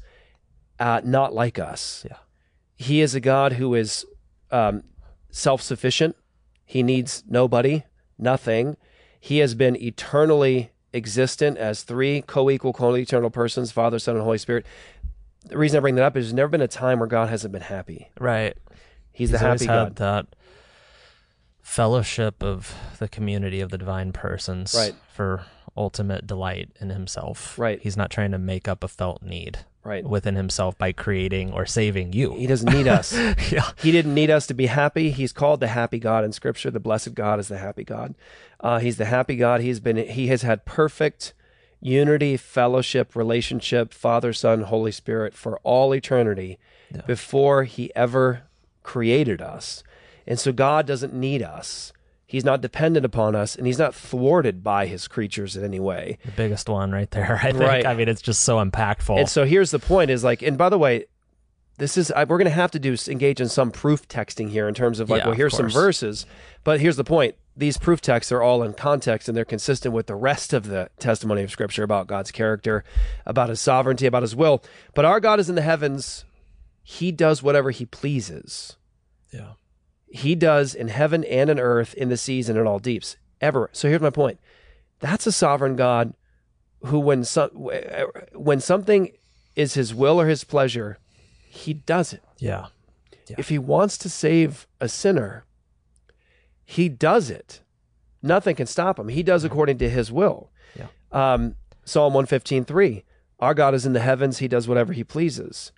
uh, 0.80 1.02
not 1.06 1.34
like 1.34 1.60
us. 1.60 2.04
Yeah. 2.10 2.18
He 2.76 3.00
is 3.00 3.14
a 3.16 3.22
God 3.22 3.54
who 3.54 3.76
is 3.76 4.06
um, 4.52 4.84
self-sufficient. 5.30 6.16
He 6.66 6.82
needs 6.84 7.24
nobody, 7.30 7.84
nothing. 8.18 8.78
He 9.20 9.38
has 9.40 9.56
been 9.56 9.76
eternally 9.82 10.72
existent 10.94 11.58
as 11.58 11.84
three 11.84 12.22
co-equal, 12.22 12.74
co-eternal 12.74 13.30
persons, 13.30 13.72
Father, 13.72 14.00
Son, 14.00 14.16
and 14.16 14.24
Holy 14.24 14.38
Spirit. 14.38 14.66
The 15.46 15.58
reason 15.58 15.78
I 15.78 15.82
bring 15.82 15.96
that 15.96 16.04
up 16.06 16.16
is 16.18 16.26
there's 16.28 16.34
never 16.34 16.50
been 16.50 16.62
a 16.62 16.68
time 16.68 17.00
where 17.00 17.08
God 17.08 17.30
hasn't 17.30 17.52
been 17.52 17.62
happy. 17.64 18.10
Right. 18.20 18.56
He's, 19.12 19.32
the 19.32 19.44
always 19.44 19.62
happy 19.62 19.72
had 19.72 19.96
God. 19.96 19.96
that 19.98 20.36
fellowship 21.62 22.44
of 22.44 22.76
the 23.00 23.08
community 23.08 23.62
of 23.62 23.70
the 23.72 23.78
divine 23.78 24.12
persons 24.12 24.74
Right. 24.78 24.94
for 25.12 25.46
ultimate 25.76 26.28
delight 26.28 26.70
in 26.80 26.90
himself. 26.90 27.58
Right. 27.58 27.80
He's 27.82 27.98
not 27.98 28.10
trying 28.12 28.32
to 28.32 28.38
make 28.38 28.68
up 28.68 28.84
a 28.84 28.88
felt 28.88 29.24
need 29.24 29.60
Right. 29.84 30.06
within 30.06 30.36
himself 30.36 30.78
by 30.78 30.94
creating 30.94 31.52
or 31.52 31.66
saving 31.66 32.14
you. 32.14 32.36
He 32.36 32.48
doesn't 32.48 32.72
need 32.72 32.88
us. 32.88 33.12
yeah. 33.52 33.72
He 33.82 33.92
didn't 33.92 34.14
need 34.14 34.30
us 34.30 34.48
to 34.48 34.54
be 34.54 34.68
happy. 34.68 35.12
He's 35.12 35.34
called 35.34 35.60
the 35.60 35.68
happy 35.68 36.00
God 36.00 36.24
in 36.24 36.32
Scripture. 36.32 36.72
The 36.72 36.80
blessed 36.80 37.14
God 37.14 37.40
is 37.40 37.50
the 37.50 37.58
happy 37.58 37.84
God. 37.84 38.16
Uh, 38.62 38.80
he's 38.80 38.96
the 38.98 39.06
happy 39.06 39.36
God. 39.36 39.60
He's 39.60 39.82
been. 39.82 39.98
He 39.98 40.28
has 40.28 40.42
had 40.44 40.64
perfect 40.66 41.34
unity, 41.82 42.38
fellowship, 42.38 43.16
relationship, 43.16 43.94
Father, 43.94 44.32
Son, 44.32 44.62
Holy 44.62 44.92
Spirit 44.92 45.34
for 45.34 45.60
all 45.64 45.94
eternity 45.94 46.58
before 47.06 47.66
He 47.66 47.94
ever 47.96 48.44
created 48.84 49.42
us. 49.42 49.84
And 50.26 50.40
so 50.40 50.54
God 50.54 50.88
doesn't 50.88 51.14
need 51.14 51.42
us. 51.42 51.92
He's 52.34 52.44
not 52.44 52.62
dependent 52.62 53.06
upon 53.06 53.36
us, 53.36 53.56
and 53.56 53.68
He's 53.68 53.78
not 53.78 53.94
thwarted 53.94 54.64
by 54.64 54.88
His 54.88 55.08
creatures 55.08 55.56
in 55.56 55.64
any 55.64 55.80
way. 55.80 56.18
The 56.26 56.32
biggest 56.32 56.68
one 56.68 56.92
right 56.92 57.12
there, 57.12 57.40
I 57.44 57.52
think. 57.52 57.64
Right. 57.64 57.86
I 57.86 57.94
mean, 57.94 58.10
it's 58.10 58.24
just 58.24 58.42
so 58.42 58.58
impactful. 58.58 59.20
And 59.20 59.30
so 59.30 59.46
here's 59.46 59.70
the 59.70 59.78
point: 59.78 60.10
is 60.10 60.24
like, 60.24 60.42
and 60.42 60.58
by 60.58 60.70
the 60.70 60.80
way, 60.80 61.06
this 61.78 61.96
is 61.96 62.10
I, 62.12 62.24
we're 62.24 62.40
going 62.40 62.46
to 62.46 62.50
have 62.50 62.72
to 62.72 62.80
do 62.80 62.98
engage 63.08 63.40
in 63.40 63.50
some 63.50 63.70
proof 63.70 64.08
texting 64.08 64.50
here 64.50 64.68
in 64.68 64.74
terms 64.74 65.00
of 65.00 65.12
like, 65.12 65.22
Yeah, 65.22 65.28
well, 65.28 65.36
here's 65.36 65.56
some 65.56 65.70
verses, 65.70 66.26
but 66.64 66.80
here's 66.80 66.96
the 66.96 67.04
point: 67.04 67.36
these 67.56 67.78
proof 67.78 68.02
texts 68.02 68.32
are 68.32 68.42
all 68.42 68.64
in 68.64 68.74
context 68.74 69.28
and 69.28 69.38
they're 69.38 69.46
consistent 69.46 69.94
with 69.94 70.08
the 70.08 70.16
rest 70.16 70.54
of 70.54 70.66
the 70.66 70.90
testimony 70.98 71.44
of 71.44 71.52
Scripture 71.52 71.84
about 71.84 72.08
God's 72.08 72.32
character, 72.32 72.84
about 73.28 73.50
His 73.50 73.62
sovereignty, 73.62 74.08
about 74.08 74.24
His 74.24 74.36
will. 74.36 74.64
But 74.96 75.06
our 75.06 75.20
God 75.20 75.40
is 75.40 75.50
in 75.50 75.56
the 75.56 75.62
heavens; 75.62 76.26
He 76.82 77.12
does 77.12 77.44
whatever 77.44 77.70
He 77.70 77.86
pleases. 77.86 78.78
Yeah. 79.32 79.52
He 80.14 80.36
does 80.36 80.76
in 80.76 80.90
heaven 80.90 81.24
and 81.24 81.50
in 81.50 81.60
earth, 81.60 81.96
in 81.96 82.10
the 82.10 82.18
seas 82.18 82.48
and 82.48 82.58
in 82.58 82.68
all 82.68 82.78
deeps. 82.78 83.18
Ever. 83.42 83.72
So 83.74 83.90
here's 83.90 84.00
my 84.00 84.12
point. 84.12 84.40
That's 85.00 85.26
a 85.26 85.32
sovereign 85.32 85.76
God 85.76 86.14
who, 86.86 87.00
when 87.00 87.24
some, 87.24 87.50
when 88.34 88.60
something 88.60 89.12
is 89.56 89.74
his 89.74 89.92
will 89.92 90.22
or 90.22 90.28
his 90.28 90.44
pleasure, 90.44 91.00
he 91.50 91.74
does 91.74 92.14
it. 92.14 92.22
Yeah. 92.38 92.68
If 93.40 93.50
he 93.50 93.58
wants 93.58 93.98
to 93.98 94.10
save 94.10 94.68
a 94.80 94.88
sinner, 94.88 95.46
he 96.64 96.90
does 96.90 97.32
it. 97.32 97.62
Nothing 98.22 98.56
can 98.56 98.68
stop 98.68 99.00
him. 99.00 99.08
He 99.08 99.24
does 99.24 99.44
according 99.44 99.80
to 99.80 99.90
his 99.90 100.12
will. 100.12 100.52
Yeah. 100.78 100.88
Um, 101.12 101.56
Psalm 101.86 102.14
115.3, 102.14 103.02
our 103.40 103.56
God 103.56 103.74
is 103.74 103.88
in 103.88 103.94
the 103.94 104.00
heavens. 104.00 104.38
He 104.38 104.48
does 104.48 104.68
whatever 104.68 104.94
he 104.94 105.04
pleases. 105.04 105.72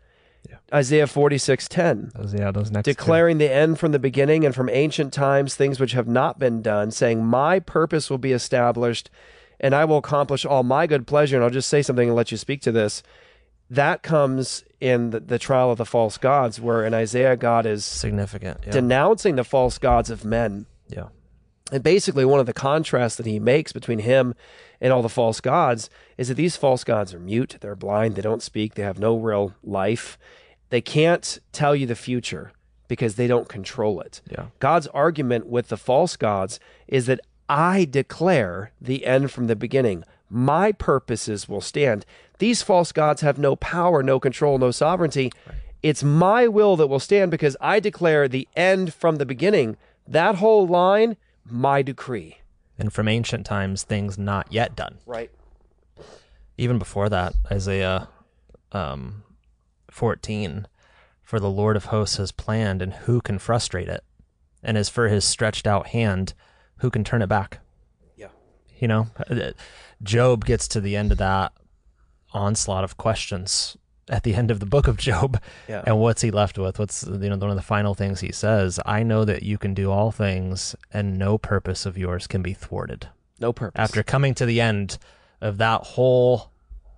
Isaiah 0.73 1.05
46:10 1.05 2.11
Those, 2.13 2.33
yeah, 2.33 2.51
those 2.51 2.71
next 2.71 2.85
two. 2.85 2.91
declaring 2.93 3.37
the 3.37 3.51
end 3.51 3.79
from 3.79 3.91
the 3.91 3.99
beginning 3.99 4.45
and 4.45 4.53
from 4.55 4.69
ancient 4.69 5.13
times 5.13 5.55
things 5.55 5.79
which 5.79 5.91
have 5.93 6.07
not 6.07 6.39
been 6.39 6.61
done 6.61 6.91
saying 6.91 7.23
my 7.25 7.59
purpose 7.59 8.09
will 8.09 8.17
be 8.17 8.31
established 8.31 9.09
and 9.59 9.73
I 9.75 9.85
will 9.85 9.97
accomplish 9.97 10.45
all 10.45 10.63
my 10.63 10.87
good 10.87 11.05
pleasure 11.07 11.35
and 11.37 11.43
I'll 11.43 11.49
just 11.51 11.69
say 11.69 11.81
something 11.81 12.07
and 12.09 12.15
let 12.15 12.31
you 12.31 12.37
speak 12.37 12.61
to 12.63 12.71
this 12.71 13.03
that 13.69 14.03
comes 14.03 14.63
in 14.79 15.09
the, 15.09 15.19
the 15.19 15.39
trial 15.39 15.71
of 15.71 15.77
the 15.77 15.85
false 15.85 16.17
gods 16.17 16.59
where 16.61 16.83
in 16.85 16.93
Isaiah 16.93 17.35
God 17.37 17.65
is 17.65 17.85
significant 17.85 18.59
yeah. 18.65 18.71
denouncing 18.71 19.35
the 19.35 19.43
false 19.43 19.77
gods 19.77 20.09
of 20.09 20.25
men 20.25 20.65
Yeah. 20.89 21.07
and 21.71 21.83
basically, 21.83 22.25
one 22.25 22.39
of 22.39 22.45
the 22.47 22.53
contrasts 22.53 23.15
that 23.17 23.25
he 23.25 23.39
makes 23.39 23.71
between 23.71 23.99
him 23.99 24.35
and 24.81 24.91
all 24.93 25.01
the 25.01 25.09
false 25.09 25.41
gods 25.41 25.89
is 26.17 26.27
that 26.27 26.35
these 26.35 26.55
false 26.57 26.83
gods 26.83 27.13
are 27.13 27.19
mute, 27.19 27.57
they're 27.61 27.75
blind, 27.75 28.15
they 28.15 28.21
don't 28.21 28.43
speak, 28.43 28.75
they 28.75 28.83
have 28.83 28.99
no 28.99 29.15
real 29.17 29.53
life. 29.63 30.17
They 30.69 30.81
can't 30.81 31.39
tell 31.51 31.75
you 31.75 31.85
the 31.85 31.95
future 31.95 32.51
because 32.87 33.15
they 33.15 33.27
don't 33.27 33.49
control 33.49 34.01
it. 34.01 34.21
Yeah. 34.29 34.47
God's 34.59 34.87
argument 34.87 35.47
with 35.47 35.69
the 35.69 35.77
false 35.77 36.15
gods 36.15 36.59
is 36.87 37.05
that 37.07 37.19
I 37.47 37.85
declare 37.85 38.71
the 38.81 39.05
end 39.05 39.31
from 39.31 39.47
the 39.47 39.55
beginning. 39.55 40.03
My 40.29 40.71
purposes 40.71 41.47
will 41.47 41.61
stand. 41.61 42.05
These 42.39 42.61
false 42.61 42.91
gods 42.91 43.21
have 43.21 43.37
no 43.37 43.55
power, 43.55 44.01
no 44.03 44.19
control, 44.19 44.57
no 44.57 44.71
sovereignty. 44.71 45.31
It's 45.83 46.03
my 46.03 46.47
will 46.47 46.75
that 46.77 46.87
will 46.87 46.99
stand 46.99 47.31
because 47.31 47.55
I 47.61 47.79
declare 47.79 48.27
the 48.27 48.47
end 48.55 48.93
from 48.93 49.17
the 49.17 49.25
beginning. 49.25 49.77
That 50.07 50.35
whole 50.35 50.67
line, 50.67 51.17
my 51.45 51.81
decree. 51.81 52.39
And 52.77 52.91
from 52.91 53.07
ancient 53.07 53.45
times, 53.45 53.83
things 53.83 54.17
not 54.17 54.51
yet 54.51 54.75
done. 54.75 54.97
Right. 55.05 55.31
Even 56.57 56.79
before 56.79 57.09
that, 57.09 57.35
Isaiah 57.51 58.09
um, 58.71 59.23
14, 59.91 60.67
for 61.23 61.39
the 61.39 61.49
Lord 61.49 61.75
of 61.75 61.85
hosts 61.85 62.17
has 62.17 62.31
planned, 62.31 62.81
and 62.81 62.93
who 62.93 63.21
can 63.21 63.39
frustrate 63.39 63.87
it? 63.87 64.03
And 64.63 64.77
as 64.77 64.89
for 64.89 65.07
his 65.07 65.25
stretched 65.25 65.67
out 65.67 65.87
hand, 65.87 66.33
who 66.77 66.89
can 66.89 67.03
turn 67.03 67.21
it 67.21 67.27
back? 67.27 67.59
Yeah. 68.15 68.29
You 68.79 68.87
know, 68.87 69.07
Job 70.03 70.45
gets 70.45 70.67
to 70.69 70.81
the 70.81 70.95
end 70.95 71.11
of 71.11 71.17
that 71.19 71.53
onslaught 72.33 72.83
of 72.83 72.97
questions 72.97 73.77
at 74.09 74.23
the 74.23 74.35
end 74.35 74.51
of 74.51 74.59
the 74.59 74.65
book 74.65 74.87
of 74.87 74.97
Job. 74.97 75.41
Yeah. 75.67 75.83
And 75.85 75.99
what's 75.99 76.21
he 76.21 76.31
left 76.31 76.57
with? 76.57 76.77
What's 76.79 77.03
you 77.03 77.17
know 77.17 77.37
one 77.37 77.49
of 77.49 77.55
the 77.55 77.61
final 77.61 77.93
things 77.93 78.19
he 78.19 78.31
says? 78.31 78.79
I 78.85 79.03
know 79.03 79.25
that 79.25 79.43
you 79.43 79.57
can 79.57 79.73
do 79.73 79.91
all 79.91 80.11
things, 80.11 80.75
and 80.93 81.17
no 81.17 81.37
purpose 81.37 81.85
of 81.85 81.97
yours 81.97 82.27
can 82.27 82.41
be 82.41 82.53
thwarted. 82.53 83.09
No 83.39 83.51
purpose. 83.51 83.79
After 83.79 84.03
coming 84.03 84.33
to 84.35 84.45
the 84.45 84.61
end 84.61 84.97
of 85.41 85.57
that 85.57 85.81
whole 85.81 86.51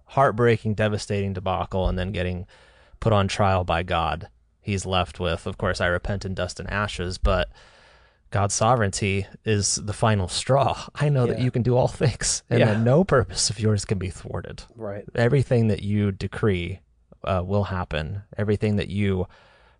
heartbreaking, 0.06 0.74
devastating 0.74 1.34
debacle, 1.34 1.88
and 1.88 1.98
then 1.98 2.12
getting 2.12 2.46
put 3.00 3.14
on 3.14 3.28
trial 3.28 3.64
by 3.64 3.84
God, 3.84 4.28
he's 4.62 4.86
left 4.86 5.20
with, 5.20 5.46
of 5.48 5.58
course, 5.58 5.80
I 5.82 5.88
repent 5.88 6.26
in 6.26 6.34
dust 6.34 6.60
and 6.60 6.70
ashes, 6.70 7.18
but 7.18 7.50
God's 8.32 8.54
sovereignty 8.54 9.26
is 9.46 9.76
the 9.76 9.94
final 9.94 10.28
straw. 10.28 10.86
I 10.96 11.10
know 11.10 11.26
that 11.28 11.40
you 11.40 11.52
can 11.52 11.62
do 11.62 11.76
all 11.78 11.88
things, 11.88 12.44
and 12.50 12.60
Yeah. 12.60 12.74
that 12.74 12.80
no 12.82 13.04
purpose 13.04 13.50
of 13.50 13.60
yours 13.60 13.86
can 13.86 13.98
be 13.98 14.10
thwarted. 14.10 14.64
Right. 14.76 15.06
Everything 15.16 15.68
that 15.68 15.82
you 15.84 16.12
decree 16.12 16.80
uh, 17.24 17.42
will 17.46 17.66
happen. 17.66 18.24
Everything 18.38 18.76
that 18.76 18.90
you 18.90 19.28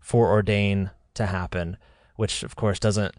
foreordain 0.04 0.92
to 1.16 1.26
happen, 1.26 1.78
which 2.16 2.44
of 2.44 2.56
course 2.56 2.80
doesn't 2.80 3.16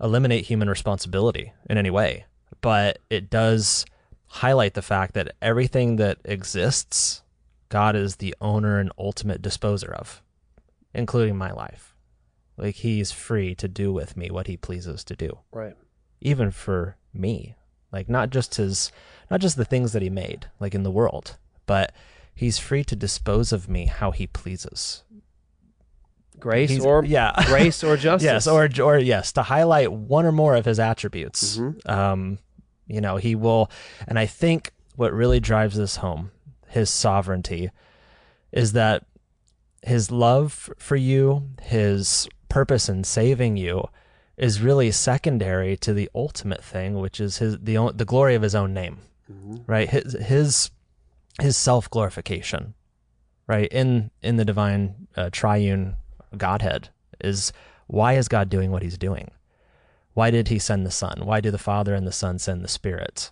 eliminate 0.00 0.46
human 0.46 0.68
responsibility 0.68 1.52
in 1.68 1.78
any 1.78 1.90
way, 1.90 2.24
but 2.60 2.98
it 3.10 3.28
does 3.30 3.84
highlight 4.26 4.74
the 4.74 4.82
fact 4.82 5.14
that 5.14 5.32
everything 5.42 5.96
that 5.96 6.18
exists, 6.24 7.21
God 7.72 7.96
is 7.96 8.16
the 8.16 8.34
owner 8.38 8.78
and 8.78 8.92
ultimate 8.98 9.40
disposer 9.40 9.90
of, 9.94 10.22
including 10.92 11.36
my 11.38 11.50
life. 11.50 11.94
Like 12.58 12.74
he's 12.76 13.12
free 13.12 13.54
to 13.54 13.66
do 13.66 13.94
with 13.94 14.14
me 14.14 14.30
what 14.30 14.46
he 14.46 14.58
pleases 14.58 15.02
to 15.04 15.16
do. 15.16 15.38
Right. 15.50 15.74
Even 16.20 16.50
for 16.50 16.96
me. 17.14 17.56
Like 17.90 18.10
not 18.10 18.28
just 18.28 18.56
his 18.56 18.92
not 19.30 19.40
just 19.40 19.56
the 19.56 19.64
things 19.64 19.92
that 19.94 20.02
he 20.02 20.10
made, 20.10 20.50
like 20.60 20.74
in 20.74 20.82
the 20.82 20.90
world, 20.90 21.38
but 21.64 21.92
he's 22.34 22.58
free 22.58 22.84
to 22.84 22.94
dispose 22.94 23.52
of 23.52 23.70
me 23.70 23.86
how 23.86 24.10
he 24.10 24.26
pleases. 24.26 25.02
Grace 26.38 26.70
He's- 26.70 26.84
or 26.84 27.04
yeah, 27.06 27.32
grace 27.46 27.82
or 27.82 27.96
justice. 28.06 28.24
yes, 28.24 28.46
or 28.46 28.68
or 28.82 28.98
yes, 28.98 29.32
to 29.32 29.42
highlight 29.42 29.92
one 29.92 30.26
or 30.26 30.32
more 30.32 30.56
of 30.56 30.66
his 30.66 30.78
attributes. 30.78 31.56
Mm-hmm. 31.56 31.90
Um, 31.90 32.38
You 32.86 33.00
know, 33.00 33.16
he 33.16 33.34
will, 33.34 33.70
and 34.06 34.18
I 34.18 34.26
think 34.26 34.72
what 34.96 35.12
really 35.14 35.40
drives 35.40 35.76
this 35.76 35.96
home, 35.96 36.30
his 36.72 36.90
sovereignty, 36.90 37.70
is 38.50 38.72
that 38.72 39.04
his 39.82 40.10
love 40.10 40.70
for 40.78 40.96
you, 40.96 41.48
his 41.62 42.28
purpose 42.48 42.88
in 42.88 43.04
saving 43.04 43.56
you, 43.56 43.84
is 44.36 44.60
really 44.60 44.90
secondary 44.90 45.76
to 45.76 45.92
the 45.92 46.10
ultimate 46.14 46.64
thing, 46.64 46.98
which 46.98 47.20
is 47.20 47.38
his 47.38 47.58
the 47.58 47.92
the 47.94 48.04
glory 48.04 48.34
of 48.34 48.42
his 48.42 48.54
own 48.54 48.74
name, 48.74 48.98
right? 49.66 49.88
His 49.88 50.12
his 50.14 50.70
his 51.40 51.56
self 51.56 51.88
glorification, 51.90 52.74
right? 53.46 53.70
In 53.72 54.10
in 54.22 54.36
the 54.36 54.44
divine 54.44 55.08
uh, 55.16 55.30
triune 55.32 55.96
Godhead 56.36 56.88
is 57.20 57.52
why 57.86 58.14
is 58.14 58.28
God 58.28 58.48
doing 58.48 58.70
what 58.70 58.82
He's 58.82 58.98
doing? 58.98 59.30
Why 60.14 60.30
did 60.30 60.48
He 60.48 60.58
send 60.58 60.86
the 60.86 60.90
Son? 60.90 61.22
Why 61.24 61.40
do 61.40 61.50
the 61.50 61.58
Father 61.58 61.94
and 61.94 62.06
the 62.06 62.12
Son 62.12 62.38
send 62.38 62.64
the 62.64 62.68
Spirit? 62.68 63.30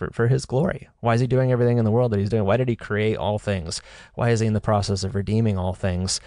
For, 0.00 0.08
for 0.14 0.28
his 0.28 0.46
glory. 0.46 0.88
Why 1.00 1.12
is 1.12 1.20
he 1.20 1.26
doing 1.26 1.52
everything 1.52 1.76
in 1.76 1.84
the 1.84 1.90
world 1.90 2.10
that 2.10 2.18
he's 2.18 2.30
doing? 2.30 2.46
Why 2.46 2.56
did 2.56 2.70
he 2.70 2.74
create 2.74 3.18
all 3.18 3.38
things? 3.38 3.82
Why 4.14 4.30
is 4.30 4.40
he 4.40 4.46
in 4.46 4.54
the 4.54 4.60
process 4.60 5.04
of 5.04 5.14
redeeming 5.14 5.58
all 5.58 5.74
things? 5.74 6.22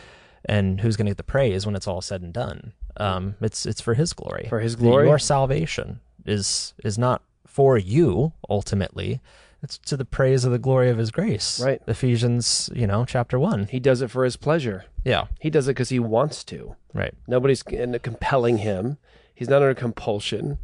And 0.45 0.81
who's 0.81 0.95
going 0.95 1.07
to 1.07 1.09
get 1.09 1.17
the 1.17 1.23
praise 1.23 1.65
when 1.65 1.75
it's 1.75 1.87
all 1.87 1.99
said 1.99 2.21
and 2.21 2.31
done? 2.31 2.73
Um, 2.97 3.33
it's 3.41 3.65
it's 3.65 3.81
for 3.81 3.95
his 3.95 4.13
glory. 4.13 4.45
For 4.47 4.59
his 4.59 4.75
glory? 4.75 5.07
Your 5.07 5.17
salvation 5.17 6.01
is 6.23 6.75
is 6.83 6.99
not 6.99 7.23
for 7.47 7.75
you 7.75 8.33
ultimately. 8.47 9.21
It's 9.63 9.79
to 9.79 9.97
the 9.97 10.05
praise 10.05 10.45
of 10.45 10.51
the 10.51 10.59
glory 10.59 10.91
of 10.91 10.99
his 10.99 11.09
grace. 11.09 11.59
Right. 11.59 11.81
Ephesians, 11.87 12.69
you 12.75 12.85
know, 12.85 13.05
chapter 13.05 13.39
one. 13.39 13.65
He 13.71 13.79
does 13.79 14.03
it 14.03 14.11
for 14.11 14.23
his 14.23 14.37
pleasure. 14.37 14.85
Yeah. 15.03 15.25
He 15.39 15.49
does 15.49 15.67
it 15.67 15.71
because 15.71 15.89
he 15.89 15.99
wants 15.99 16.43
to. 16.43 16.75
Right. 16.93 17.15
Nobody's 17.27 17.63
compelling 17.63 18.59
him. 18.59 18.99
He's 19.33 19.49
not 19.49 19.63
under 19.63 19.73
compulsion, 19.73 20.59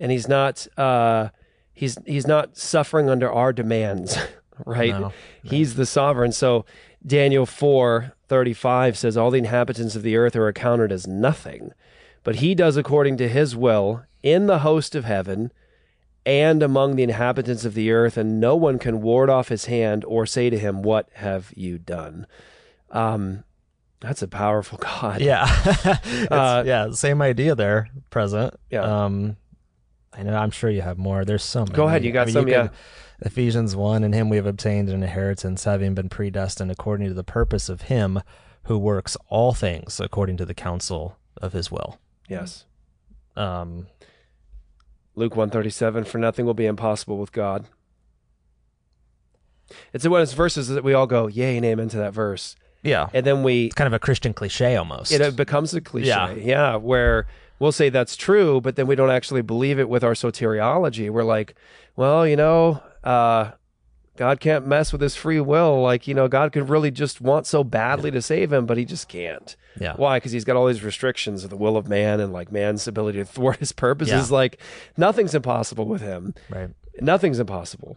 and 0.00 0.10
he's 0.10 0.28
not. 0.28 0.66
Uh, 0.78 1.28
he's 1.74 1.98
he's 2.06 2.26
not 2.26 2.56
suffering 2.56 3.10
under 3.10 3.30
our 3.30 3.52
demands. 3.52 4.16
Right. 4.64 4.92
No, 4.92 5.12
He's 5.42 5.74
the 5.74 5.84
sovereign. 5.84 6.30
So 6.30 6.64
Daniel 7.04 7.44
four 7.44 8.12
thirty 8.28 8.52
five 8.52 8.96
says, 8.96 9.16
"All 9.16 9.32
the 9.32 9.38
inhabitants 9.38 9.96
of 9.96 10.02
the 10.04 10.14
earth 10.16 10.36
are 10.36 10.46
accounted 10.46 10.92
as 10.92 11.08
nothing, 11.08 11.72
but 12.22 12.36
he 12.36 12.54
does 12.54 12.76
according 12.76 13.16
to 13.16 13.28
his 13.28 13.56
will 13.56 14.04
in 14.22 14.46
the 14.46 14.60
host 14.60 14.94
of 14.94 15.06
heaven." 15.06 15.50
And 16.24 16.62
among 16.62 16.94
the 16.94 17.02
inhabitants 17.02 17.64
of 17.64 17.74
the 17.74 17.90
earth, 17.90 18.16
and 18.16 18.38
no 18.38 18.54
one 18.54 18.78
can 18.78 19.02
ward 19.02 19.28
off 19.28 19.48
his 19.48 19.64
hand 19.64 20.04
or 20.04 20.24
say 20.24 20.50
to 20.50 20.58
him, 20.58 20.82
"What 20.82 21.08
have 21.14 21.52
you 21.56 21.76
done?" 21.76 22.24
Um, 22.92 23.42
that's 23.98 24.22
a 24.22 24.28
powerful 24.28 24.78
God. 24.80 25.20
Yeah. 25.20 25.46
Uh, 26.30 26.62
yeah, 26.64 26.92
same 26.92 27.20
idea 27.20 27.56
there, 27.56 27.88
present. 28.10 28.54
Yeah. 28.70 29.04
Um 29.04 29.36
I 30.16 30.22
know 30.22 30.36
I'm 30.36 30.50
sure 30.50 30.70
you 30.70 30.82
have 30.82 30.98
more. 30.98 31.24
There's 31.24 31.44
so 31.44 31.60
many. 31.60 31.72
Go 31.74 31.88
ahead, 31.88 32.04
you 32.04 32.12
got 32.12 32.28
some, 32.28 32.48
yeah. 32.48 32.68
Ephesians 33.20 33.74
1 33.76 34.04
in 34.04 34.12
him 34.12 34.28
we 34.28 34.36
have 34.36 34.46
obtained 34.46 34.88
an 34.88 35.02
inheritance 35.02 35.64
having 35.64 35.94
been 35.94 36.08
predestined 36.08 36.70
according 36.70 37.08
to 37.08 37.14
the 37.14 37.24
purpose 37.24 37.68
of 37.68 37.82
him 37.82 38.20
who 38.64 38.78
works 38.78 39.16
all 39.28 39.52
things 39.52 40.00
according 40.00 40.36
to 40.38 40.44
the 40.44 40.54
counsel 40.54 41.16
of 41.40 41.52
his 41.52 41.70
will. 41.70 41.98
Yes. 42.28 42.64
Um 43.36 43.86
Luke 45.16 45.36
137 45.36 46.04
for 46.04 46.18
nothing 46.18 46.44
will 46.44 46.54
be 46.54 46.66
impossible 46.66 47.18
with 47.18 47.30
God. 47.32 47.66
It's 49.92 50.06
one 50.06 50.20
of 50.20 50.28
those 50.28 50.34
verses 50.34 50.68
that 50.68 50.84
we 50.84 50.92
all 50.92 51.06
go, 51.06 51.26
yay 51.26 51.56
and 51.56 51.64
amen 51.64 51.88
to 51.90 51.96
that 51.98 52.12
verse. 52.12 52.56
Yeah. 52.82 53.08
And 53.14 53.24
then 53.24 53.42
we 53.42 53.66
It's 53.66 53.74
kind 53.74 53.86
of 53.86 53.92
a 53.94 53.98
Christian 53.98 54.34
cliche 54.34 54.76
almost. 54.76 55.12
it, 55.12 55.20
it 55.20 55.36
becomes 55.36 55.72
a 55.72 55.80
cliche. 55.80 56.08
Yeah. 56.08 56.32
yeah, 56.34 56.76
where 56.76 57.26
we'll 57.58 57.72
say 57.72 57.88
that's 57.88 58.16
true, 58.16 58.60
but 58.60 58.76
then 58.76 58.86
we 58.86 58.94
don't 58.94 59.10
actually 59.10 59.42
believe 59.42 59.78
it 59.78 59.88
with 59.88 60.04
our 60.04 60.14
soteriology. 60.14 61.10
We're 61.10 61.24
like, 61.24 61.54
well, 61.96 62.26
you 62.26 62.36
know, 62.36 62.82
uh, 63.02 63.52
God 64.16 64.38
can't 64.40 64.66
mess 64.66 64.92
with 64.92 65.00
his 65.00 65.16
free 65.16 65.40
will. 65.40 65.82
Like, 65.82 66.06
you 66.06 66.14
know, 66.14 66.28
God 66.28 66.52
could 66.52 66.68
really 66.68 66.90
just 66.90 67.20
want 67.20 67.46
so 67.46 67.64
badly 67.64 68.10
to 68.12 68.22
save 68.22 68.52
him, 68.52 68.64
but 68.64 68.76
he 68.76 68.84
just 68.84 69.08
can't. 69.08 69.56
Yeah. 69.80 69.94
Why? 69.96 70.18
Because 70.18 70.32
he's 70.32 70.44
got 70.44 70.56
all 70.56 70.66
these 70.66 70.84
restrictions 70.84 71.42
of 71.42 71.50
the 71.50 71.56
will 71.56 71.76
of 71.76 71.88
man 71.88 72.20
and 72.20 72.32
like 72.32 72.52
man's 72.52 72.86
ability 72.86 73.18
to 73.18 73.24
thwart 73.24 73.58
his 73.58 73.72
purposes. 73.72 74.30
Yeah. 74.30 74.36
Like, 74.36 74.60
nothing's 74.96 75.34
impossible 75.34 75.86
with 75.86 76.00
him. 76.00 76.34
Right. 76.48 76.70
Nothing's 77.00 77.40
impossible. 77.40 77.96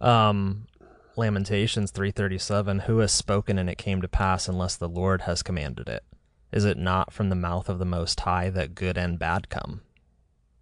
Um 0.00 0.66
Lamentations 1.14 1.90
337 1.90 2.80
Who 2.80 2.98
has 2.98 3.12
spoken 3.12 3.58
and 3.58 3.68
it 3.68 3.76
came 3.76 4.00
to 4.00 4.08
pass 4.08 4.48
unless 4.48 4.76
the 4.76 4.88
Lord 4.88 5.22
has 5.22 5.42
commanded 5.42 5.88
it? 5.88 6.04
Is 6.52 6.64
it 6.64 6.76
not 6.76 7.12
from 7.12 7.30
the 7.30 7.34
mouth 7.34 7.68
of 7.68 7.78
the 7.78 7.84
most 7.84 8.20
high 8.20 8.50
that 8.50 8.74
good 8.74 8.98
and 8.98 9.18
bad 9.18 9.48
come? 9.48 9.80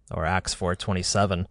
Or 0.09 0.25
Acts 0.25 0.55
4:27 0.55 1.47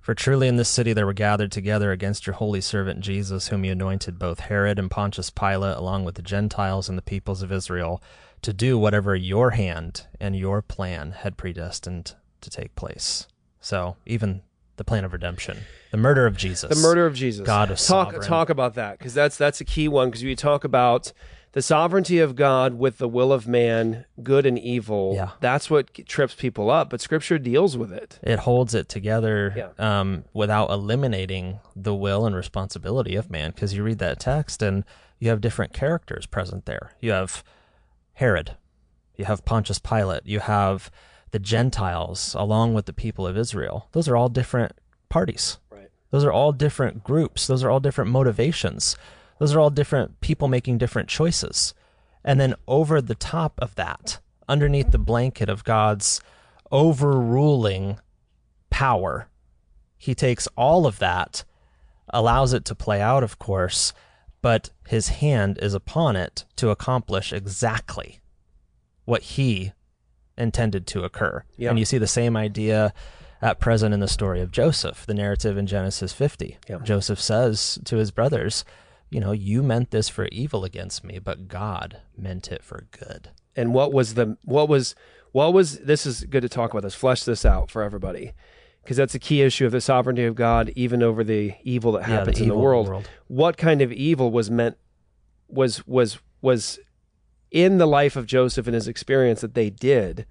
For 0.00 0.14
truly 0.14 0.48
in 0.48 0.56
this 0.56 0.68
city 0.68 0.92
there 0.92 1.06
were 1.06 1.12
gathered 1.12 1.52
together 1.52 1.92
against 1.92 2.26
your 2.26 2.34
holy 2.34 2.60
servant 2.60 3.00
Jesus 3.00 3.48
whom 3.48 3.64
you 3.64 3.72
anointed 3.72 4.18
both 4.18 4.40
Herod 4.40 4.78
and 4.78 4.90
Pontius 4.90 5.30
Pilate 5.30 5.76
along 5.76 6.04
with 6.04 6.14
the 6.14 6.22
Gentiles 6.22 6.88
and 6.88 6.96
the 6.96 7.02
peoples 7.02 7.42
of 7.42 7.52
Israel 7.52 8.02
to 8.42 8.52
do 8.52 8.78
whatever 8.78 9.14
your 9.14 9.50
hand 9.50 10.06
and 10.18 10.36
your 10.36 10.62
plan 10.62 11.12
had 11.12 11.36
predestined 11.36 12.14
to 12.40 12.50
take 12.50 12.74
place. 12.74 13.28
So, 13.60 13.96
even 14.04 14.42
the 14.76 14.84
plan 14.84 15.04
of 15.04 15.12
redemption, 15.12 15.58
the 15.92 15.96
murder 15.96 16.26
of 16.26 16.36
Jesus. 16.36 16.74
The 16.74 16.82
murder 16.82 17.06
of 17.06 17.14
Jesus. 17.14 17.46
God 17.46 17.70
is 17.70 17.86
talk 17.86 18.08
sovereign. 18.08 18.26
talk 18.26 18.50
about 18.50 18.74
that 18.74 18.98
because 18.98 19.14
that's 19.14 19.36
that's 19.36 19.60
a 19.60 19.64
key 19.64 19.86
one 19.86 20.08
because 20.08 20.24
we 20.24 20.34
talk 20.34 20.64
about 20.64 21.12
the 21.52 21.62
sovereignty 21.62 22.18
of 22.18 22.34
God 22.34 22.74
with 22.74 22.98
the 22.98 23.08
will 23.08 23.32
of 23.32 23.46
man, 23.46 24.04
good 24.22 24.46
and 24.46 24.58
evil. 24.58 25.12
Yeah. 25.14 25.30
that's 25.40 25.68
what 25.70 25.92
trips 26.06 26.34
people 26.34 26.70
up. 26.70 26.90
But 26.90 27.00
Scripture 27.00 27.38
deals 27.38 27.76
with 27.76 27.92
it. 27.92 28.18
it 28.22 28.40
holds 28.40 28.74
it 28.74 28.88
together 28.88 29.52
Yeah. 29.56 30.00
um, 30.00 30.24
without 30.32 30.70
eliminating 30.70 31.60
the 31.76 31.94
will 31.94 32.24
and 32.26 32.34
responsibility 32.34 33.16
of 33.16 33.30
man. 33.30 33.50
Because 33.50 33.74
you 33.74 33.82
read 33.82 33.98
that 33.98 34.18
text 34.20 34.62
and 34.62 34.84
you 35.18 35.28
have 35.28 35.40
different 35.40 35.72
characters 35.72 36.26
present 36.26 36.64
there. 36.66 36.92
You 37.00 37.10
have 37.12 37.44
Herod, 38.14 38.56
you 39.16 39.24
have 39.26 39.44
Pontius 39.44 39.78
Pilate, 39.78 40.26
you 40.26 40.40
have 40.40 40.90
the 41.32 41.38
Gentiles 41.38 42.34
along 42.38 42.74
with 42.74 42.86
the 42.86 42.92
people 42.92 43.26
of 43.26 43.36
Israel. 43.38 43.88
Those 43.92 44.08
are 44.08 44.16
all 44.16 44.28
different 44.28 44.72
parties. 45.08 45.58
Right. 45.70 45.88
Those 46.10 46.24
are 46.24 46.32
all 46.32 46.52
different 46.52 47.04
groups. 47.04 47.46
Those 47.46 47.62
are 47.64 47.70
all 47.70 47.80
different 47.80 48.10
motivations. 48.10 48.96
Those 49.42 49.56
are 49.56 49.60
all 49.60 49.70
different 49.70 50.20
people 50.20 50.46
making 50.46 50.78
different 50.78 51.08
choices. 51.08 51.74
And 52.22 52.38
then 52.38 52.54
over 52.68 53.00
the 53.00 53.16
top 53.16 53.58
of 53.58 53.74
that, 53.74 54.20
underneath 54.48 54.92
the 54.92 55.00
blanket 55.00 55.48
of 55.48 55.64
God's 55.64 56.20
overruling 56.70 57.98
power, 58.70 59.26
he 59.98 60.14
takes 60.14 60.46
all 60.56 60.86
of 60.86 61.00
that, 61.00 61.42
allows 62.10 62.52
it 62.52 62.64
to 62.66 62.76
play 62.76 63.00
out, 63.00 63.24
of 63.24 63.40
course, 63.40 63.92
but 64.42 64.70
his 64.86 65.08
hand 65.08 65.58
is 65.60 65.74
upon 65.74 66.14
it 66.14 66.44
to 66.54 66.70
accomplish 66.70 67.32
exactly 67.32 68.20
what 69.06 69.22
he 69.22 69.72
intended 70.38 70.86
to 70.86 71.02
occur. 71.02 71.42
Yeah. 71.56 71.70
And 71.70 71.80
you 71.80 71.84
see 71.84 71.98
the 71.98 72.06
same 72.06 72.36
idea 72.36 72.94
at 73.40 73.58
present 73.58 73.92
in 73.92 73.98
the 73.98 74.06
story 74.06 74.40
of 74.40 74.52
Joseph, 74.52 75.04
the 75.04 75.14
narrative 75.14 75.58
in 75.58 75.66
Genesis 75.66 76.12
50. 76.12 76.58
Yeah. 76.68 76.78
Joseph 76.84 77.20
says 77.20 77.80
to 77.86 77.96
his 77.96 78.12
brothers, 78.12 78.64
You 79.12 79.20
know, 79.20 79.32
you 79.32 79.62
meant 79.62 79.90
this 79.90 80.08
for 80.08 80.26
evil 80.32 80.64
against 80.64 81.04
me, 81.04 81.18
but 81.18 81.46
God 81.48 82.00
meant 82.16 82.50
it 82.50 82.62
for 82.64 82.86
good. 82.98 83.28
And 83.54 83.74
what 83.74 83.92
was 83.92 84.14
the 84.14 84.38
what 84.44 84.68
was 84.68 84.94
what 85.32 85.52
was 85.52 85.78
this 85.80 86.06
is 86.06 86.24
good 86.24 86.40
to 86.42 86.48
talk 86.48 86.70
about 86.70 86.82
this. 86.82 86.94
Flesh 86.94 87.24
this 87.24 87.44
out 87.44 87.70
for 87.70 87.82
everybody. 87.82 88.32
Because 88.82 88.96
that's 88.96 89.14
a 89.14 89.18
key 89.20 89.42
issue 89.42 89.64
of 89.66 89.70
the 89.72 89.80
sovereignty 89.80 90.24
of 90.24 90.34
God, 90.34 90.72
even 90.74 91.02
over 91.04 91.22
the 91.22 91.54
evil 91.62 91.92
that 91.92 92.00
Yeah, 92.02 92.06
the 92.08 92.12
happens 92.14 92.40
in 92.40 92.48
the 92.48 92.54
the 92.54 92.58
world. 92.60 92.88
world. 92.88 93.08
What 93.28 93.56
kind 93.56 93.80
of 93.82 93.92
evil 93.92 94.30
was 94.32 94.50
meant 94.50 94.76
was 95.48 95.86
was 95.86 96.18
was 96.40 96.78
in 97.50 97.76
the 97.78 97.86
life 97.86 98.16
of 98.16 98.26
Joseph 98.26 98.66
and 98.66 98.74
his 98.74 98.88
experience 98.88 99.42
that 99.42 99.54
they 99.54 99.68
did 99.70 100.24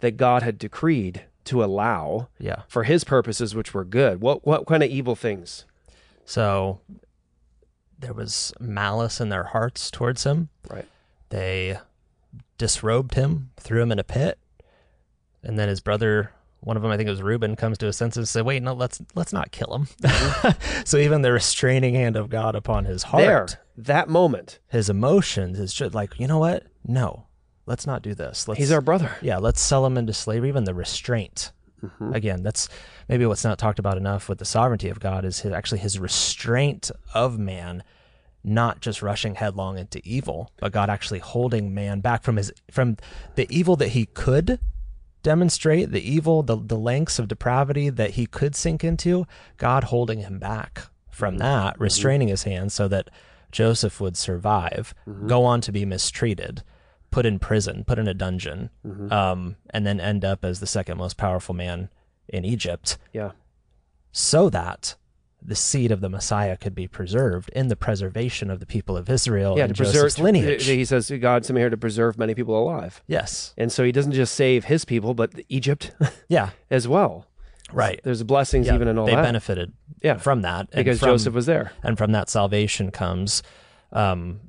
that 0.00 0.18
God 0.18 0.42
had 0.42 0.58
decreed 0.58 1.24
to 1.44 1.64
allow 1.64 2.28
Yeah. 2.38 2.62
for 2.68 2.84
his 2.84 3.02
purposes 3.02 3.54
which 3.54 3.72
were 3.72 3.84
good. 3.84 4.20
What 4.20 4.46
what 4.46 4.66
kind 4.66 4.82
of 4.82 4.90
evil 4.90 5.16
things? 5.16 5.64
So 6.24 6.80
there 7.98 8.12
was 8.12 8.52
malice 8.60 9.20
in 9.20 9.28
their 9.28 9.44
hearts 9.44 9.90
towards 9.90 10.24
him. 10.24 10.48
Right. 10.70 10.86
They 11.30 11.78
disrobed 12.58 13.14
him, 13.14 13.50
threw 13.56 13.82
him 13.82 13.92
in 13.92 13.98
a 13.98 14.04
pit, 14.04 14.38
and 15.42 15.58
then 15.58 15.68
his 15.68 15.80
brother, 15.80 16.32
one 16.60 16.76
of 16.76 16.82
them, 16.82 16.90
I 16.92 16.96
think 16.96 17.06
it 17.06 17.10
was 17.10 17.22
Reuben, 17.22 17.56
comes 17.56 17.78
to 17.78 17.86
his 17.86 17.96
senses 17.96 18.18
and 18.18 18.28
said, 18.28 18.44
"Wait, 18.44 18.62
no, 18.62 18.72
let's 18.74 19.00
let's 19.14 19.32
not 19.32 19.50
kill 19.52 19.74
him." 19.74 19.88
so 20.84 20.98
even 20.98 21.22
the 21.22 21.32
restraining 21.32 21.94
hand 21.94 22.16
of 22.16 22.28
God 22.30 22.54
upon 22.54 22.84
his 22.84 23.04
heart, 23.04 23.22
There, 23.22 23.46
that 23.76 24.08
moment. 24.08 24.58
his 24.68 24.88
emotions, 24.88 25.58
is 25.58 25.72
just 25.72 25.94
like, 25.94 26.18
you 26.18 26.26
know 26.26 26.38
what? 26.38 26.64
No, 26.86 27.26
let's 27.66 27.86
not 27.86 28.02
do 28.02 28.14
this. 28.14 28.46
Let's, 28.48 28.58
He's 28.58 28.72
our 28.72 28.80
brother. 28.80 29.16
yeah, 29.22 29.38
let's 29.38 29.60
sell 29.60 29.84
him 29.86 29.96
into 29.98 30.12
slavery. 30.12 30.48
Even 30.48 30.64
the 30.64 30.74
restraint. 30.74 31.52
Mm-hmm. 31.82 32.14
Again, 32.14 32.42
that's 32.42 32.68
maybe 33.08 33.26
what's 33.26 33.44
not 33.44 33.58
talked 33.58 33.78
about 33.78 33.96
enough 33.96 34.28
with 34.28 34.38
the 34.38 34.44
sovereignty 34.44 34.88
of 34.88 35.00
God 35.00 35.24
is 35.24 35.40
his, 35.40 35.52
actually 35.52 35.78
his 35.78 35.98
restraint 35.98 36.90
of 37.14 37.38
man, 37.38 37.82
not 38.42 38.80
just 38.80 39.02
rushing 39.02 39.34
headlong 39.34 39.78
into 39.78 40.00
evil, 40.04 40.50
but 40.58 40.72
God 40.72 40.88
actually 40.88 41.18
holding 41.18 41.74
man 41.74 42.00
back 42.00 42.22
from 42.22 42.36
his 42.36 42.52
from 42.70 42.96
the 43.34 43.46
evil 43.50 43.76
that 43.76 43.88
he 43.88 44.06
could 44.06 44.58
demonstrate 45.26 45.90
the 45.90 46.08
evil, 46.08 46.44
the, 46.44 46.56
the 46.56 46.78
lengths 46.78 47.18
of 47.18 47.26
depravity 47.26 47.90
that 47.90 48.10
he 48.10 48.26
could 48.26 48.54
sink 48.54 48.84
into, 48.84 49.26
God 49.56 49.82
holding 49.84 50.20
him 50.20 50.38
back 50.38 50.82
from 51.10 51.34
mm-hmm. 51.34 51.42
that, 51.42 51.74
mm-hmm. 51.74 51.82
restraining 51.82 52.28
his 52.28 52.44
hand 52.44 52.70
so 52.70 52.86
that 52.86 53.10
Joseph 53.50 54.00
would 54.00 54.16
survive, 54.16 54.94
mm-hmm. 55.08 55.26
go 55.26 55.44
on 55.44 55.60
to 55.62 55.72
be 55.72 55.84
mistreated, 55.84 56.62
put 57.10 57.24
in 57.26 57.38
prison, 57.38 57.84
put 57.84 57.98
in 57.98 58.08
a 58.08 58.14
dungeon, 58.14 58.70
um, 59.10 59.56
and 59.70 59.86
then 59.86 60.00
end 60.00 60.24
up 60.24 60.44
as 60.44 60.60
the 60.60 60.66
second 60.66 60.98
most 60.98 61.16
powerful 61.16 61.54
man 61.54 61.88
in 62.28 62.44
Egypt, 62.44 62.98
Yeah. 63.12 63.32
so 64.12 64.50
that 64.50 64.96
the 65.42 65.54
seed 65.54 65.92
of 65.92 66.00
the 66.00 66.08
Messiah 66.08 66.56
could 66.56 66.74
be 66.74 66.88
preserved 66.88 67.50
in 67.50 67.68
the 67.68 67.76
preservation 67.76 68.50
of 68.50 68.58
the 68.58 68.66
people 68.66 68.96
of 68.96 69.08
Israel 69.08 69.56
Yeah, 69.56 69.64
and 69.64 69.74
to 69.74 69.82
preserve 69.82 70.04
Joseph's 70.06 70.18
lineage. 70.18 70.64
He 70.66 70.84
says 70.84 71.10
God 71.20 71.44
sent 71.44 71.54
me 71.54 71.60
here 71.60 71.70
to 71.70 71.76
preserve 71.76 72.18
many 72.18 72.34
people 72.34 72.58
alive. 72.58 73.00
Yes. 73.06 73.54
And 73.56 73.70
so 73.70 73.84
he 73.84 73.92
doesn't 73.92 74.12
just 74.12 74.34
save 74.34 74.64
his 74.64 74.84
people, 74.84 75.14
but 75.14 75.30
Egypt 75.48 75.92
Yeah. 76.28 76.50
as 76.70 76.88
well. 76.88 77.26
Right. 77.72 78.00
There's 78.02 78.22
blessings 78.24 78.66
Yeah, 78.66 78.74
even 78.74 78.88
in 78.88 78.98
all 78.98 79.06
they 79.06 79.12
that. 79.14 79.22
They 79.22 79.26
benefited 79.28 79.72
Yeah. 80.02 80.16
from 80.16 80.42
that 80.42 80.70
Because 80.70 80.98
from- 80.98 81.10
Joseph 81.10 81.34
was 81.34 81.46
there. 81.46 81.72
and 81.84 81.96
from 81.96 82.10
that 82.12 82.28
salvation 82.28 82.90
comes 82.90 83.42
um 83.92 84.40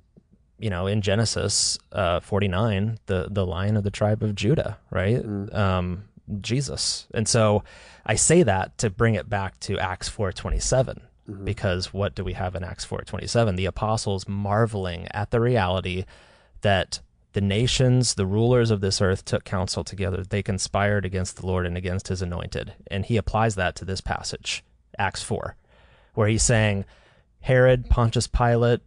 you 0.59 0.69
know 0.69 0.87
in 0.87 1.01
genesis 1.01 1.77
uh 1.91 2.19
49 2.19 2.97
the 3.05 3.27
the 3.29 3.45
lion 3.45 3.77
of 3.77 3.83
the 3.83 3.91
tribe 3.91 4.23
of 4.23 4.35
judah 4.35 4.77
right 4.91 5.17
Mm. 5.23 5.53
um 5.55 6.03
jesus 6.41 7.07
and 7.13 7.27
so 7.27 7.63
i 8.05 8.15
say 8.15 8.43
that 8.43 8.77
to 8.79 8.89
bring 8.89 9.15
it 9.15 9.29
back 9.29 9.59
to 9.61 9.77
acts 9.79 10.09
427 10.09 11.01
Mm-hmm. 11.29 11.43
because 11.43 11.91
what 11.93 12.15
do 12.15 12.23
we 12.23 12.33
have 12.33 12.55
in 12.55 12.63
acts 12.63 12.85
427 12.85 13.57
the 13.57 13.65
apostles 13.65 14.29
marveling 14.29 15.09
at 15.11 15.29
the 15.31 15.41
reality 15.41 16.05
that 16.61 17.01
the 17.33 17.41
nations, 17.41 18.15
the 18.15 18.25
rulers 18.25 18.71
of 18.71 18.79
this 18.79 18.99
earth 19.01 19.23
took 19.25 19.43
counsel 19.43 19.83
together. 19.83 20.23
They 20.23 20.41
conspired 20.41 21.05
against 21.05 21.35
the 21.35 21.45
Lord 21.45 21.67
and 21.67 21.77
against 21.77 22.07
his 22.07 22.21
anointed. 22.23 22.73
And 22.89 23.05
he 23.05 23.15
applies 23.17 23.53
that 23.55 23.75
to 23.75 23.85
this 23.85 24.01
passage, 24.01 24.63
Acts 24.97 25.21
4, 25.21 25.55
where 26.15 26.27
he's 26.29 26.41
saying, 26.41 26.85
Herod, 27.41 27.89
Pontius 27.91 28.25
Pilate, 28.27 28.79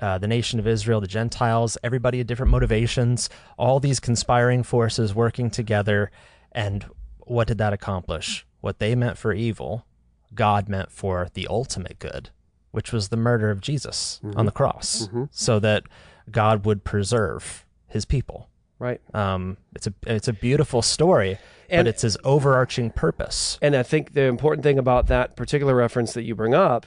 uh, 0.00 0.18
the 0.18 0.26
nation 0.28 0.58
of 0.58 0.66
Israel, 0.66 1.00
the 1.00 1.06
Gentiles, 1.06 1.78
everybody 1.82 2.18
had 2.18 2.26
different 2.26 2.52
motivations, 2.52 3.28
all 3.56 3.80
these 3.80 4.00
conspiring 4.00 4.62
forces 4.62 5.14
working 5.14 5.50
together. 5.50 6.10
And 6.52 6.84
what 7.18 7.48
did 7.48 7.58
that 7.58 7.72
accomplish? 7.72 8.46
What 8.60 8.78
they 8.78 8.94
meant 8.94 9.18
for 9.18 9.32
evil, 9.32 9.86
God 10.34 10.68
meant 10.68 10.90
for 10.90 11.28
the 11.34 11.46
ultimate 11.48 11.98
good, 11.98 12.30
which 12.72 12.92
was 12.92 13.08
the 13.08 13.16
murder 13.16 13.50
of 13.50 13.60
Jesus 13.60 14.20
on 14.34 14.46
the 14.46 14.52
cross, 14.52 15.08
so 15.30 15.58
that 15.60 15.84
God 16.30 16.64
would 16.64 16.84
preserve 16.84 17.64
his 17.88 18.04
people. 18.04 18.48
Right. 18.78 19.00
Um, 19.14 19.56
it's 19.74 19.86
a 19.86 19.94
it's 20.06 20.28
a 20.28 20.32
beautiful 20.34 20.82
story, 20.82 21.38
And- 21.70 21.80
but 21.80 21.86
it's 21.86 22.02
his 22.02 22.18
overarching 22.24 22.90
purpose. 22.90 23.58
And 23.62 23.74
I 23.74 23.82
think 23.82 24.12
the 24.12 24.22
important 24.22 24.62
thing 24.64 24.78
about 24.78 25.06
that 25.06 25.34
particular 25.36 25.74
reference 25.74 26.12
that 26.12 26.24
you 26.24 26.34
bring 26.34 26.52
up 26.54 26.86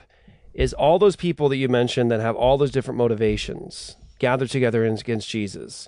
is 0.53 0.73
all 0.73 0.99
those 0.99 1.15
people 1.15 1.49
that 1.49 1.57
you 1.57 1.69
mentioned 1.69 2.11
that 2.11 2.19
have 2.19 2.35
all 2.35 2.57
those 2.57 2.71
different 2.71 2.97
motivations 2.97 3.95
gathered 4.19 4.49
together 4.49 4.85
against 4.85 5.29
Jesus. 5.29 5.87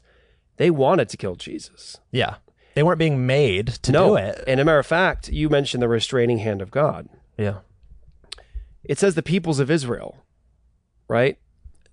They 0.57 0.70
wanted 0.70 1.09
to 1.09 1.18
kill 1.18 1.36
Jesus. 1.36 1.97
Yeah, 2.12 2.36
they 2.76 2.84
weren't 2.84 2.99
being 2.99 3.26
made 3.26 3.68
to 3.68 3.91
no. 3.91 4.09
do 4.09 4.16
it. 4.18 4.43
And 4.47 4.59
a 4.59 4.66
matter 4.66 4.80
of 4.80 4.86
fact, 4.86 5.30
you 5.30 5.49
mentioned 5.49 5.82
the 5.82 5.88
restraining 5.88 6.39
hand 6.39 6.62
of 6.62 6.72
God. 6.72 7.09
Yeah, 7.38 7.59
It 8.84 8.99
says 8.99 9.16
the 9.16 9.24
peoples 9.24 9.59
of 9.59 9.72
Israel, 9.72 10.18
right? 11.07 11.38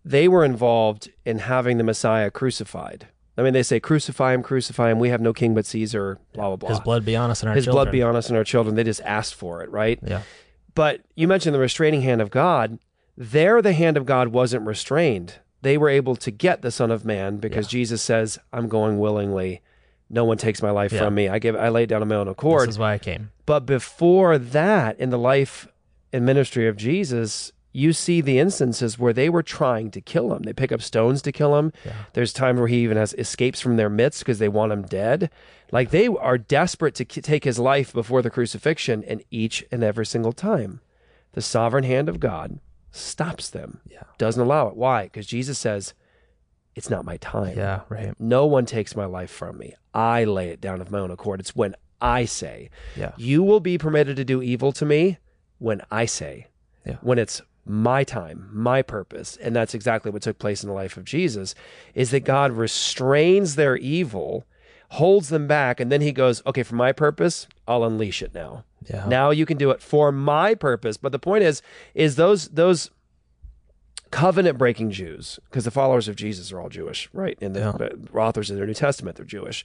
They 0.05 0.29
were 0.29 0.45
involved 0.45 1.11
in 1.25 1.39
having 1.41 1.79
the 1.79 1.85
Messiah 1.85 2.31
crucified. 2.31 3.09
I 3.37 3.43
mean, 3.43 3.53
they 3.53 3.63
say, 3.63 3.79
crucify 3.79 4.35
him, 4.35 4.43
crucify 4.43 4.91
him. 4.91 4.99
We 4.99 5.11
have 5.11 5.21
no 5.21 5.33
king 5.33 5.55
but 5.55 5.65
Caesar, 5.67 6.19
blah, 6.35 6.49
blah, 6.49 6.57
blah. 6.57 6.69
his 6.71 6.81
blood 6.81 7.05
be 7.05 7.15
on 7.15 7.31
us 7.31 7.41
and 7.41 7.49
our 7.49 7.55
children. 7.55 7.57
His 7.57 7.65
children. 7.67 7.85
blood 7.85 7.93
be 7.93 8.03
on 8.03 8.17
us 8.17 8.29
and 8.29 8.37
our 8.37 8.43
children. 8.45 8.75
They 8.75 8.83
just 8.83 9.01
asked 9.03 9.37
for 9.37 9.63
it, 9.63 9.71
right? 9.71 10.01
Yeah, 10.05 10.23
But 10.79 11.01
you 11.17 11.27
mentioned 11.27 11.55
the 11.57 11.59
restraining 11.59 12.03
hand 12.03 12.23
of 12.23 12.31
God. 12.31 12.79
There, 13.17 13.61
the 13.61 13.73
hand 13.73 13.97
of 13.97 14.07
God 14.07 14.29
wasn't 14.29 14.65
restrained. 14.65 15.35
They 15.63 15.77
were 15.77 15.89
able 15.89 16.15
to 16.15 16.31
get 16.31 16.63
the 16.63 16.71
Son 16.71 16.93
of 16.93 17.05
Man 17.05 17.39
because 17.39 17.67
Jesus 17.67 18.01
says, 18.01 18.39
I'm 18.53 18.69
going 18.69 19.01
willingly. 19.01 19.61
No 20.09 20.25
one 20.25 20.39
takes 20.39 20.63
my 20.63 20.71
life 20.71 20.93
Yeah. 20.93 21.01
from 21.01 21.17
me. 21.17 21.29
I 21.29 21.41
give 21.41 21.57
I 21.57 21.69
lay 21.69 21.85
down 21.85 22.01
on 22.03 22.07
my 22.07 22.15
own 22.15 22.29
accord. 22.29 22.69
this 22.69 22.75
is 22.77 22.79
why 22.79 22.93
I 22.95 22.99
came. 22.99 23.33
But 23.45 23.67
before 23.67 24.39
that, 24.39 25.01
in 25.01 25.11
the 25.11 25.19
life 25.19 25.67
and 26.13 26.25
ministry 26.25 26.69
of 26.69 26.77
Jesus, 26.77 27.51
you 27.73 27.93
see 27.93 28.21
the 28.21 28.39
instances 28.39 28.99
where 28.99 29.13
they 29.13 29.29
were 29.29 29.43
trying 29.43 29.91
to 29.93 30.01
kill 30.01 30.33
him. 30.35 30.43
They 30.43 30.53
pick 30.53 30.73
up 30.73 30.81
stones 30.83 31.21
to 31.23 31.33
kill 31.33 31.57
him. 31.59 31.73
There's 32.15 32.33
times 32.33 32.59
where 32.59 32.69
he 32.69 32.79
even 32.79 32.97
has 32.97 33.15
escapes 33.15 33.61
from 33.61 33.77
their 33.77 33.91
midst 33.91 34.21
because 34.21 34.39
they 34.39 34.49
want 34.49 34.73
him 34.73 34.83
dead. 34.83 35.31
Like 35.71 35.91
they 35.91 36.07
are 36.09 36.39
desperate 36.39 36.95
to 36.97 37.05
k- 37.05 37.21
take 37.21 37.45
his 37.45 37.59
life 37.59 37.93
before 37.93 38.23
the 38.23 38.31
crucifixion, 38.31 39.05
and 39.05 39.23
each 39.31 39.65
and 39.71 39.83
every 39.85 40.07
single 40.07 40.33
time, 40.33 40.81
the 41.33 41.43
sovereign 41.43 41.85
hand 41.85 42.09
of 42.09 42.21
God 42.21 42.59
stops 42.91 43.51
them. 43.51 43.81
Yeah. 43.91 44.03
Doesn't 44.17 44.43
allow 44.43 44.69
it. 44.69 44.77
Why? 44.77 45.05
Because 45.05 45.27
Jesus 45.27 45.59
says, 45.59 45.93
"It's 46.75 46.89
not 46.89 47.05
my 47.05 47.19
time." 47.19 47.57
Yeah, 47.57 47.83
right. 47.91 48.15
No 48.19 48.47
one 48.47 48.65
takes 48.65 48.97
my 48.97 49.05
life 49.05 49.31
from 49.31 49.59
me. 49.59 49.75
I 49.93 50.25
lay 50.25 50.49
it 50.49 50.61
down 50.61 50.81
of 50.81 50.91
my 50.91 51.01
own 51.01 51.11
accord. 51.11 51.39
It's 51.41 51.55
when 51.55 51.75
I 52.01 52.25
say, 52.25 52.71
Yeah. 52.97 53.13
You 53.17 53.43
will 53.43 53.61
be 53.61 53.77
permitted 53.77 54.17
to 54.17 54.25
do 54.25 54.41
evil 54.41 54.73
to 54.73 54.85
me 54.87 55.19
when 55.59 55.83
I 55.91 56.07
say, 56.07 56.47
Yeah. 56.87 56.97
when 57.03 57.19
it's 57.19 57.43
my 57.69 58.05
time, 58.05 58.49
my 58.53 58.83
purpose. 58.83 59.37
And 59.37 59.55
that's 59.55 59.75
exactly 59.75 60.11
what 60.11 60.23
took 60.23 60.39
place 60.39 60.63
in 60.63 60.69
the 60.69 60.75
life 60.75 60.97
of 60.97 61.05
Jesus 61.05 61.55
is 61.95 62.11
that 62.11 62.21
God 62.21 62.53
restrains 62.53 63.57
their 63.57 63.77
evil, 63.77 64.45
holds 64.91 65.29
them 65.29 65.47
back, 65.47 65.81
and 65.81 65.93
then 65.93 66.01
he 66.01 66.13
goes, 66.13 66.43
Okay, 66.47 66.63
for 66.63 66.75
my 66.75 66.93
purpose, 66.93 67.47
I'll 67.67 67.85
unleash 67.85 68.23
it 68.23 68.35
now. 68.35 68.65
Yeah. 68.89 69.07
Now 69.07 69.31
you 69.31 69.47
can 69.47 69.59
do 69.59 69.71
it 69.71 69.83
for 69.83 70.13
my 70.13 70.55
purpose. 70.55 70.97
But 70.97 71.13
the 71.13 71.19
point 71.19 71.45
is, 71.45 71.63
is 71.95 72.17
those 72.17 72.49
those 72.49 72.91
covenant 74.11 74.57
breaking 74.57 74.91
Jews, 74.91 75.39
because 75.45 75.65
the 75.65 75.71
followers 75.71 76.09
of 76.09 76.17
Jesus 76.17 76.51
are 76.53 76.61
all 76.61 76.69
Jewish, 76.69 77.09
right? 77.13 77.37
And 77.41 77.55
the 77.55 77.69
uh, 77.69 78.19
authors 78.19 78.51
of 78.51 78.57
their 78.57 78.67
New 78.67 78.75
Testament, 78.75 79.17
they're 79.17 79.27
Jewish. 79.27 79.65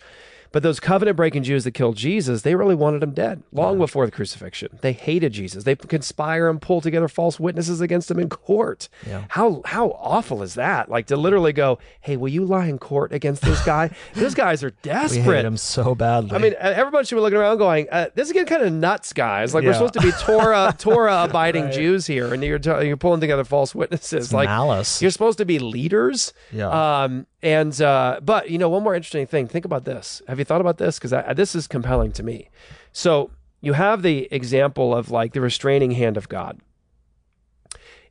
But 0.54 0.62
those 0.64 0.80
covenant 0.80 1.18
breaking 1.18 1.44
Jews 1.44 1.64
that 1.64 1.72
killed 1.72 1.98
Jesus, 1.98 2.44
they 2.44 2.54
really 2.54 2.76
wanted 2.76 3.02
him 3.02 3.12
dead 3.12 3.42
long 3.52 3.80
before 3.80 4.06
the 4.06 4.12
crucifixion. 4.12 4.78
They 4.82 4.94
hated 4.94 5.34
Jesus. 5.34 5.64
They 5.64 5.76
conspire 5.76 6.48
and 6.48 6.62
pull 6.62 6.80
together 6.80 7.08
false 7.08 7.40
witnesses 7.40 7.82
against 7.82 8.10
him 8.12 8.20
in 8.20 8.30
court. 8.30 8.88
Yeah. 9.06 9.26
How 9.30 9.64
how 9.66 9.98
awful 10.00 10.44
is 10.44 10.54
that? 10.54 10.90
Like 10.90 11.08
to 11.08 11.18
literally 11.18 11.54
go, 11.54 11.80
hey, 12.02 12.18
will 12.18 12.30
you 12.30 12.46
lie 12.46 12.68
in 12.68 12.78
court 12.78 13.12
against 13.12 13.42
this 13.42 13.66
guy? 13.66 13.90
Those 14.14 14.36
guys 14.36 14.64
are 14.64 14.70
desperate. 14.84 15.26
We 15.26 15.34
hate 15.34 15.46
him 15.46 15.58
so 15.58 15.96
badly. 15.96 16.32
I 16.36 16.38
mean, 16.38 16.54
everybody 16.60 17.06
should 17.08 17.16
be 17.16 17.22
looking 17.22 17.40
around 17.40 17.58
going, 17.58 17.88
uh, 17.92 18.10
"This 18.14 18.28
is 18.28 18.34
getting 18.34 18.46
kind 18.48 18.62
of 18.62 18.72
nuts, 18.72 19.12
guys. 19.12 19.56
Like 19.56 19.64
we're 19.64 19.74
supposed 19.74 19.96
to 19.96 20.02
be 20.02 20.12
Torah 20.22 20.76
Torah 20.78 21.24
abiding 21.24 21.72
Jews 21.72 22.06
here, 22.06 22.32
and 22.32 22.44
you're 22.44 22.60
t- 22.60 22.86
you're 22.86 22.96
pulling 22.96 23.22
together 23.22 23.44
false 23.44 23.74
witnesses. 23.74 24.26
It's 24.26 24.34
like 24.34 24.50
malice. 24.50 25.02
you're 25.02 25.10
supposed 25.10 25.40
to 25.40 25.46
be 25.46 25.58
leaders. 25.58 26.32
Yeah. 26.52 27.04
Um. 27.04 27.26
And 27.42 27.80
uh, 27.82 28.22
but 28.24 28.50
you 28.50 28.58
know, 28.58 28.70
one 28.70 28.84
more 28.84 28.96
interesting 28.96 29.28
thing. 29.28 29.48
Think 29.48 29.66
about 29.66 29.84
this. 29.84 30.22
Have 30.30 30.40
you 30.40 30.43
thought 30.44 30.62
about 30.62 30.78
this? 30.78 31.00
Because 31.00 31.12
this 31.36 31.56
is 31.56 31.68
compelling 31.68 32.12
to 32.14 32.24
me. 32.24 32.50
So 32.92 33.32
you 33.62 33.74
have 33.74 34.02
the 34.02 34.28
example 34.32 34.96
of 34.96 35.10
like 35.12 35.34
the 35.34 35.42
restraining 35.42 35.92
hand 35.92 36.18
of 36.18 36.30
God 36.30 36.60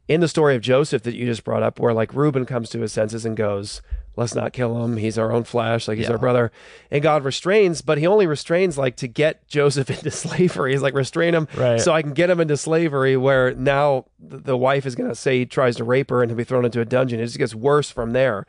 in 0.08 0.20
the 0.20 0.28
story 0.28 0.56
of 0.56 0.62
Joseph 0.62 1.02
that 1.04 1.14
you 1.14 1.26
just 1.26 1.44
brought 1.44 1.62
up, 1.62 1.78
where 1.78 1.94
like 1.94 2.12
Reuben 2.14 2.44
comes 2.44 2.70
to 2.70 2.80
his 2.80 2.92
senses 2.92 3.24
and 3.24 3.36
goes, 3.36 3.80
"Let's 4.16 4.34
not 4.34 4.52
kill 4.52 4.84
him. 4.84 4.96
He's 4.96 5.16
our 5.16 5.30
own 5.32 5.44
flesh. 5.44 5.86
Like 5.86 5.96
he's 5.96 6.06
Yeah. 6.08 6.12
our 6.14 6.18
brother." 6.18 6.50
And 6.90 7.02
God 7.02 7.24
restrains, 7.24 7.82
but 7.82 7.98
He 7.98 8.06
only 8.06 8.26
restrains 8.26 8.76
like 8.76 8.96
to 8.96 9.06
get 9.06 9.46
Joseph 9.46 9.88
into 9.96 10.10
slavery. 10.10 10.72
He's 10.72 10.82
like, 10.82 10.94
"Restrain 10.94 11.34
him, 11.34 11.46
Right. 11.56 11.80
so 11.80 11.92
I 11.92 12.02
can 12.02 12.12
get 12.14 12.30
him 12.30 12.40
into 12.40 12.56
slavery." 12.56 13.16
Where 13.16 13.54
now 13.54 14.06
the 14.18 14.38
the 14.38 14.56
wife 14.56 14.86
is 14.86 14.96
going 14.96 15.08
to 15.08 15.14
say 15.14 15.38
he 15.38 15.46
tries 15.46 15.76
to 15.76 15.84
rape 15.84 16.10
her 16.10 16.20
and 16.20 16.30
he'll 16.30 16.36
be 16.36 16.44
thrown 16.44 16.64
into 16.64 16.80
a 16.80 16.84
dungeon. 16.84 17.20
It 17.20 17.26
just 17.26 17.38
gets 17.38 17.54
worse 17.54 17.90
from 17.90 18.10
there. 18.12 18.44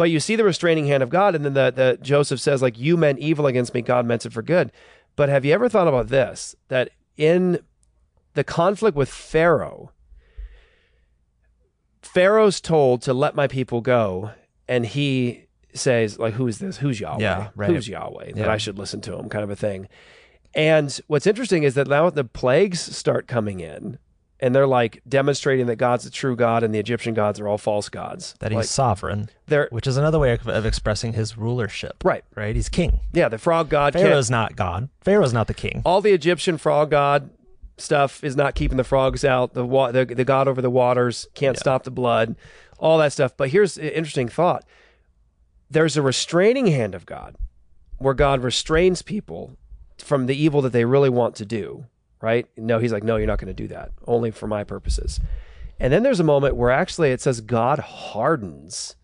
But 0.00 0.08
you 0.08 0.18
see 0.18 0.34
the 0.34 0.44
restraining 0.44 0.86
hand 0.86 1.02
of 1.02 1.10
God, 1.10 1.34
and 1.34 1.44
then 1.44 1.52
the, 1.52 1.70
the 1.70 1.98
Joseph 2.00 2.40
says, 2.40 2.62
like, 2.62 2.78
you 2.78 2.96
meant 2.96 3.18
evil 3.18 3.46
against 3.46 3.74
me, 3.74 3.82
God 3.82 4.06
meant 4.06 4.24
it 4.24 4.32
for 4.32 4.40
good. 4.40 4.72
But 5.14 5.28
have 5.28 5.44
you 5.44 5.52
ever 5.52 5.68
thought 5.68 5.88
about 5.88 6.08
this? 6.08 6.56
That 6.68 6.88
in 7.18 7.58
the 8.32 8.42
conflict 8.42 8.96
with 8.96 9.10
Pharaoh, 9.10 9.92
Pharaoh's 12.00 12.62
told 12.62 13.02
to 13.02 13.12
let 13.12 13.34
my 13.34 13.46
people 13.46 13.82
go, 13.82 14.30
and 14.66 14.86
he 14.86 15.44
says, 15.74 16.18
like, 16.18 16.32
who 16.32 16.46
is 16.46 16.60
this? 16.60 16.78
Who's 16.78 16.98
Yahweh? 16.98 17.20
Yeah, 17.20 17.48
right. 17.54 17.68
Who's 17.68 17.86
Yahweh? 17.86 18.32
That 18.32 18.36
Yeah. 18.38 18.50
I 18.50 18.56
should 18.56 18.78
listen 18.78 19.02
to 19.02 19.18
him, 19.18 19.28
kind 19.28 19.44
of 19.44 19.50
a 19.50 19.54
thing. 19.54 19.86
And 20.54 20.98
what's 21.08 21.26
interesting 21.26 21.62
is 21.62 21.74
that 21.74 21.88
now 21.88 22.08
the 22.08 22.24
plagues 22.24 22.80
start 22.80 23.26
coming 23.28 23.60
in, 23.60 23.98
and 24.42 24.54
they're 24.54 24.66
like 24.66 25.02
demonstrating 25.08 25.66
that 25.66 25.76
God's 25.76 26.04
the 26.04 26.10
true 26.10 26.34
God 26.36 26.62
and 26.62 26.74
the 26.74 26.78
Egyptian 26.78 27.14
gods 27.14 27.38
are 27.40 27.46
all 27.48 27.58
false 27.58 27.88
gods. 27.88 28.34
that 28.40 28.50
he's 28.50 28.56
Like, 28.56 28.66
sovereign, 28.66 29.28
which 29.70 29.86
is 29.86 29.96
another 29.96 30.18
way 30.18 30.32
of, 30.32 30.48
of 30.48 30.64
expressing 30.66 31.12
his 31.12 31.36
rulership. 31.36 32.02
right. 32.04 32.24
Right? 32.34 32.56
He's 32.56 32.68
king. 32.68 33.00
Yeah, 33.12 33.28
the 33.28 33.38
frog 33.38 33.68
god. 33.68 33.92
can't- 33.92 34.06
Pharaoh's 34.06 34.30
not 34.30 34.56
God. 34.56 34.88
Pharaoh's 35.02 35.32
not 35.32 35.46
the 35.46 35.54
king. 35.54 35.82
all 35.84 36.00
the 36.00 36.12
Egyptian 36.12 36.56
frog 36.58 36.90
god 36.90 37.30
stuff 37.76 38.22
is 38.22 38.36
not 38.36 38.54
keeping 38.54 38.76
the 38.76 38.84
frogs 38.84 39.24
out. 39.24 39.54
The 39.54 39.64
wa- 39.64 39.90
the, 39.92 40.04
the 40.04 40.24
god 40.24 40.48
over 40.48 40.60
the 40.60 40.68
waters 40.70 41.26
can't 41.34 41.56
stop 41.58 41.84
the 41.84 41.90
blood, 41.90 42.36
all 42.78 42.98
that 42.98 43.12
stuff. 43.12 43.34
But 43.36 43.48
here's 43.50 43.78
an 43.78 43.84
interesting 43.88 44.28
thought: 44.28 44.64
there's 45.70 45.96
a 45.96 46.02
restraining 46.02 46.66
hand 46.66 46.94
of 46.94 47.06
God, 47.06 47.36
where 47.98 48.14
God 48.14 48.42
restrains 48.42 49.02
people 49.02 49.56
from 49.98 50.26
the 50.26 50.36
evil 50.36 50.60
that 50.62 50.72
they 50.72 50.84
really 50.84 51.08
want 51.10 51.34
to 51.36 51.44
do, 51.46 51.86
right? 52.20 52.46
No, 52.56 52.78
he's 52.78 52.92
like, 52.92 53.04
no, 53.04 53.16
you're 53.16 53.26
not 53.26 53.38
going 53.38 53.54
to 53.54 53.62
do 53.62 53.68
that. 53.68 53.90
Only 54.06 54.30
for 54.30 54.46
my 54.46 54.64
purposes. 54.64 55.20
And 55.78 55.92
then 55.92 56.02
there's 56.02 56.20
a 56.20 56.24
moment 56.24 56.56
where 56.56 56.70
actually 56.70 57.10
it 57.10 57.20
says 57.20 57.40
God 57.40 57.78
hardens 57.78 58.96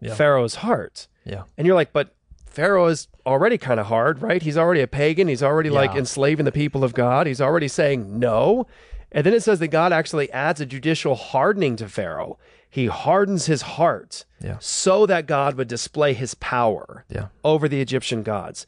Yeah. 0.00 0.14
Pharaoh's 0.14 0.56
heart. 0.56 1.06
Yeah. 1.24 1.44
And 1.56 1.66
you're 1.66 1.76
like, 1.76 1.92
but 1.92 2.14
Pharaoh 2.46 2.86
is 2.86 3.08
already 3.26 3.58
kind 3.58 3.80
of 3.80 3.86
hard, 3.86 4.22
right? 4.22 4.40
He's 4.42 4.56
already 4.58 4.80
a 4.80 4.86
pagan. 4.86 5.28
He's 5.28 5.42
already 5.42 5.70
like 5.70 5.94
enslaving 5.94 6.44
the 6.44 6.52
people 6.52 6.84
of 6.84 6.94
God. 6.94 7.26
He's 7.26 7.40
already 7.40 7.68
saying 7.68 8.18
no. 8.18 8.66
And 9.12 9.24
then 9.24 9.32
it 9.34 9.42
says 9.42 9.58
that 9.60 9.68
God 9.68 9.92
actually 9.92 10.30
adds 10.32 10.60
a 10.60 10.66
judicial 10.66 11.14
hardening 11.14 11.76
to 11.76 11.88
Pharaoh. 11.88 12.38
He 12.68 12.86
hardens 12.86 13.46
his 13.46 13.62
heart 13.62 14.24
Yeah. 14.40 14.56
so 14.60 15.06
that 15.06 15.26
God 15.26 15.54
would 15.56 15.68
display 15.68 16.12
his 16.14 16.34
power 16.34 17.04
Yeah. 17.08 17.26
over 17.44 17.68
the 17.68 17.80
Egyptian 17.80 18.22
gods. 18.22 18.66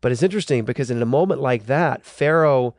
But 0.00 0.12
it's 0.12 0.22
interesting 0.22 0.64
because 0.64 0.90
in 0.90 1.02
a 1.02 1.06
moment 1.06 1.40
like 1.40 1.66
that, 1.66 2.04
Pharaoh 2.04 2.74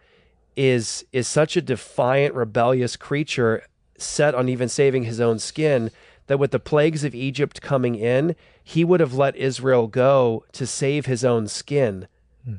is 0.59 1.05
is 1.13 1.25
such 1.25 1.55
a 1.55 1.61
defiant, 1.61 2.35
rebellious 2.35 2.97
creature 2.97 3.63
set 3.97 4.35
on 4.35 4.49
even 4.49 4.67
saving 4.67 5.03
his 5.03 5.21
own 5.21 5.39
skin 5.39 5.89
that 6.27 6.37
with 6.37 6.51
the 6.51 6.59
plagues 6.59 7.05
of 7.05 7.15
Egypt 7.15 7.61
coming 7.61 7.95
in, 7.95 8.35
he 8.61 8.83
would 8.83 8.99
have 8.99 9.13
let 9.13 9.37
Israel 9.37 9.87
go 9.87 10.43
to 10.51 10.67
save 10.67 11.05
his 11.05 11.23
own 11.23 11.47
skin. 11.47 12.09
Hmm. 12.43 12.55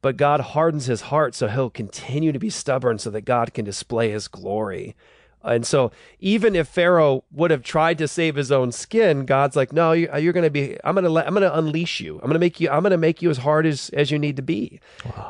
But 0.00 0.16
God 0.16 0.40
hardens 0.40 0.86
his 0.86 1.02
heart 1.02 1.34
so 1.34 1.48
he'll 1.48 1.68
continue 1.68 2.32
to 2.32 2.38
be 2.38 2.48
stubborn 2.48 2.98
so 2.98 3.10
that 3.10 3.26
God 3.26 3.52
can 3.52 3.66
display 3.66 4.10
his 4.10 4.26
glory. 4.26 4.96
And 5.44 5.66
so, 5.66 5.92
even 6.20 6.56
if 6.56 6.68
Pharaoh 6.68 7.22
would 7.30 7.50
have 7.50 7.62
tried 7.62 7.98
to 7.98 8.08
save 8.08 8.34
his 8.36 8.50
own 8.50 8.72
skin, 8.72 9.26
God's 9.26 9.56
like, 9.56 9.72
"No, 9.72 9.92
you, 9.92 10.08
you're 10.18 10.32
going 10.32 10.44
to 10.44 10.50
be. 10.50 10.78
I'm 10.84 10.94
going 10.94 11.04
to 11.04 11.10
let. 11.10 11.26
I'm 11.26 11.34
going 11.34 11.42
to 11.42 11.56
unleash 11.56 12.00
you. 12.00 12.14
I'm 12.14 12.22
going 12.22 12.32
to 12.32 12.38
make 12.38 12.60
you. 12.60 12.70
I'm 12.70 12.82
going 12.82 12.92
to 12.92 12.96
make 12.96 13.20
you 13.20 13.28
as 13.30 13.38
hard 13.38 13.66
as 13.66 13.90
as 13.90 14.10
you 14.10 14.18
need 14.18 14.36
to 14.36 14.42
be, 14.42 14.80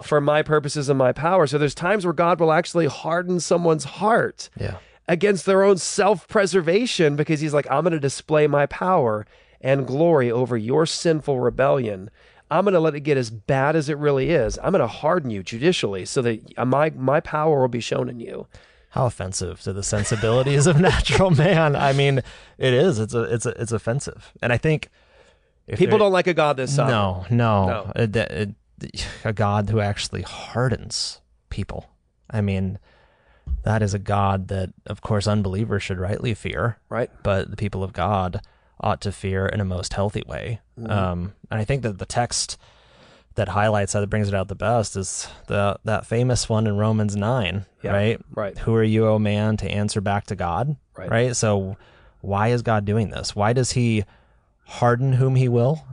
for 0.05 0.21
my 0.21 0.43
purposes 0.43 0.89
and 0.89 0.97
my 0.99 1.13
power." 1.13 1.47
So 1.49 1.59
there's 1.59 1.75
times 1.75 2.05
where 2.07 2.13
God 2.15 2.39
will 2.39 2.53
actually 2.53 2.87
harden 2.87 3.41
someone's 3.41 3.85
heart 3.85 4.51
Yeah. 4.59 4.77
against 5.09 5.47
their 5.47 5.63
own 5.65 5.79
self-preservation 5.79 7.17
because 7.17 7.41
He's 7.41 7.55
like, 7.55 7.67
"I'm 7.71 7.83
going 7.85 7.93
to 7.93 8.01
display 8.01 8.47
my 8.47 8.67
power 8.67 9.27
and 9.61 9.87
glory 9.87 10.31
over 10.31 10.57
your 10.57 10.87
sinful 10.87 11.41
rebellion." 11.41 12.11
I'm 12.51 12.65
going 12.65 12.75
to 12.75 12.81
let 12.81 12.95
it 12.95 13.01
get 13.01 13.17
as 13.17 13.31
bad 13.31 13.75
as 13.75 13.89
it 13.89 13.97
really 13.99 14.31
is. 14.31 14.59
I'm 14.63 14.71
going 14.73 14.81
to 14.81 14.87
harden 14.87 15.31
you 15.31 15.43
judicially 15.43 16.05
so 16.05 16.21
that 16.23 16.67
my 16.67 16.91
my 16.91 17.19
power 17.21 17.61
will 17.63 17.69
be 17.69 17.81
shown 17.81 18.09
in 18.09 18.21
you. 18.21 18.47
How 18.95 19.07
offensive 19.07 19.61
to 19.63 19.73
the 19.73 19.83
sensibilities 19.83 20.69
of 20.69 20.81
natural 20.93 21.31
man. 21.31 21.75
I 21.75 21.93
mean, 21.93 22.19
it 22.59 22.73
is. 22.73 23.01
It's 23.01 23.13
a, 23.13 23.23
it's 23.23 23.45
a, 23.45 23.61
it's 23.61 23.73
offensive. 23.73 24.33
And 24.41 24.53
I 24.53 24.57
think 24.57 24.89
if 25.67 25.81
People 25.81 25.99
don't 25.99 26.13
like 26.13 26.29
a 26.29 26.35
God 26.35 26.57
this 26.57 26.77
sovereign. 26.77 26.97
No, 26.97 27.27
no, 27.31 27.67
No. 27.67 27.93
Uh, 27.97 28.07
that- 28.07 28.33
uh, 28.33 28.47
a 29.25 29.33
God 29.33 29.71
who 29.71 29.81
actually 29.81 30.23
hardens 30.23 31.21
people. 31.49 31.89
I 32.31 32.41
mean, 32.41 32.79
that 33.63 33.83
is 33.83 33.95
a 33.95 33.99
God 33.99 34.49
that, 34.49 34.71
of 34.87 35.01
course, 35.01 35.27
unbelievers 35.27 35.83
should 35.83 35.99
rightly 35.99 36.35
fear. 36.35 36.79
Right. 36.89 37.11
But 37.23 37.51
the 37.51 37.57
people 37.57 37.83
of 37.83 37.93
God 37.93 38.41
ought 38.81 39.01
to 39.03 39.13
fear 39.13 39.47
in 39.47 39.61
a 39.61 39.65
most 39.65 39.95
healthy 39.95 40.23
way. 40.27 40.61
Mhm. 40.79 40.91
Um, 40.91 41.35
and 41.51 41.61
I 41.61 41.65
think 41.65 41.83
that 41.83 41.99
the 41.99 42.07
text 42.07 42.59
that 43.37 43.49
highlights 43.49 43.93
that, 43.95 44.01
that 44.01 44.07
brings 44.11 44.29
it 44.29 44.35
out 44.35 44.49
the 44.49 44.55
best 44.55 44.97
is 44.97 45.29
the 45.49 45.79
that 45.85 46.07
famous 46.07 46.49
one 46.49 46.67
in 46.67 46.77
Romans 46.77 47.17
nine, 47.17 47.67
Yeah, 47.83 47.93
right? 47.93 48.21
right. 48.35 48.57
Who 48.59 48.75
are 48.75 48.83
you, 48.85 49.07
O 49.09 49.19
man, 49.19 49.57
to 49.59 49.69
answer 49.71 50.01
back 50.01 50.27
to 50.27 50.37
God? 50.37 50.77
Right. 50.97 51.11
Right. 51.11 51.37
So, 51.37 51.77
why 52.21 52.49
is 52.49 52.63
God 52.63 52.85
doing 52.85 53.11
this? 53.11 53.35
Why 53.35 53.53
does 53.53 53.73
He 53.73 54.05
harden 54.67 55.15
whom 55.15 55.35
He 55.35 55.49
will, 55.49 55.85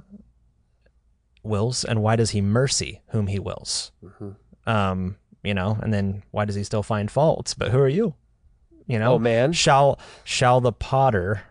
wills, 1.44 1.84
and 1.84 2.02
why 2.02 2.16
does 2.16 2.32
He 2.32 2.42
mercy 2.42 3.02
whom 3.08 3.28
He 3.28 3.40
wills? 3.40 3.92
Mhm. 4.04 4.36
Um, 4.68 5.18
you 5.44 5.54
know, 5.54 5.78
and 5.82 5.94
then 5.94 6.24
why 6.32 6.46
does 6.46 6.56
He 6.56 6.64
still 6.64 6.84
find 6.84 7.10
faults? 7.10 7.54
But 7.54 7.72
who 7.72 7.80
are 7.80 7.88
you? 7.88 8.14
You 8.88 9.00
know, 9.00 9.14
Oh, 9.14 9.20
man. 9.20 9.54
shall 9.54 10.00
shall 10.24 10.62
the 10.62 10.72
potter 10.74 11.42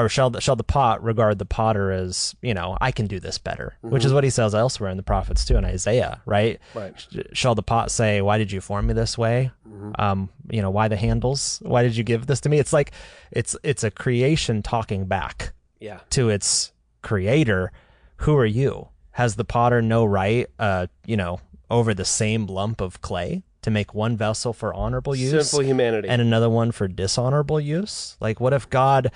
or 0.00 0.08
shall 0.08 0.30
the, 0.30 0.40
shall 0.40 0.56
the 0.56 0.64
pot 0.64 1.02
regard 1.02 1.38
the 1.38 1.44
potter 1.46 1.90
as 1.92 2.34
you 2.42 2.54
know 2.54 2.76
I 2.80 2.90
can 2.92 3.06
do 3.06 3.20
this 3.20 3.38
better, 3.38 3.76
which 3.82 4.04
is 4.04 4.12
Mhm. 4.12 4.14
what 4.16 4.24
he 4.24 4.30
says 4.30 4.54
elsewhere 4.54 4.90
in 4.90 4.96
the 4.96 5.02
prophets 5.02 5.44
too 5.44 5.56
in 5.56 5.64
Isaiah, 5.64 6.20
right? 6.26 6.58
Right. 6.74 6.94
Shall 7.32 7.54
the 7.54 7.62
pot 7.62 7.90
say, 7.90 8.20
"Why 8.20 8.38
did 8.38 8.50
you 8.52 8.60
form 8.60 8.86
me 8.86 8.94
this 8.94 9.16
way?" 9.18 9.50
Mhm. 9.68 10.00
Um, 10.00 10.28
you 10.50 10.62
know, 10.62 10.70
why 10.70 10.88
the 10.88 10.96
handles? 10.96 11.60
Why 11.62 11.82
did 11.82 11.96
you 11.96 12.04
give 12.04 12.26
this 12.26 12.40
to 12.42 12.48
me? 12.48 12.58
It's 12.58 12.72
like 12.72 12.92
it's 13.30 13.56
it's 13.62 13.84
a 13.84 13.90
creation 13.90 14.62
talking 14.62 15.04
back 15.06 15.52
Yeah. 15.80 16.00
to 16.10 16.28
its 16.30 16.72
creator. 17.02 17.72
Who 18.18 18.36
are 18.36 18.46
you? 18.46 18.88
Has 19.12 19.36
the 19.36 19.44
potter 19.44 19.82
no 19.82 20.04
right, 20.04 20.46
uh, 20.58 20.86
you 21.06 21.16
know, 21.16 21.40
over 21.70 21.94
the 21.94 22.04
same 22.04 22.46
lump 22.46 22.80
of 22.80 23.00
clay 23.00 23.42
to 23.62 23.70
make 23.70 23.92
one 23.94 24.16
vessel 24.16 24.52
for 24.52 24.72
honorable 24.72 25.14
use, 25.14 25.50
Sinful 25.50 25.64
humanity. 25.66 26.08
and 26.08 26.22
another 26.22 26.48
one 26.48 26.72
for 26.72 26.88
dishonorable 26.88 27.60
use? 27.60 28.16
Like, 28.20 28.40
what 28.40 28.52
if 28.52 28.68
God 28.70 29.10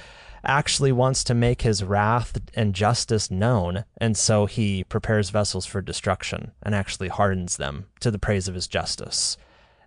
actually 0.44 0.92
wants 0.92 1.24
to 1.24 1.34
make 1.34 1.62
his 1.62 1.84
wrath 1.84 2.38
and 2.54 2.74
justice 2.74 3.30
known, 3.30 3.84
and 3.98 4.16
so 4.16 4.46
he 4.46 4.84
prepares 4.84 5.30
vessels 5.30 5.66
for 5.66 5.80
destruction 5.80 6.52
and 6.62 6.74
actually 6.74 7.08
hardens 7.08 7.56
them 7.56 7.86
to 8.00 8.10
the 8.10 8.18
praise 8.18 8.48
of 8.48 8.54
his 8.54 8.66
justice? 8.66 9.36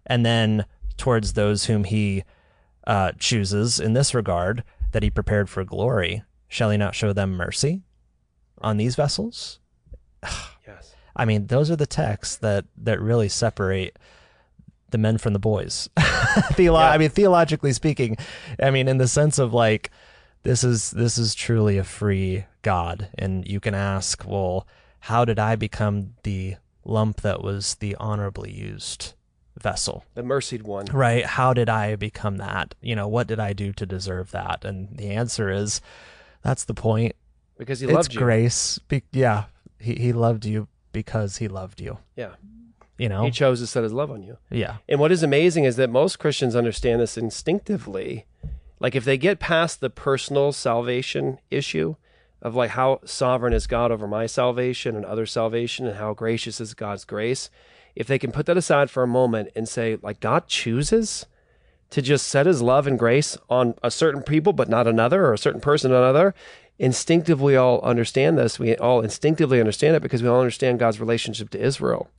And 0.05 0.25
then 0.25 0.65
towards 0.97 1.33
those 1.33 1.65
whom 1.65 1.83
he 1.83 2.23
uh, 2.85 3.11
chooses 3.19 3.79
in 3.79 3.93
this 3.93 4.13
regard, 4.13 4.63
that 4.91 5.03
he 5.03 5.09
prepared 5.09 5.49
for 5.49 5.63
glory, 5.63 6.23
shall 6.47 6.69
he 6.71 6.77
not 6.77 6.95
show 6.95 7.13
them 7.13 7.35
mercy 7.35 7.81
on 8.61 8.77
these 8.77 8.95
vessels? 8.95 9.59
Yes. 10.67 10.95
I 11.15 11.23
mean, 11.23 11.47
those 11.47 11.71
are 11.71 11.77
the 11.77 11.85
texts 11.85 12.35
that 12.37 12.65
that 12.75 12.99
really 12.99 13.29
separate 13.29 13.97
the 14.89 14.97
men 14.97 15.17
from 15.17 15.31
the 15.31 15.39
boys. 15.39 15.89
Theolo- 15.97 16.91
I 16.91 16.97
mean, 16.97 17.09
theologically 17.09 17.71
speaking, 17.71 18.17
I 18.61 18.71
mean, 18.71 18.89
in 18.89 18.97
the 18.97 19.07
sense 19.07 19.39
of 19.39 19.53
like, 19.53 19.91
this 20.43 20.63
is 20.63 20.91
this 20.91 21.17
is 21.17 21.35
truly 21.35 21.77
a 21.77 21.83
free 21.83 22.45
God, 22.61 23.09
and 23.17 23.47
you 23.47 23.59
can 23.59 23.73
ask, 23.73 24.23
well, 24.25 24.67
how 25.01 25.25
did 25.25 25.39
I 25.39 25.55
become 25.55 26.13
the 26.23 26.55
lump 26.83 27.21
that 27.21 27.41
was 27.41 27.75
the 27.75 27.95
honorably 27.95 28.51
used 28.51 29.13
vessel? 29.57 30.05
The 30.15 30.23
mercied 30.23 30.63
one. 30.63 30.85
Right? 30.85 31.25
How 31.25 31.53
did 31.53 31.69
I 31.69 31.95
become 31.95 32.37
that? 32.37 32.75
You 32.81 32.95
know, 32.95 33.07
what 33.07 33.27
did 33.27 33.39
I 33.39 33.53
do 33.53 33.73
to 33.73 33.85
deserve 33.85 34.31
that? 34.31 34.63
And 34.63 34.95
the 34.97 35.09
answer 35.11 35.49
is, 35.49 35.81
that's 36.43 36.63
the 36.65 36.73
point. 36.73 37.15
Because 37.57 37.79
he 37.79 37.87
it's 37.87 37.93
loved 37.93 38.13
you. 38.13 38.19
grace. 38.19 38.79
Be- 38.87 39.03
yeah, 39.11 39.45
he 39.79 39.95
he 39.95 40.13
loved 40.13 40.45
you 40.45 40.67
because 40.91 41.37
he 41.37 41.47
loved 41.47 41.81
you. 41.81 41.97
Yeah. 42.15 42.35
You 42.97 43.09
know, 43.09 43.25
He 43.25 43.29
chose 43.31 43.59
to 43.59 43.67
set 43.67 43.83
his 43.83 43.93
love 43.93 44.09
on 44.09 44.23
you. 44.23 44.37
Yeah. 44.49 44.77
And 44.89 44.99
what 44.99 45.11
is 45.11 45.21
amazing 45.21 45.65
is 45.65 45.75
that 45.75 45.87
most 45.89 46.17
Christians 46.17 46.55
understand 46.55 46.99
this 46.99 47.15
instinctively. 47.15 48.25
Like 48.79 48.95
if 48.95 49.05
they 49.05 49.17
get 49.17 49.39
past 49.39 49.79
the 49.79 49.89
personal 49.89 50.51
salvation 50.51 51.39
issue 51.49 51.95
of 52.41 52.55
like 52.55 52.71
how 52.71 52.99
sovereign 53.03 53.53
is 53.53 53.67
God 53.67 53.91
over 53.91 54.07
my 54.07 54.25
salvation 54.25 54.95
and 54.95 55.05
other 55.05 55.25
salvation 55.25 55.87
and 55.87 55.97
how 55.97 56.13
gracious 56.13 56.61
is 56.61 56.73
God's 56.73 57.05
grace, 57.05 57.49
if 57.95 58.07
they 58.07 58.19
can 58.19 58.31
put 58.31 58.45
that 58.45 58.57
aside 58.57 58.89
for 58.91 59.01
a 59.01 59.07
moment 59.07 59.49
and 59.55 59.67
say 59.67 59.97
like 60.01 60.19
God 60.19 60.47
chooses 60.47 61.25
to 61.89 62.01
just 62.01 62.27
set 62.27 62.45
his 62.45 62.61
love 62.61 62.85
and 62.85 62.99
grace 62.99 63.37
on 63.49 63.73
a 63.81 63.89
certain 63.89 64.21
people 64.21 64.53
but 64.53 64.69
not 64.69 64.87
another 64.87 65.25
or 65.25 65.33
a 65.33 65.37
certain 65.37 65.61
person 65.61 65.91
another, 65.91 66.35
instinctively 66.77 67.53
we 67.53 67.55
all 67.55 67.81
understand 67.81 68.37
this. 68.37 68.59
We 68.59 68.75
all 68.75 69.01
instinctively 69.01 69.59
understand 69.59 69.95
it 69.95 70.03
because 70.03 70.21
we 70.21 70.29
all 70.29 70.39
understand 70.39 70.79
God's 70.79 70.99
relationship 70.99 71.49
to 71.51 71.59
Israel. 71.59 72.09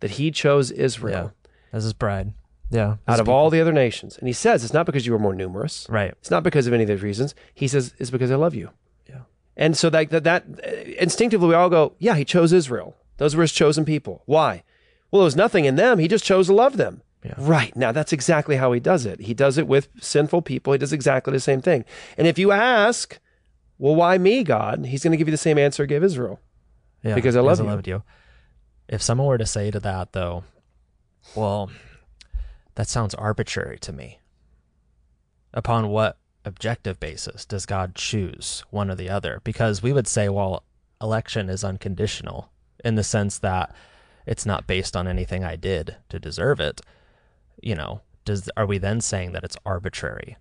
That 0.00 0.12
he 0.12 0.30
chose 0.30 0.70
Israel 0.70 1.32
as 1.72 1.84
his 1.84 1.94
bride. 1.94 2.34
Yeah. 2.74 2.96
out 3.06 3.20
of 3.20 3.28
all 3.28 3.50
the 3.50 3.60
other 3.60 3.72
nations. 3.72 4.18
And 4.18 4.26
he 4.26 4.32
says 4.32 4.64
it's 4.64 4.72
not 4.72 4.86
because 4.86 5.06
you 5.06 5.12
were 5.12 5.18
more 5.18 5.34
numerous. 5.34 5.86
Right. 5.88 6.10
It's 6.20 6.30
not 6.30 6.42
because 6.42 6.66
of 6.66 6.72
any 6.72 6.82
of 6.82 6.88
those 6.88 7.02
reasons. 7.02 7.34
He 7.54 7.68
says 7.68 7.94
it's 7.98 8.10
because 8.10 8.30
I 8.30 8.34
love 8.34 8.54
you. 8.54 8.70
Yeah. 9.08 9.20
And 9.56 9.76
so 9.76 9.90
that, 9.90 10.10
that, 10.10 10.24
that 10.24 10.44
instinctively 10.98 11.48
we 11.48 11.54
all 11.54 11.70
go, 11.70 11.94
yeah, 11.98 12.16
he 12.16 12.24
chose 12.24 12.52
Israel. 12.52 12.96
Those 13.18 13.36
were 13.36 13.42
his 13.42 13.52
chosen 13.52 13.84
people. 13.84 14.22
Why? 14.26 14.64
Well, 15.10 15.20
there 15.20 15.26
was 15.26 15.36
nothing 15.36 15.66
in 15.66 15.76
them. 15.76 16.00
He 16.00 16.08
just 16.08 16.24
chose 16.24 16.48
to 16.48 16.54
love 16.54 16.76
them. 16.76 17.02
Yeah. 17.24 17.34
Right. 17.38 17.74
Now 17.76 17.92
that's 17.92 18.12
exactly 18.12 18.56
how 18.56 18.72
he 18.72 18.80
does 18.80 19.06
it. 19.06 19.20
He 19.20 19.34
does 19.34 19.56
it 19.56 19.68
with 19.68 19.88
sinful 20.00 20.42
people. 20.42 20.72
He 20.72 20.78
does 20.78 20.92
exactly 20.92 21.32
the 21.32 21.40
same 21.40 21.62
thing. 21.62 21.84
And 22.18 22.26
if 22.26 22.38
you 22.38 22.50
ask, 22.50 23.18
well, 23.78 23.94
why 23.94 24.18
me, 24.18 24.42
God? 24.42 24.86
He's 24.86 25.02
going 25.02 25.12
to 25.12 25.16
give 25.16 25.28
you 25.28 25.32
the 25.32 25.38
same 25.38 25.58
answer 25.58 25.84
he 25.84 25.86
gave 25.86 26.02
Israel. 26.02 26.40
Yeah, 27.04 27.14
because 27.14 27.36
I 27.36 27.40
love 27.40 27.60
you. 27.60 27.64
loved 27.66 27.86
you. 27.86 28.02
If 28.88 29.00
someone 29.02 29.26
were 29.28 29.38
to 29.38 29.46
say 29.46 29.70
to 29.70 29.80
that 29.80 30.12
though, 30.12 30.44
well, 31.34 31.70
that 32.74 32.88
sounds 32.88 33.14
arbitrary 33.14 33.78
to 33.80 33.92
me. 33.92 34.18
Upon 35.52 35.88
what 35.88 36.18
objective 36.44 37.00
basis 37.00 37.44
does 37.44 37.66
God 37.66 37.94
choose 37.94 38.64
one 38.70 38.90
or 38.90 38.94
the 38.94 39.08
other? 39.08 39.40
Because 39.44 39.82
we 39.82 39.92
would 39.92 40.08
say, 40.08 40.28
well, 40.28 40.64
election 41.00 41.48
is 41.48 41.64
unconditional 41.64 42.50
in 42.84 42.96
the 42.96 43.04
sense 43.04 43.38
that 43.38 43.74
it's 44.26 44.46
not 44.46 44.66
based 44.66 44.96
on 44.96 45.06
anything 45.06 45.44
I 45.44 45.56
did 45.56 45.96
to 46.08 46.18
deserve 46.18 46.60
it. 46.60 46.80
You 47.62 47.74
know, 47.74 48.00
does 48.24 48.50
are 48.56 48.66
we 48.66 48.78
then 48.78 49.00
saying 49.00 49.32
that 49.32 49.44
it's 49.44 49.56
arbitrary? 49.64 50.36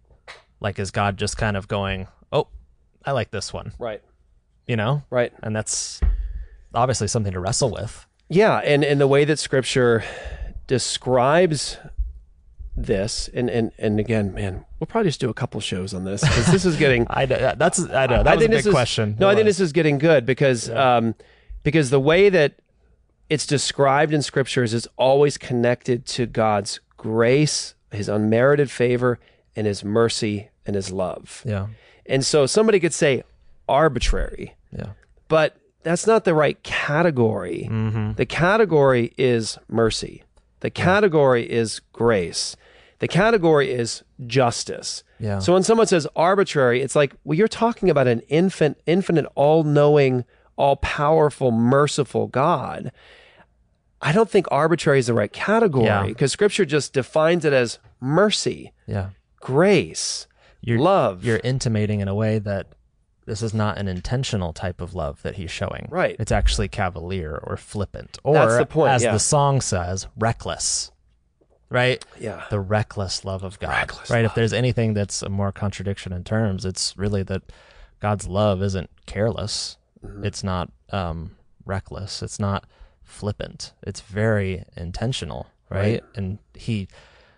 Like 0.59 0.79
is 0.79 0.91
God 0.91 1.17
just 1.17 1.37
kind 1.37 1.57
of 1.57 1.67
going, 1.67 2.07
"Oh, 2.31 2.47
I 3.05 3.11
like 3.11 3.31
this 3.31 3.53
one." 3.53 3.73
Right. 3.77 4.01
You 4.67 4.77
know? 4.77 5.03
Right. 5.09 5.33
And 5.43 5.55
that's 5.55 5.99
obviously 6.73 7.07
something 7.07 7.33
to 7.33 7.39
wrestle 7.39 7.69
with. 7.69 8.05
Yeah, 8.29 8.59
and 8.59 8.83
and 8.83 8.99
the 8.99 9.07
way 9.07 9.25
that 9.25 9.39
Scripture 9.39 10.03
describes 10.67 11.77
this, 12.75 13.29
and 13.33 13.49
and 13.49 13.71
and 13.77 13.99
again, 13.99 14.33
man, 14.33 14.65
we'll 14.79 14.87
probably 14.87 15.09
just 15.09 15.19
do 15.19 15.29
a 15.29 15.33
couple 15.33 15.59
shows 15.61 15.93
on 15.93 16.03
this 16.05 16.21
because 16.21 16.47
this 16.51 16.65
is 16.65 16.75
getting. 16.77 17.05
I 17.09 17.25
know, 17.25 17.53
that's 17.57 17.79
I 17.79 18.07
know 18.07 18.23
that 18.23 18.35
was 18.35 18.45
a 18.45 18.47
big 18.49 18.51
this 18.51 18.65
is- 18.65 18.73
question. 18.73 19.15
No, 19.19 19.29
I 19.29 19.35
think 19.35 19.45
this 19.45 19.59
is 19.59 19.71
getting 19.71 19.97
good 19.97 20.25
because 20.25 20.69
um, 20.69 21.15
because 21.63 21.89
the 21.89 21.99
way 21.99 22.29
that 22.29 22.55
it's 23.29 23.45
described 23.47 24.13
in 24.13 24.21
scriptures 24.21 24.73
is 24.73 24.87
always 24.97 25.37
connected 25.37 26.05
to 26.07 26.25
God's 26.25 26.79
grace, 26.97 27.75
His 27.91 28.09
unmerited 28.09 28.69
favor, 28.71 29.19
and 29.55 29.65
His 29.67 29.83
mercy 29.83 30.49
and 30.65 30.75
His 30.75 30.91
love. 30.91 31.41
Yeah. 31.45 31.67
And 32.05 32.25
so 32.25 32.45
somebody 32.45 32.79
could 32.79 32.93
say 32.93 33.23
arbitrary, 33.69 34.55
Yeah. 34.77 34.89
but 35.29 35.55
that's 35.83 36.05
not 36.05 36.25
the 36.25 36.33
right 36.33 36.61
category. 36.63 37.67
Mm-hmm. 37.71 38.13
The 38.13 38.25
category 38.25 39.13
is 39.17 39.57
mercy. 39.69 40.23
The 40.63 40.69
category 40.69 41.43
is 41.49 41.79
grace. 41.91 42.55
The 42.99 43.07
category 43.09 43.69
is 43.71 44.01
justice. 44.25 45.03
Yeah. 45.19 45.39
So 45.39 45.51
when 45.53 45.63
someone 45.63 45.87
says 45.87 46.07
arbitrary, 46.15 46.81
it's 46.81 46.95
like, 46.95 47.13
well, 47.25 47.37
you're 47.37 47.49
talking 47.49 47.89
about 47.89 48.07
an 48.07 48.21
infant, 48.29 48.77
infinite, 48.85 49.25
all-knowing, 49.35 50.23
all-powerful, 50.55 51.51
merciful 51.51 52.27
God. 52.27 52.93
I 54.01 54.13
don't 54.13 54.29
think 54.29 54.47
arbitrary 54.51 54.99
is 54.99 55.07
the 55.07 55.13
right 55.13 55.31
category 55.33 55.85
Yeah. 55.85 56.05
because 56.05 56.31
Scripture 56.31 56.63
just 56.65 56.93
defines 56.93 57.43
it 57.45 57.51
as 57.53 57.79
mercy, 57.99 58.71
Yeah. 58.87 59.09
grace, 59.41 60.27
You're, 60.61 60.79
love. 60.79 61.25
You're 61.25 61.41
intimating 61.43 61.99
in 61.99 62.07
a 62.07 62.15
way 62.15 62.39
that 62.39 62.67
this 63.25 63.41
is 63.41 63.53
not 63.53 63.77
an 63.77 63.87
intentional 63.87 64.53
type 64.53 64.81
of 64.81 64.93
love 64.93 65.21
that 65.23 65.35
he's 65.35 65.51
showing. 65.51 65.87
Right. 65.89 66.15
It's 66.19 66.31
actually 66.31 66.67
cavalier 66.67 67.39
or 67.43 67.57
flippant. 67.57 68.19
Or, 68.23 68.33
That's 68.33 68.57
the 68.57 68.65
point, 68.65 68.91
as 68.91 69.03
yeah. 69.03 69.13
the 69.13 69.19
song 69.19 69.61
says, 69.61 70.07
reckless. 70.17 70.91
Right? 71.69 72.03
Yeah. 72.19 72.43
The 72.49 72.59
reckless 72.59 73.25
love 73.25 73.43
of 73.43 73.59
God. 73.59 73.69
Reckless 73.69 74.09
right? 74.09 74.25
If 74.25 74.35
there's 74.35 74.53
anything 74.53 74.93
that's 74.93 75.21
a 75.21 75.29
more 75.29 75.51
contradiction 75.51 76.13
in 76.13 76.23
terms, 76.23 76.65
it's 76.65 76.95
really 76.97 77.23
that 77.23 77.41
God's 77.99 78.27
love 78.27 78.61
isn't 78.61 78.89
careless. 79.05 79.77
Mm-hmm. 80.05 80.25
It's 80.25 80.43
not 80.43 80.71
um, 80.91 81.35
reckless. 81.65 82.21
It's 82.21 82.39
not 82.39 82.65
flippant. 83.01 83.73
It's 83.81 84.01
very 84.01 84.65
intentional. 84.75 85.47
Right? 85.69 85.79
Right. 85.79 86.03
And 86.15 86.37
he, 86.53 86.87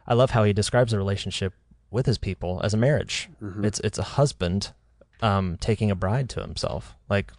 I 0.05 0.15
love 0.15 0.31
how 0.31 0.43
he 0.43 0.51
describes 0.51 0.91
the 0.91 0.97
relationship 0.97 1.53
with 1.91 2.05
his 2.05 2.17
people 2.17 2.59
as 2.63 2.73
a 2.73 2.77
marriage. 2.77 3.29
Mm-hmm. 3.41 3.63
It's 3.63 3.79
it's 3.79 3.97
a 3.97 4.03
husband 4.03 4.73
um, 5.21 5.57
taking 5.59 5.91
a 5.91 5.95
bride 5.95 6.29
to 6.29 6.41
himself. 6.41 6.95
Like 7.09 7.31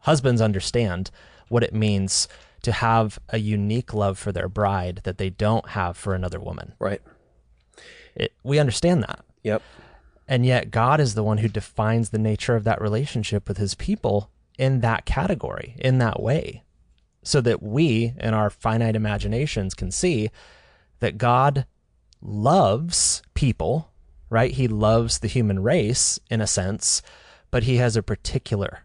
husbands 0.00 0.40
understand 0.40 1.10
what 1.48 1.62
it 1.62 1.74
means 1.74 2.28
to 2.62 2.72
have 2.72 3.18
a 3.28 3.38
unique 3.38 3.92
love 3.92 4.18
for 4.18 4.32
their 4.32 4.48
bride 4.48 5.00
that 5.04 5.18
they 5.18 5.30
don't 5.30 5.70
have 5.70 5.96
for 5.96 6.14
another 6.14 6.40
woman. 6.40 6.74
Right. 6.78 7.02
It, 8.14 8.32
we 8.42 8.58
understand 8.58 9.02
that. 9.02 9.24
Yep. 9.42 9.62
And 10.28 10.46
yet 10.46 10.70
God 10.70 11.00
is 11.00 11.14
the 11.14 11.24
one 11.24 11.38
who 11.38 11.48
defines 11.48 12.10
the 12.10 12.18
nature 12.18 12.54
of 12.56 12.64
that 12.64 12.80
relationship 12.80 13.48
with 13.48 13.58
his 13.58 13.74
people 13.74 14.30
in 14.58 14.80
that 14.80 15.04
category, 15.04 15.74
in 15.78 15.98
that 15.98 16.22
way. 16.22 16.62
So 17.24 17.40
that 17.40 17.62
we, 17.62 18.14
in 18.18 18.34
our 18.34 18.50
finite 18.50 18.96
imaginations, 18.96 19.74
can 19.74 19.90
see 19.90 20.30
that 21.00 21.18
God 21.18 21.66
loves 22.20 23.22
people, 23.34 23.90
right? 24.30 24.52
He 24.52 24.68
loves 24.68 25.18
the 25.18 25.28
human 25.28 25.62
race 25.62 26.18
in 26.30 26.40
a 26.40 26.46
sense, 26.46 27.02
but 27.52 27.62
he 27.62 27.76
has 27.76 27.96
a 27.96 28.02
particular 28.02 28.80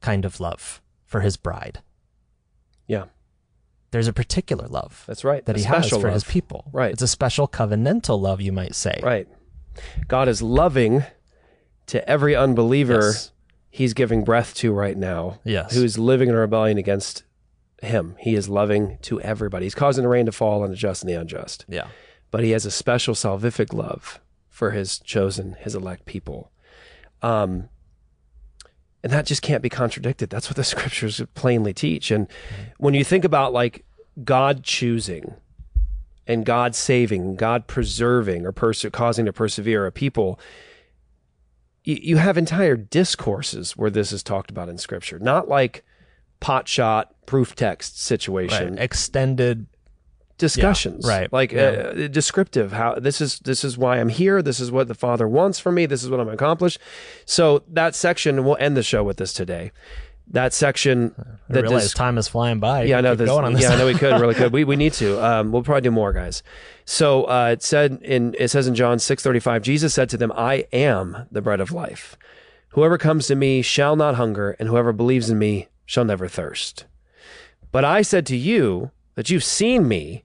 kind 0.00 0.24
of 0.24 0.40
love 0.40 0.82
for 1.06 1.20
his 1.20 1.36
bride. 1.36 1.80
Yeah. 2.88 3.04
There's 3.92 4.08
a 4.08 4.12
particular 4.12 4.66
love 4.66 5.04
That's 5.06 5.22
right. 5.22 5.44
that 5.46 5.54
A 5.56 5.58
he 5.60 5.64
has 5.66 5.88
for 5.90 6.10
his 6.10 6.24
people. 6.24 6.64
Right. 6.72 6.90
It's 6.92 7.02
a 7.02 7.06
special 7.08 7.46
covenantal 7.46 8.18
love, 8.20 8.40
you 8.40 8.50
might 8.50 8.74
say. 8.74 8.98
Right. 9.02 9.28
God 10.08 10.28
is 10.28 10.42
loving 10.42 11.04
to 11.86 12.08
every 12.08 12.34
unbeliever 12.34 12.94
Yes. 13.12 13.32
he's 13.70 13.92
giving 13.94 14.24
breath 14.24 14.54
to 14.56 14.72
right 14.72 14.96
now. 14.96 15.38
Yes. 15.44 15.74
Who's 15.74 15.98
living 15.98 16.28
in 16.30 16.34
rebellion 16.34 16.78
against 16.78 17.22
him. 17.82 18.16
He 18.18 18.34
is 18.34 18.48
loving 18.48 18.98
to 19.02 19.20
everybody. 19.20 19.66
He's 19.66 19.74
causing 19.74 20.02
the 20.04 20.08
rain 20.08 20.24
to 20.26 20.32
fall 20.32 20.62
on 20.62 20.70
the 20.70 20.76
just 20.76 21.02
and 21.02 21.10
the 21.10 21.14
unjust. 21.20 21.64
Yeah. 21.68 21.88
But 22.30 22.44
he 22.44 22.52
has 22.52 22.64
a 22.64 22.70
special 22.70 23.14
salvific 23.14 23.72
love 23.74 24.20
for 24.48 24.70
his 24.70 24.98
chosen, 24.98 25.54
his 25.60 25.74
elect 25.74 26.06
people. 26.06 26.50
Um, 27.20 27.68
and 29.02 29.12
that 29.12 29.26
just 29.26 29.42
can't 29.42 29.62
be 29.62 29.68
contradicted. 29.68 30.30
That's 30.30 30.48
what 30.48 30.56
the 30.56 30.64
scriptures 30.72 31.22
plainly 31.34 31.72
teach. 31.72 32.10
And 32.10 32.28
when 32.78 32.94
you 32.94 33.04
think 33.04 33.24
about 33.24 33.52
like 33.52 33.84
God 34.24 34.62
choosing 34.62 35.34
and 36.26 36.44
God 36.44 36.74
saving, 36.74 37.36
God 37.36 37.66
preserving 37.66 38.46
or 38.46 38.52
perse- 38.52 38.86
causing 38.92 39.26
to 39.26 39.32
persevere 39.32 39.86
a 39.86 39.92
people, 39.92 40.38
you, 41.84 41.98
you 42.00 42.16
have 42.18 42.38
entire 42.38 42.76
discourses 42.76 43.76
where 43.76 43.90
this 43.90 44.12
is 44.12 44.22
talked 44.22 44.50
about 44.50 44.68
in 44.68 44.78
scripture, 44.78 45.18
not 45.18 45.48
like 45.48 45.84
pot 46.40 46.68
shot 46.68 47.14
proof 47.26 47.54
text 47.54 48.00
situation 48.00 48.74
Right. 48.74 48.82
Extended 48.82 49.66
discussions 50.42 51.06
Yeah, 51.06 51.16
right. 51.18 51.32
like 51.32 51.52
Yeah. 51.52 51.60
uh, 51.62 52.08
descriptive 52.08 52.72
how 52.72 52.96
this 52.96 53.20
is 53.20 53.38
this 53.40 53.64
is 53.64 53.78
why 53.78 53.98
i'm 54.00 54.08
here 54.10 54.42
this 54.42 54.58
is 54.60 54.70
what 54.70 54.88
the 54.88 54.94
father 54.94 55.26
wants 55.28 55.58
from 55.58 55.74
me 55.76 55.86
this 55.86 56.02
is 56.04 56.10
what 56.10 56.20
i'm 56.20 56.28
accomplished 56.28 56.78
so 57.24 57.62
that 57.68 57.94
section 57.94 58.44
we'll 58.44 58.56
end 58.58 58.76
the 58.76 58.82
show 58.82 59.02
with 59.04 59.16
this 59.16 59.32
today 59.32 59.72
that 60.28 60.52
section 60.54 61.14
I 61.18 61.52
that 61.54 61.62
realize 61.62 61.82
dis- 61.82 61.94
time 61.94 62.16
is 62.16 62.28
flying 62.28 62.58
by. 62.60 62.84
yeah, 62.84 62.98
I 62.98 63.00
know 63.02 63.14
this. 63.16 63.28
going 63.28 63.44
on 63.44 63.52
this. 63.54 63.62
Yeah, 63.62 63.70
I 63.72 63.76
know 63.76 63.86
we 63.86 63.94
could, 63.94 64.18
really 64.20 64.34
could. 64.34 64.52
We 64.56 64.62
we 64.64 64.76
need 64.76 64.92
to. 64.94 65.22
Um, 65.22 65.50
we'll 65.52 65.64
probably 65.64 65.82
do 65.82 65.90
more, 65.90 66.12
guys. 66.12 66.42
So 66.86 67.24
uh, 67.24 67.50
it 67.54 67.62
said 67.62 67.98
in 68.02 68.34
it 68.38 68.48
says 68.48 68.66
in 68.68 68.74
John 68.74 68.98
six 69.00 69.22
thirty 69.22 69.40
five, 69.40 69.62
Jesus 69.62 69.92
said 69.92 70.08
to 70.10 70.16
them, 70.16 70.32
"I 70.34 70.64
am 70.72 71.26
the 71.32 71.42
bread 71.42 71.60
of 71.60 71.72
life. 71.72 72.16
Whoever 72.70 72.96
comes 72.98 73.26
to 73.26 73.34
me 73.34 73.60
shall 73.62 73.96
not 73.96 74.14
hunger, 74.14 74.52
and 74.58 74.68
whoever 74.68 74.92
believes 74.92 75.28
in 75.28 75.38
me 75.40 75.68
shall 75.84 76.04
never 76.04 76.28
thirst. 76.28 76.86
But 77.72 77.84
I 77.84 78.00
said 78.00 78.24
to 78.26 78.36
you 78.36 78.92
that 79.16 79.28
you've 79.28 79.44
seen 79.44 79.86
me 79.88 80.24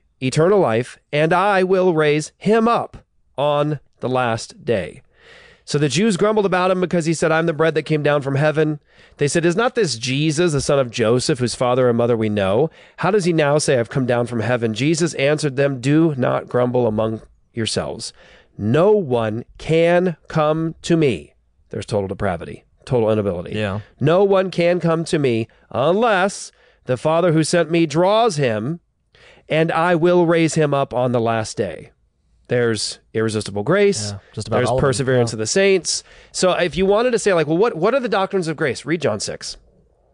eternal 0.21 0.59
life, 0.59 0.97
and 1.11 1.33
I 1.33 1.63
will 1.63 1.93
raise 1.93 2.31
him 2.37 2.67
up 2.67 3.05
on 3.37 3.79
the 3.99 4.09
last 4.09 4.63
day. 4.65 5.01
So 5.63 5.77
the 5.77 5.89
Jews 5.89 6.17
grumbled 6.17 6.45
about 6.45 6.71
him 6.71 6.81
because 6.81 7.05
he 7.05 7.13
said, 7.13 7.31
I'm 7.31 7.45
the 7.45 7.53
bread 7.53 7.75
that 7.75 7.83
came 7.83 8.03
down 8.03 8.21
from 8.21 8.35
heaven. 8.35 8.79
They 9.17 9.27
said, 9.27 9.45
Is 9.45 9.55
not 9.55 9.75
this 9.75 9.97
Jesus, 9.97 10.51
the 10.51 10.59
son 10.59 10.79
of 10.79 10.91
Joseph, 10.91 11.39
whose 11.39 11.55
father 11.55 11.87
and 11.87 11.97
mother 11.97 12.17
we 12.17 12.29
know? 12.29 12.69
How 12.97 13.11
does 13.11 13.25
he 13.25 13.31
now 13.31 13.57
say, 13.57 13.79
I've 13.79 13.89
come 13.89 14.05
down 14.05 14.27
from 14.27 14.41
heaven? 14.41 14.73
Jesus 14.73 15.13
answered 15.13 15.55
them, 15.55 15.79
Do 15.79 16.13
not 16.17 16.49
grumble 16.49 16.87
among 16.87 17.21
yourselves. 17.53 18.11
No 18.57 18.91
one 18.91 19.45
can 19.57 20.17
come 20.27 20.75
to 20.81 20.97
me. 20.97 21.35
There's 21.69 21.85
total 21.85 22.07
depravity, 22.07 22.65
total 22.85 23.09
inability. 23.11 23.55
Yeah. 23.55 23.79
No 23.99 24.23
one 24.23 24.51
can 24.51 24.79
come 24.79 25.05
to 25.05 25.19
me 25.19 25.47
unless 25.69 26.51
the 26.85 26.97
Father 26.97 27.31
who 27.31 27.43
sent 27.43 27.71
me 27.71 27.85
draws 27.85 28.35
him, 28.35 28.81
and 29.51 29.71
I 29.71 29.93
will 29.93 30.25
raise 30.25 30.55
him 30.55 30.73
up 30.73 30.93
on 30.93 31.11
the 31.11 31.19
last 31.21 31.57
day. 31.57 31.91
There's 32.47 32.99
irresistible 33.13 33.63
grace. 33.63 34.11
Yeah, 34.11 34.19
just 34.33 34.47
about 34.47 34.57
There's 34.57 34.69
all 34.69 34.77
of 34.77 34.81
perseverance 34.81 35.31
Yeah. 35.31 35.35
of 35.35 35.39
the 35.39 35.45
saints. 35.47 36.03
So 36.31 36.51
if 36.53 36.75
you 36.75 36.85
wanted 36.85 37.11
to 37.11 37.19
say 37.19 37.33
like, 37.33 37.47
well, 37.47 37.57
what 37.57 37.75
what 37.77 37.93
are 37.93 37.99
the 37.99 38.09
doctrines 38.09 38.47
of 38.47 38.57
grace? 38.57 38.83
Read 38.85 39.01
John 39.01 39.19
six. 39.19 39.57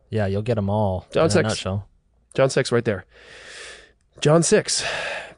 Yeah, 0.09 0.25
you'll 0.27 0.41
get 0.41 0.55
them 0.55 0.69
all 0.69 1.07
John 1.11 1.23
in 1.23 1.27
a 1.27 1.31
six. 1.31 1.43
nutshell. 1.49 1.88
John 2.35 2.49
six, 2.49 2.71
right 2.71 2.85
there. 2.85 3.05
John 4.21 4.43
six. 4.43 4.83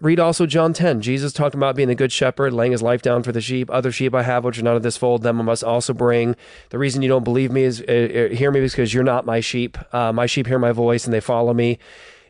Read 0.02 0.20
also 0.20 0.46
John 0.46 0.72
ten. 0.74 1.02
Jesus 1.02 1.34
talked 1.34 1.56
about 1.56 1.76
being 1.76 1.90
the 1.90 1.96
good 1.96 2.12
shepherd, 2.12 2.54
laying 2.54 2.72
his 2.72 2.82
life 2.82 3.02
down 3.02 3.22
for 3.24 3.34
the 3.34 3.42
sheep. 3.42 3.70
Other 3.70 3.92
sheep 3.92 4.16
I 4.16 4.24
have, 4.24 4.46
which 4.46 4.58
are 4.58 4.64
not 4.64 4.78
of 4.78 4.84
this 4.84 4.96
fold, 4.96 5.24
them 5.24 5.42
I 5.42 5.44
must 5.44 5.64
also 5.64 5.94
bring. 5.94 6.38
The 6.70 6.78
reason 6.78 7.02
you 7.02 7.10
don't 7.10 7.26
believe 7.26 7.52
me 7.52 7.64
is 7.64 7.82
uh, 7.82 8.30
uh, 8.32 8.36
hear 8.36 8.50
me 8.52 8.62
because 8.62 8.94
you're 8.94 9.04
not 9.04 9.26
my 9.26 9.42
sheep. 9.42 9.78
Uh, 9.94 10.14
my 10.14 10.26
sheep 10.26 10.48
hear 10.48 10.60
my 10.60 10.72
voice 10.72 11.04
and 11.06 11.14
they 11.14 11.20
follow 11.20 11.54
me. 11.54 11.80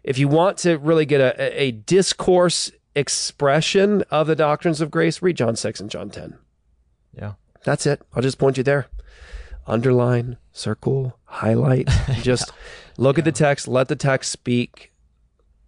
If 0.04 0.18
you 0.18 0.28
want 0.28 0.58
to 0.60 0.78
really 0.78 1.06
get 1.06 1.22
a, 1.22 1.62
a- 1.62 1.72
discourse 1.72 2.72
expression 2.96 4.04
of 4.10 4.28
the 4.28 4.36
doctrines 4.36 4.82
of 4.82 4.92
grace, 4.92 5.22
read 5.22 5.38
John 5.38 5.56
six 5.56 5.80
and 5.80 5.90
John 5.90 6.10
ten. 6.10 6.38
Yeah. 7.14 7.34
That's 7.64 7.86
it. 7.86 8.02
I'll 8.14 8.22
just 8.22 8.38
point 8.38 8.58
you 8.58 8.64
there. 8.64 8.88
Underline, 9.68 10.38
circle, 10.52 11.18
highlight. 11.26 11.90
Just 12.22 12.52
look 12.98 13.20
at 13.20 13.26
the 13.26 13.32
text, 13.32 13.68
let 13.68 13.88
the 13.88 13.96
text 13.96 14.32
speak 14.32 14.92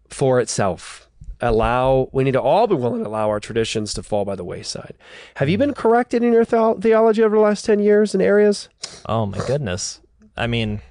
for 0.08 0.40
itself. 0.40 1.08
Allow 1.40 2.10
we 2.12 2.24
need 2.24 2.34
to 2.34 2.42
all 2.42 2.68
be 2.68 2.76
willing 2.76 3.04
to 3.04 3.10
allow 3.10 3.30
our 3.30 3.40
traditions 3.40 3.94
to 3.96 4.04
fall 4.04 4.26
by 4.26 4.36
the 4.36 4.44
wayside. 4.44 4.96
Have 5.36 5.50
you 5.50 5.58
mm. 5.58 5.62
been 5.62 5.74
corrected 5.74 6.24
in 6.24 6.34
your 6.34 6.46
theo- 6.46 6.80
theology 6.80 7.24
over 7.24 7.36
the 7.36 7.42
last 7.42 7.66
ten 7.66 7.80
years 7.80 8.14
in 8.14 8.22
areas? 8.22 8.70
Oh 9.08 9.26
my 9.26 9.40
goodness. 9.46 10.02
I 10.38 10.48
mean, 10.48 10.82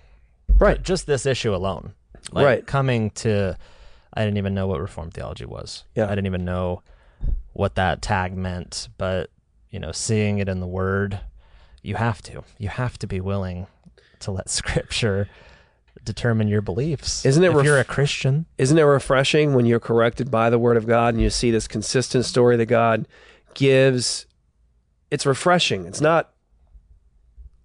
right. 0.59 0.83
Just 0.83 1.07
this 1.07 1.25
issue 1.25 1.55
alone. 1.55 1.95
Like 2.33 2.45
Right. 2.45 2.67
Coming 2.67 3.11
to, 3.11 3.57
I 4.15 4.25
didn't 4.25 4.39
even 4.39 4.55
know 4.55 4.67
what 4.67 4.81
Reformed 4.81 5.15
theology 5.15 5.45
was. 5.45 5.85
Yeah. 5.95 6.07
I 6.07 6.11
didn't 6.11 6.27
even 6.27 6.45
know 6.45 6.83
what 7.53 7.75
that 7.75 8.03
tag 8.03 8.37
meant. 8.37 8.89
But 8.99 9.31
you 9.71 9.79
know, 9.79 9.93
seeing 9.93 10.39
it 10.39 10.49
in 10.49 10.61
the 10.61 10.67
Word, 10.67 11.21
you 11.83 11.95
have 11.97 12.23
to. 12.23 12.43
You 12.59 12.69
have 12.69 12.99
to 12.99 13.07
be 13.07 13.21
willing 13.21 13.67
to 14.21 14.31
let 14.31 14.49
Scripture 14.51 15.29
determine 16.05 16.49
your 16.49 16.63
beliefs. 16.63 17.25
Isn't 17.27 17.43
it 17.45 17.49
If 17.51 17.57
ref- 17.57 17.65
you're 17.65 17.79
a 17.79 17.85
Christian? 17.85 18.47
Isn't 18.59 18.79
it 18.79 18.83
refreshing 18.83 19.55
when 19.55 19.67
you're 19.67 19.81
corrected 19.81 20.31
by 20.31 20.49
the 20.51 20.59
word 20.59 20.77
of 20.77 20.87
God 20.87 21.15
and 21.15 21.23
you 21.23 21.31
see 21.31 21.51
this 21.51 21.69
consistent 21.69 22.25
story 22.25 22.57
that 22.57 22.67
God 22.67 23.07
gives? 23.55 24.27
It's 25.11 25.27
refreshing. 25.27 25.87
It's 25.87 26.01
not 26.01 26.33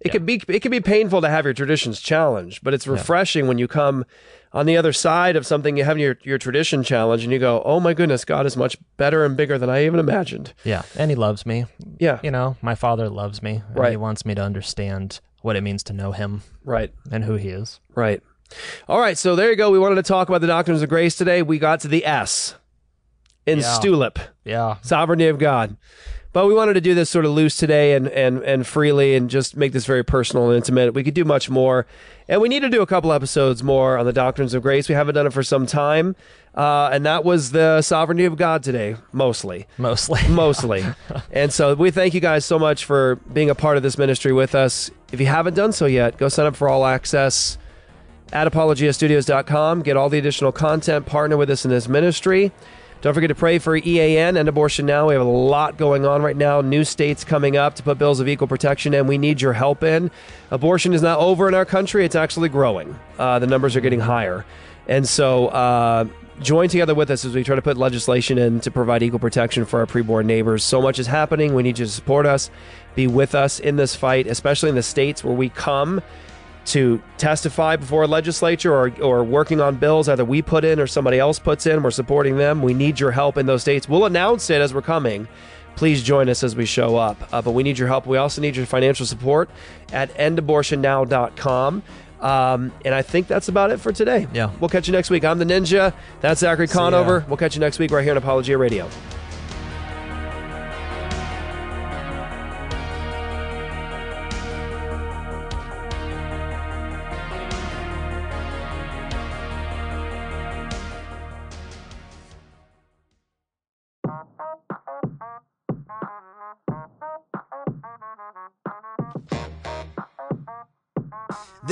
it 0.00 0.10
could 0.10 0.26
be 0.26 0.42
it 0.48 0.60
could 0.60 0.70
be 0.70 0.80
painful 0.80 1.20
to 1.22 1.28
have 1.28 1.44
your 1.44 1.54
traditions 1.54 2.00
challenged, 2.00 2.62
but 2.62 2.74
it's 2.74 2.86
refreshing 2.86 3.46
when 3.48 3.58
you 3.58 3.66
come 3.68 4.04
on 4.52 4.66
the 4.66 4.76
other 4.76 4.92
side 4.92 5.36
of 5.36 5.46
something 5.46 5.76
you 5.76 5.84
have 5.84 5.98
your 5.98 6.18
your 6.22 6.38
tradition 6.38 6.82
challenged 6.82 7.24
and 7.24 7.32
you 7.32 7.38
go, 7.38 7.62
"Oh 7.64 7.80
my 7.80 7.94
goodness, 7.94 8.24
God 8.24 8.46
is 8.46 8.56
much 8.56 8.76
better 8.96 9.24
and 9.24 9.36
bigger 9.36 9.58
than 9.58 9.70
I 9.70 9.84
even 9.86 9.98
imagined." 9.98 10.52
Yeah, 10.64 10.82
and 10.96 11.10
he 11.10 11.14
loves 11.14 11.46
me. 11.46 11.66
Yeah. 11.98 12.20
You 12.22 12.30
know, 12.30 12.56
my 12.62 12.74
father 12.74 13.08
loves 13.08 13.42
me. 13.42 13.62
and 13.68 13.76
Right. 13.78 13.90
He 13.92 13.96
wants 13.96 14.24
me 14.24 14.34
to 14.34 14.42
understand 14.42 15.20
what 15.42 15.56
it 15.56 15.62
means 15.62 15.82
to 15.84 15.92
know 15.92 16.12
him. 16.12 16.42
Right. 16.64 16.92
And 17.10 17.24
who 17.24 17.34
he 17.36 17.48
is. 17.48 17.80
Right. 17.94 18.22
All 18.88 19.00
right, 19.00 19.18
so 19.18 19.34
there 19.34 19.50
you 19.50 19.56
go. 19.56 19.70
We 19.70 19.78
wanted 19.78 19.96
to 19.96 20.02
talk 20.02 20.28
about 20.28 20.40
the 20.40 20.46
doctrines 20.46 20.80
of 20.82 20.88
grace 20.88 21.16
today. 21.16 21.42
We 21.42 21.58
got 21.58 21.80
to 21.80 21.88
the 21.88 22.06
S 22.06 22.54
in 23.46 23.58
Yeah. 23.58 23.64
Stulip. 23.78 24.18
Yeah. 24.44 24.76
Sovereignty 24.82 25.26
of 25.26 25.38
God. 25.38 25.76
But 26.36 26.48
we 26.48 26.52
wanted 26.52 26.74
to 26.74 26.82
do 26.82 26.94
this 26.94 27.08
sort 27.08 27.24
of 27.24 27.30
loose 27.30 27.56
today 27.56 27.94
and, 27.94 28.08
and, 28.08 28.42
and 28.42 28.66
freely 28.66 29.14
and 29.14 29.30
just 29.30 29.56
make 29.56 29.72
this 29.72 29.86
very 29.86 30.04
personal 30.04 30.48
and 30.48 30.56
intimate. 30.56 30.92
We 30.92 31.02
could 31.02 31.14
do 31.14 31.24
much 31.24 31.48
more. 31.48 31.86
And 32.28 32.42
we 32.42 32.50
need 32.50 32.60
to 32.60 32.68
do 32.68 32.82
a 32.82 32.86
couple 32.86 33.10
episodes 33.10 33.62
more 33.62 33.96
on 33.96 34.04
the 34.04 34.12
doctrines 34.12 34.52
of 34.52 34.62
grace. 34.62 34.86
We 34.86 34.94
haven't 34.94 35.14
done 35.14 35.26
it 35.26 35.32
for 35.32 35.42
some 35.42 35.64
time. 35.64 36.14
Uh, 36.54 36.90
and 36.92 37.06
that 37.06 37.24
was 37.24 37.52
the 37.52 37.80
sovereignty 37.80 38.26
of 38.26 38.36
God 38.36 38.62
today, 38.62 38.96
mostly. 39.12 39.66
Mostly. 39.78 40.20
Mostly. 40.28 40.84
and 41.32 41.50
so 41.54 41.72
we 41.72 41.90
thank 41.90 42.12
you 42.12 42.20
guys 42.20 42.44
so 42.44 42.58
much 42.58 42.84
for 42.84 43.16
being 43.32 43.48
a 43.48 43.54
part 43.54 43.78
of 43.78 43.82
this 43.82 43.96
ministry 43.96 44.34
with 44.34 44.54
us. 44.54 44.90
If 45.12 45.20
you 45.20 45.26
haven't 45.28 45.54
done 45.54 45.72
so 45.72 45.86
yet, 45.86 46.18
go 46.18 46.28
sign 46.28 46.44
up 46.44 46.54
for 46.54 46.68
All 46.68 46.84
Access 46.84 47.56
at 48.30 48.46
apologiastudios.com. 48.46 49.80
Get 49.80 49.96
all 49.96 50.10
the 50.10 50.18
additional 50.18 50.52
content, 50.52 51.06
partner 51.06 51.38
with 51.38 51.48
us 51.48 51.64
in 51.64 51.70
this 51.70 51.88
ministry. 51.88 52.52
Don't 53.02 53.12
forget 53.12 53.28
to 53.28 53.34
pray 53.34 53.58
for 53.58 53.76
EAN 53.76 54.36
and 54.36 54.48
Abortion 54.48 54.86
Now. 54.86 55.08
We 55.08 55.14
have 55.14 55.22
a 55.22 55.28
lot 55.28 55.76
going 55.76 56.06
on 56.06 56.22
right 56.22 56.36
now. 56.36 56.60
New 56.62 56.82
states 56.82 57.24
coming 57.24 57.56
up 57.56 57.74
to 57.74 57.82
put 57.82 57.98
bills 57.98 58.20
of 58.20 58.28
equal 58.28 58.48
protection 58.48 58.94
and 58.94 59.06
We 59.06 59.18
need 59.18 59.40
your 59.40 59.52
help 59.52 59.82
in. 59.82 60.10
Abortion 60.50 60.94
is 60.94 61.02
not 61.02 61.18
over 61.18 61.46
in 61.46 61.54
our 61.54 61.66
country, 61.66 62.04
it's 62.04 62.16
actually 62.16 62.48
growing. 62.48 62.98
Uh, 63.18 63.38
the 63.38 63.46
numbers 63.46 63.76
are 63.76 63.80
getting 63.80 64.00
higher. 64.00 64.44
And 64.88 65.06
so, 65.06 65.48
uh, 65.48 66.06
join 66.40 66.68
together 66.68 66.94
with 66.94 67.10
us 67.10 67.24
as 67.24 67.34
we 67.34 67.44
try 67.44 67.56
to 67.56 67.62
put 67.62 67.76
legislation 67.76 68.38
in 68.38 68.60
to 68.60 68.70
provide 68.70 69.02
equal 69.02 69.18
protection 69.18 69.64
for 69.64 69.80
our 69.80 69.86
preborn 69.86 70.26
neighbors. 70.26 70.64
So 70.64 70.80
much 70.82 70.98
is 70.98 71.06
happening. 71.06 71.54
We 71.54 71.62
need 71.62 71.78
you 71.78 71.86
to 71.86 71.90
support 71.90 72.26
us, 72.26 72.50
be 72.94 73.06
with 73.06 73.34
us 73.34 73.58
in 73.58 73.76
this 73.76 73.94
fight, 73.94 74.26
especially 74.26 74.68
in 74.68 74.74
the 74.74 74.82
states 74.82 75.24
where 75.24 75.34
we 75.34 75.48
come 75.48 76.02
to 76.66 77.00
testify 77.16 77.76
before 77.76 78.02
a 78.02 78.06
legislature 78.06 78.74
or, 78.74 78.92
or 79.00 79.24
working 79.24 79.60
on 79.60 79.76
bills 79.76 80.08
either 80.08 80.24
we 80.24 80.42
put 80.42 80.64
in 80.64 80.80
or 80.80 80.86
somebody 80.86 81.18
else 81.18 81.38
puts 81.38 81.66
in. 81.66 81.82
We're 81.82 81.90
supporting 81.90 82.36
them. 82.36 82.62
We 82.62 82.74
need 82.74 82.98
your 83.00 83.12
help 83.12 83.36
in 83.36 83.46
those 83.46 83.62
states. 83.62 83.88
We'll 83.88 84.04
announce 84.04 84.50
it 84.50 84.60
as 84.60 84.74
we're 84.74 84.82
coming. 84.82 85.28
Please 85.76 86.02
join 86.02 86.28
us 86.28 86.42
as 86.42 86.56
we 86.56 86.64
show 86.66 86.96
up. 86.96 87.16
Uh, 87.32 87.42
but 87.42 87.52
we 87.52 87.62
need 87.62 87.78
your 87.78 87.88
help. 87.88 88.06
We 88.06 88.16
also 88.16 88.40
need 88.40 88.56
your 88.56 88.66
financial 88.66 89.06
support 89.06 89.50
at 89.92 90.12
endabortionnow.com. 90.14 91.82
Um, 92.20 92.72
and 92.84 92.94
I 92.94 93.02
think 93.02 93.26
that's 93.26 93.48
about 93.48 93.70
it 93.70 93.78
for 93.78 93.92
today. 93.92 94.26
Yeah. 94.32 94.50
We'll 94.58 94.70
catch 94.70 94.88
you 94.88 94.92
next 94.92 95.10
week. 95.10 95.24
I'm 95.24 95.38
the 95.38 95.44
Ninja. 95.44 95.92
That's 96.22 96.40
Zachary 96.40 96.66
Conover. 96.66 97.24
We'll 97.28 97.36
catch 97.36 97.54
you 97.54 97.60
next 97.60 97.78
week 97.78 97.90
right 97.90 98.02
here 98.02 98.12
on 98.12 98.16
Apologia 98.16 98.56
Radio. 98.56 98.88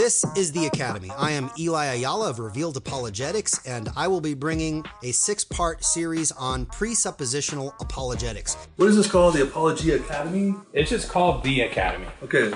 This 0.05 0.23
is 0.37 0.53
The 0.53 0.67
Academy. 0.67 1.11
I 1.17 1.31
am 1.31 1.51
Eli 1.59 1.87
Ayala 1.87 2.29
of 2.29 2.39
Revealed 2.39 2.77
Apologetics, 2.77 3.67
and 3.67 3.89
I 3.97 4.07
will 4.07 4.21
be 4.21 4.35
bringing 4.35 4.85
a 5.03 5.13
six 5.13 5.45
part 5.47 5.83
series 5.83 6.31
on 6.33 6.67
presuppositional 6.67 7.73
apologetics. 7.81 8.59
What 8.77 8.91
is 8.91 8.97
this 8.97 9.11
called? 9.11 9.33
The 9.33 9.45
Apology 9.45 9.93
Academy? 9.93 10.57
It's 10.75 10.91
just 10.91 11.09
called 11.09 11.43
The 11.43 11.63
Academy. 11.63 12.05
Okay. 12.23 12.53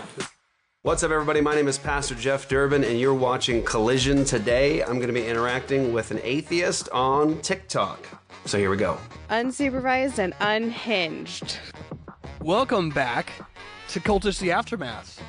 What's 0.83 1.03
up, 1.03 1.11
everybody? 1.11 1.41
My 1.41 1.55
name 1.55 1.69
is 1.69 1.79
Pastor 1.79 2.15
Jeff 2.15 2.51
Durbin, 2.51 2.85
and 2.85 3.01
you're 3.01 3.15
watching 3.15 3.65
Collision 3.65 4.27
today. 4.27 4.83
I'm 4.83 4.97
going 4.97 5.07
to 5.07 5.15
be 5.15 5.27
interacting 5.27 5.95
with 5.95 6.11
an 6.11 6.21
atheist 6.23 6.91
on 6.91 7.41
TikTok. 7.41 8.07
So 8.45 8.59
here 8.59 8.69
we 8.69 8.77
go. 8.77 8.99
Unsupervised 9.31 10.19
and 10.19 10.35
unhinged. 10.41 11.57
Welcome 12.43 12.91
back 12.91 13.33
to 13.89 14.01
Cultish 14.01 14.39
the 14.39 14.53
Aftermath. 14.53 15.23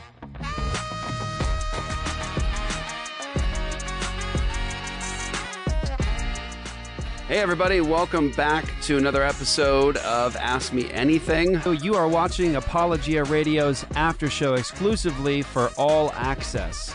Hey, 7.29 7.37
everybody, 7.37 7.79
welcome 7.79 8.31
back 8.31 8.65
to 8.81 8.97
another 8.97 9.21
episode 9.21 9.97
of 9.97 10.35
Ask 10.37 10.73
Me 10.73 10.91
Anything. 10.91 11.61
You 11.79 11.93
are 11.93 12.07
watching 12.07 12.55
Apologia 12.55 13.23
Radio's 13.23 13.85
after 13.93 14.31
show 14.31 14.55
exclusively 14.55 15.43
for 15.43 15.69
All 15.77 16.11
Access. 16.13 16.91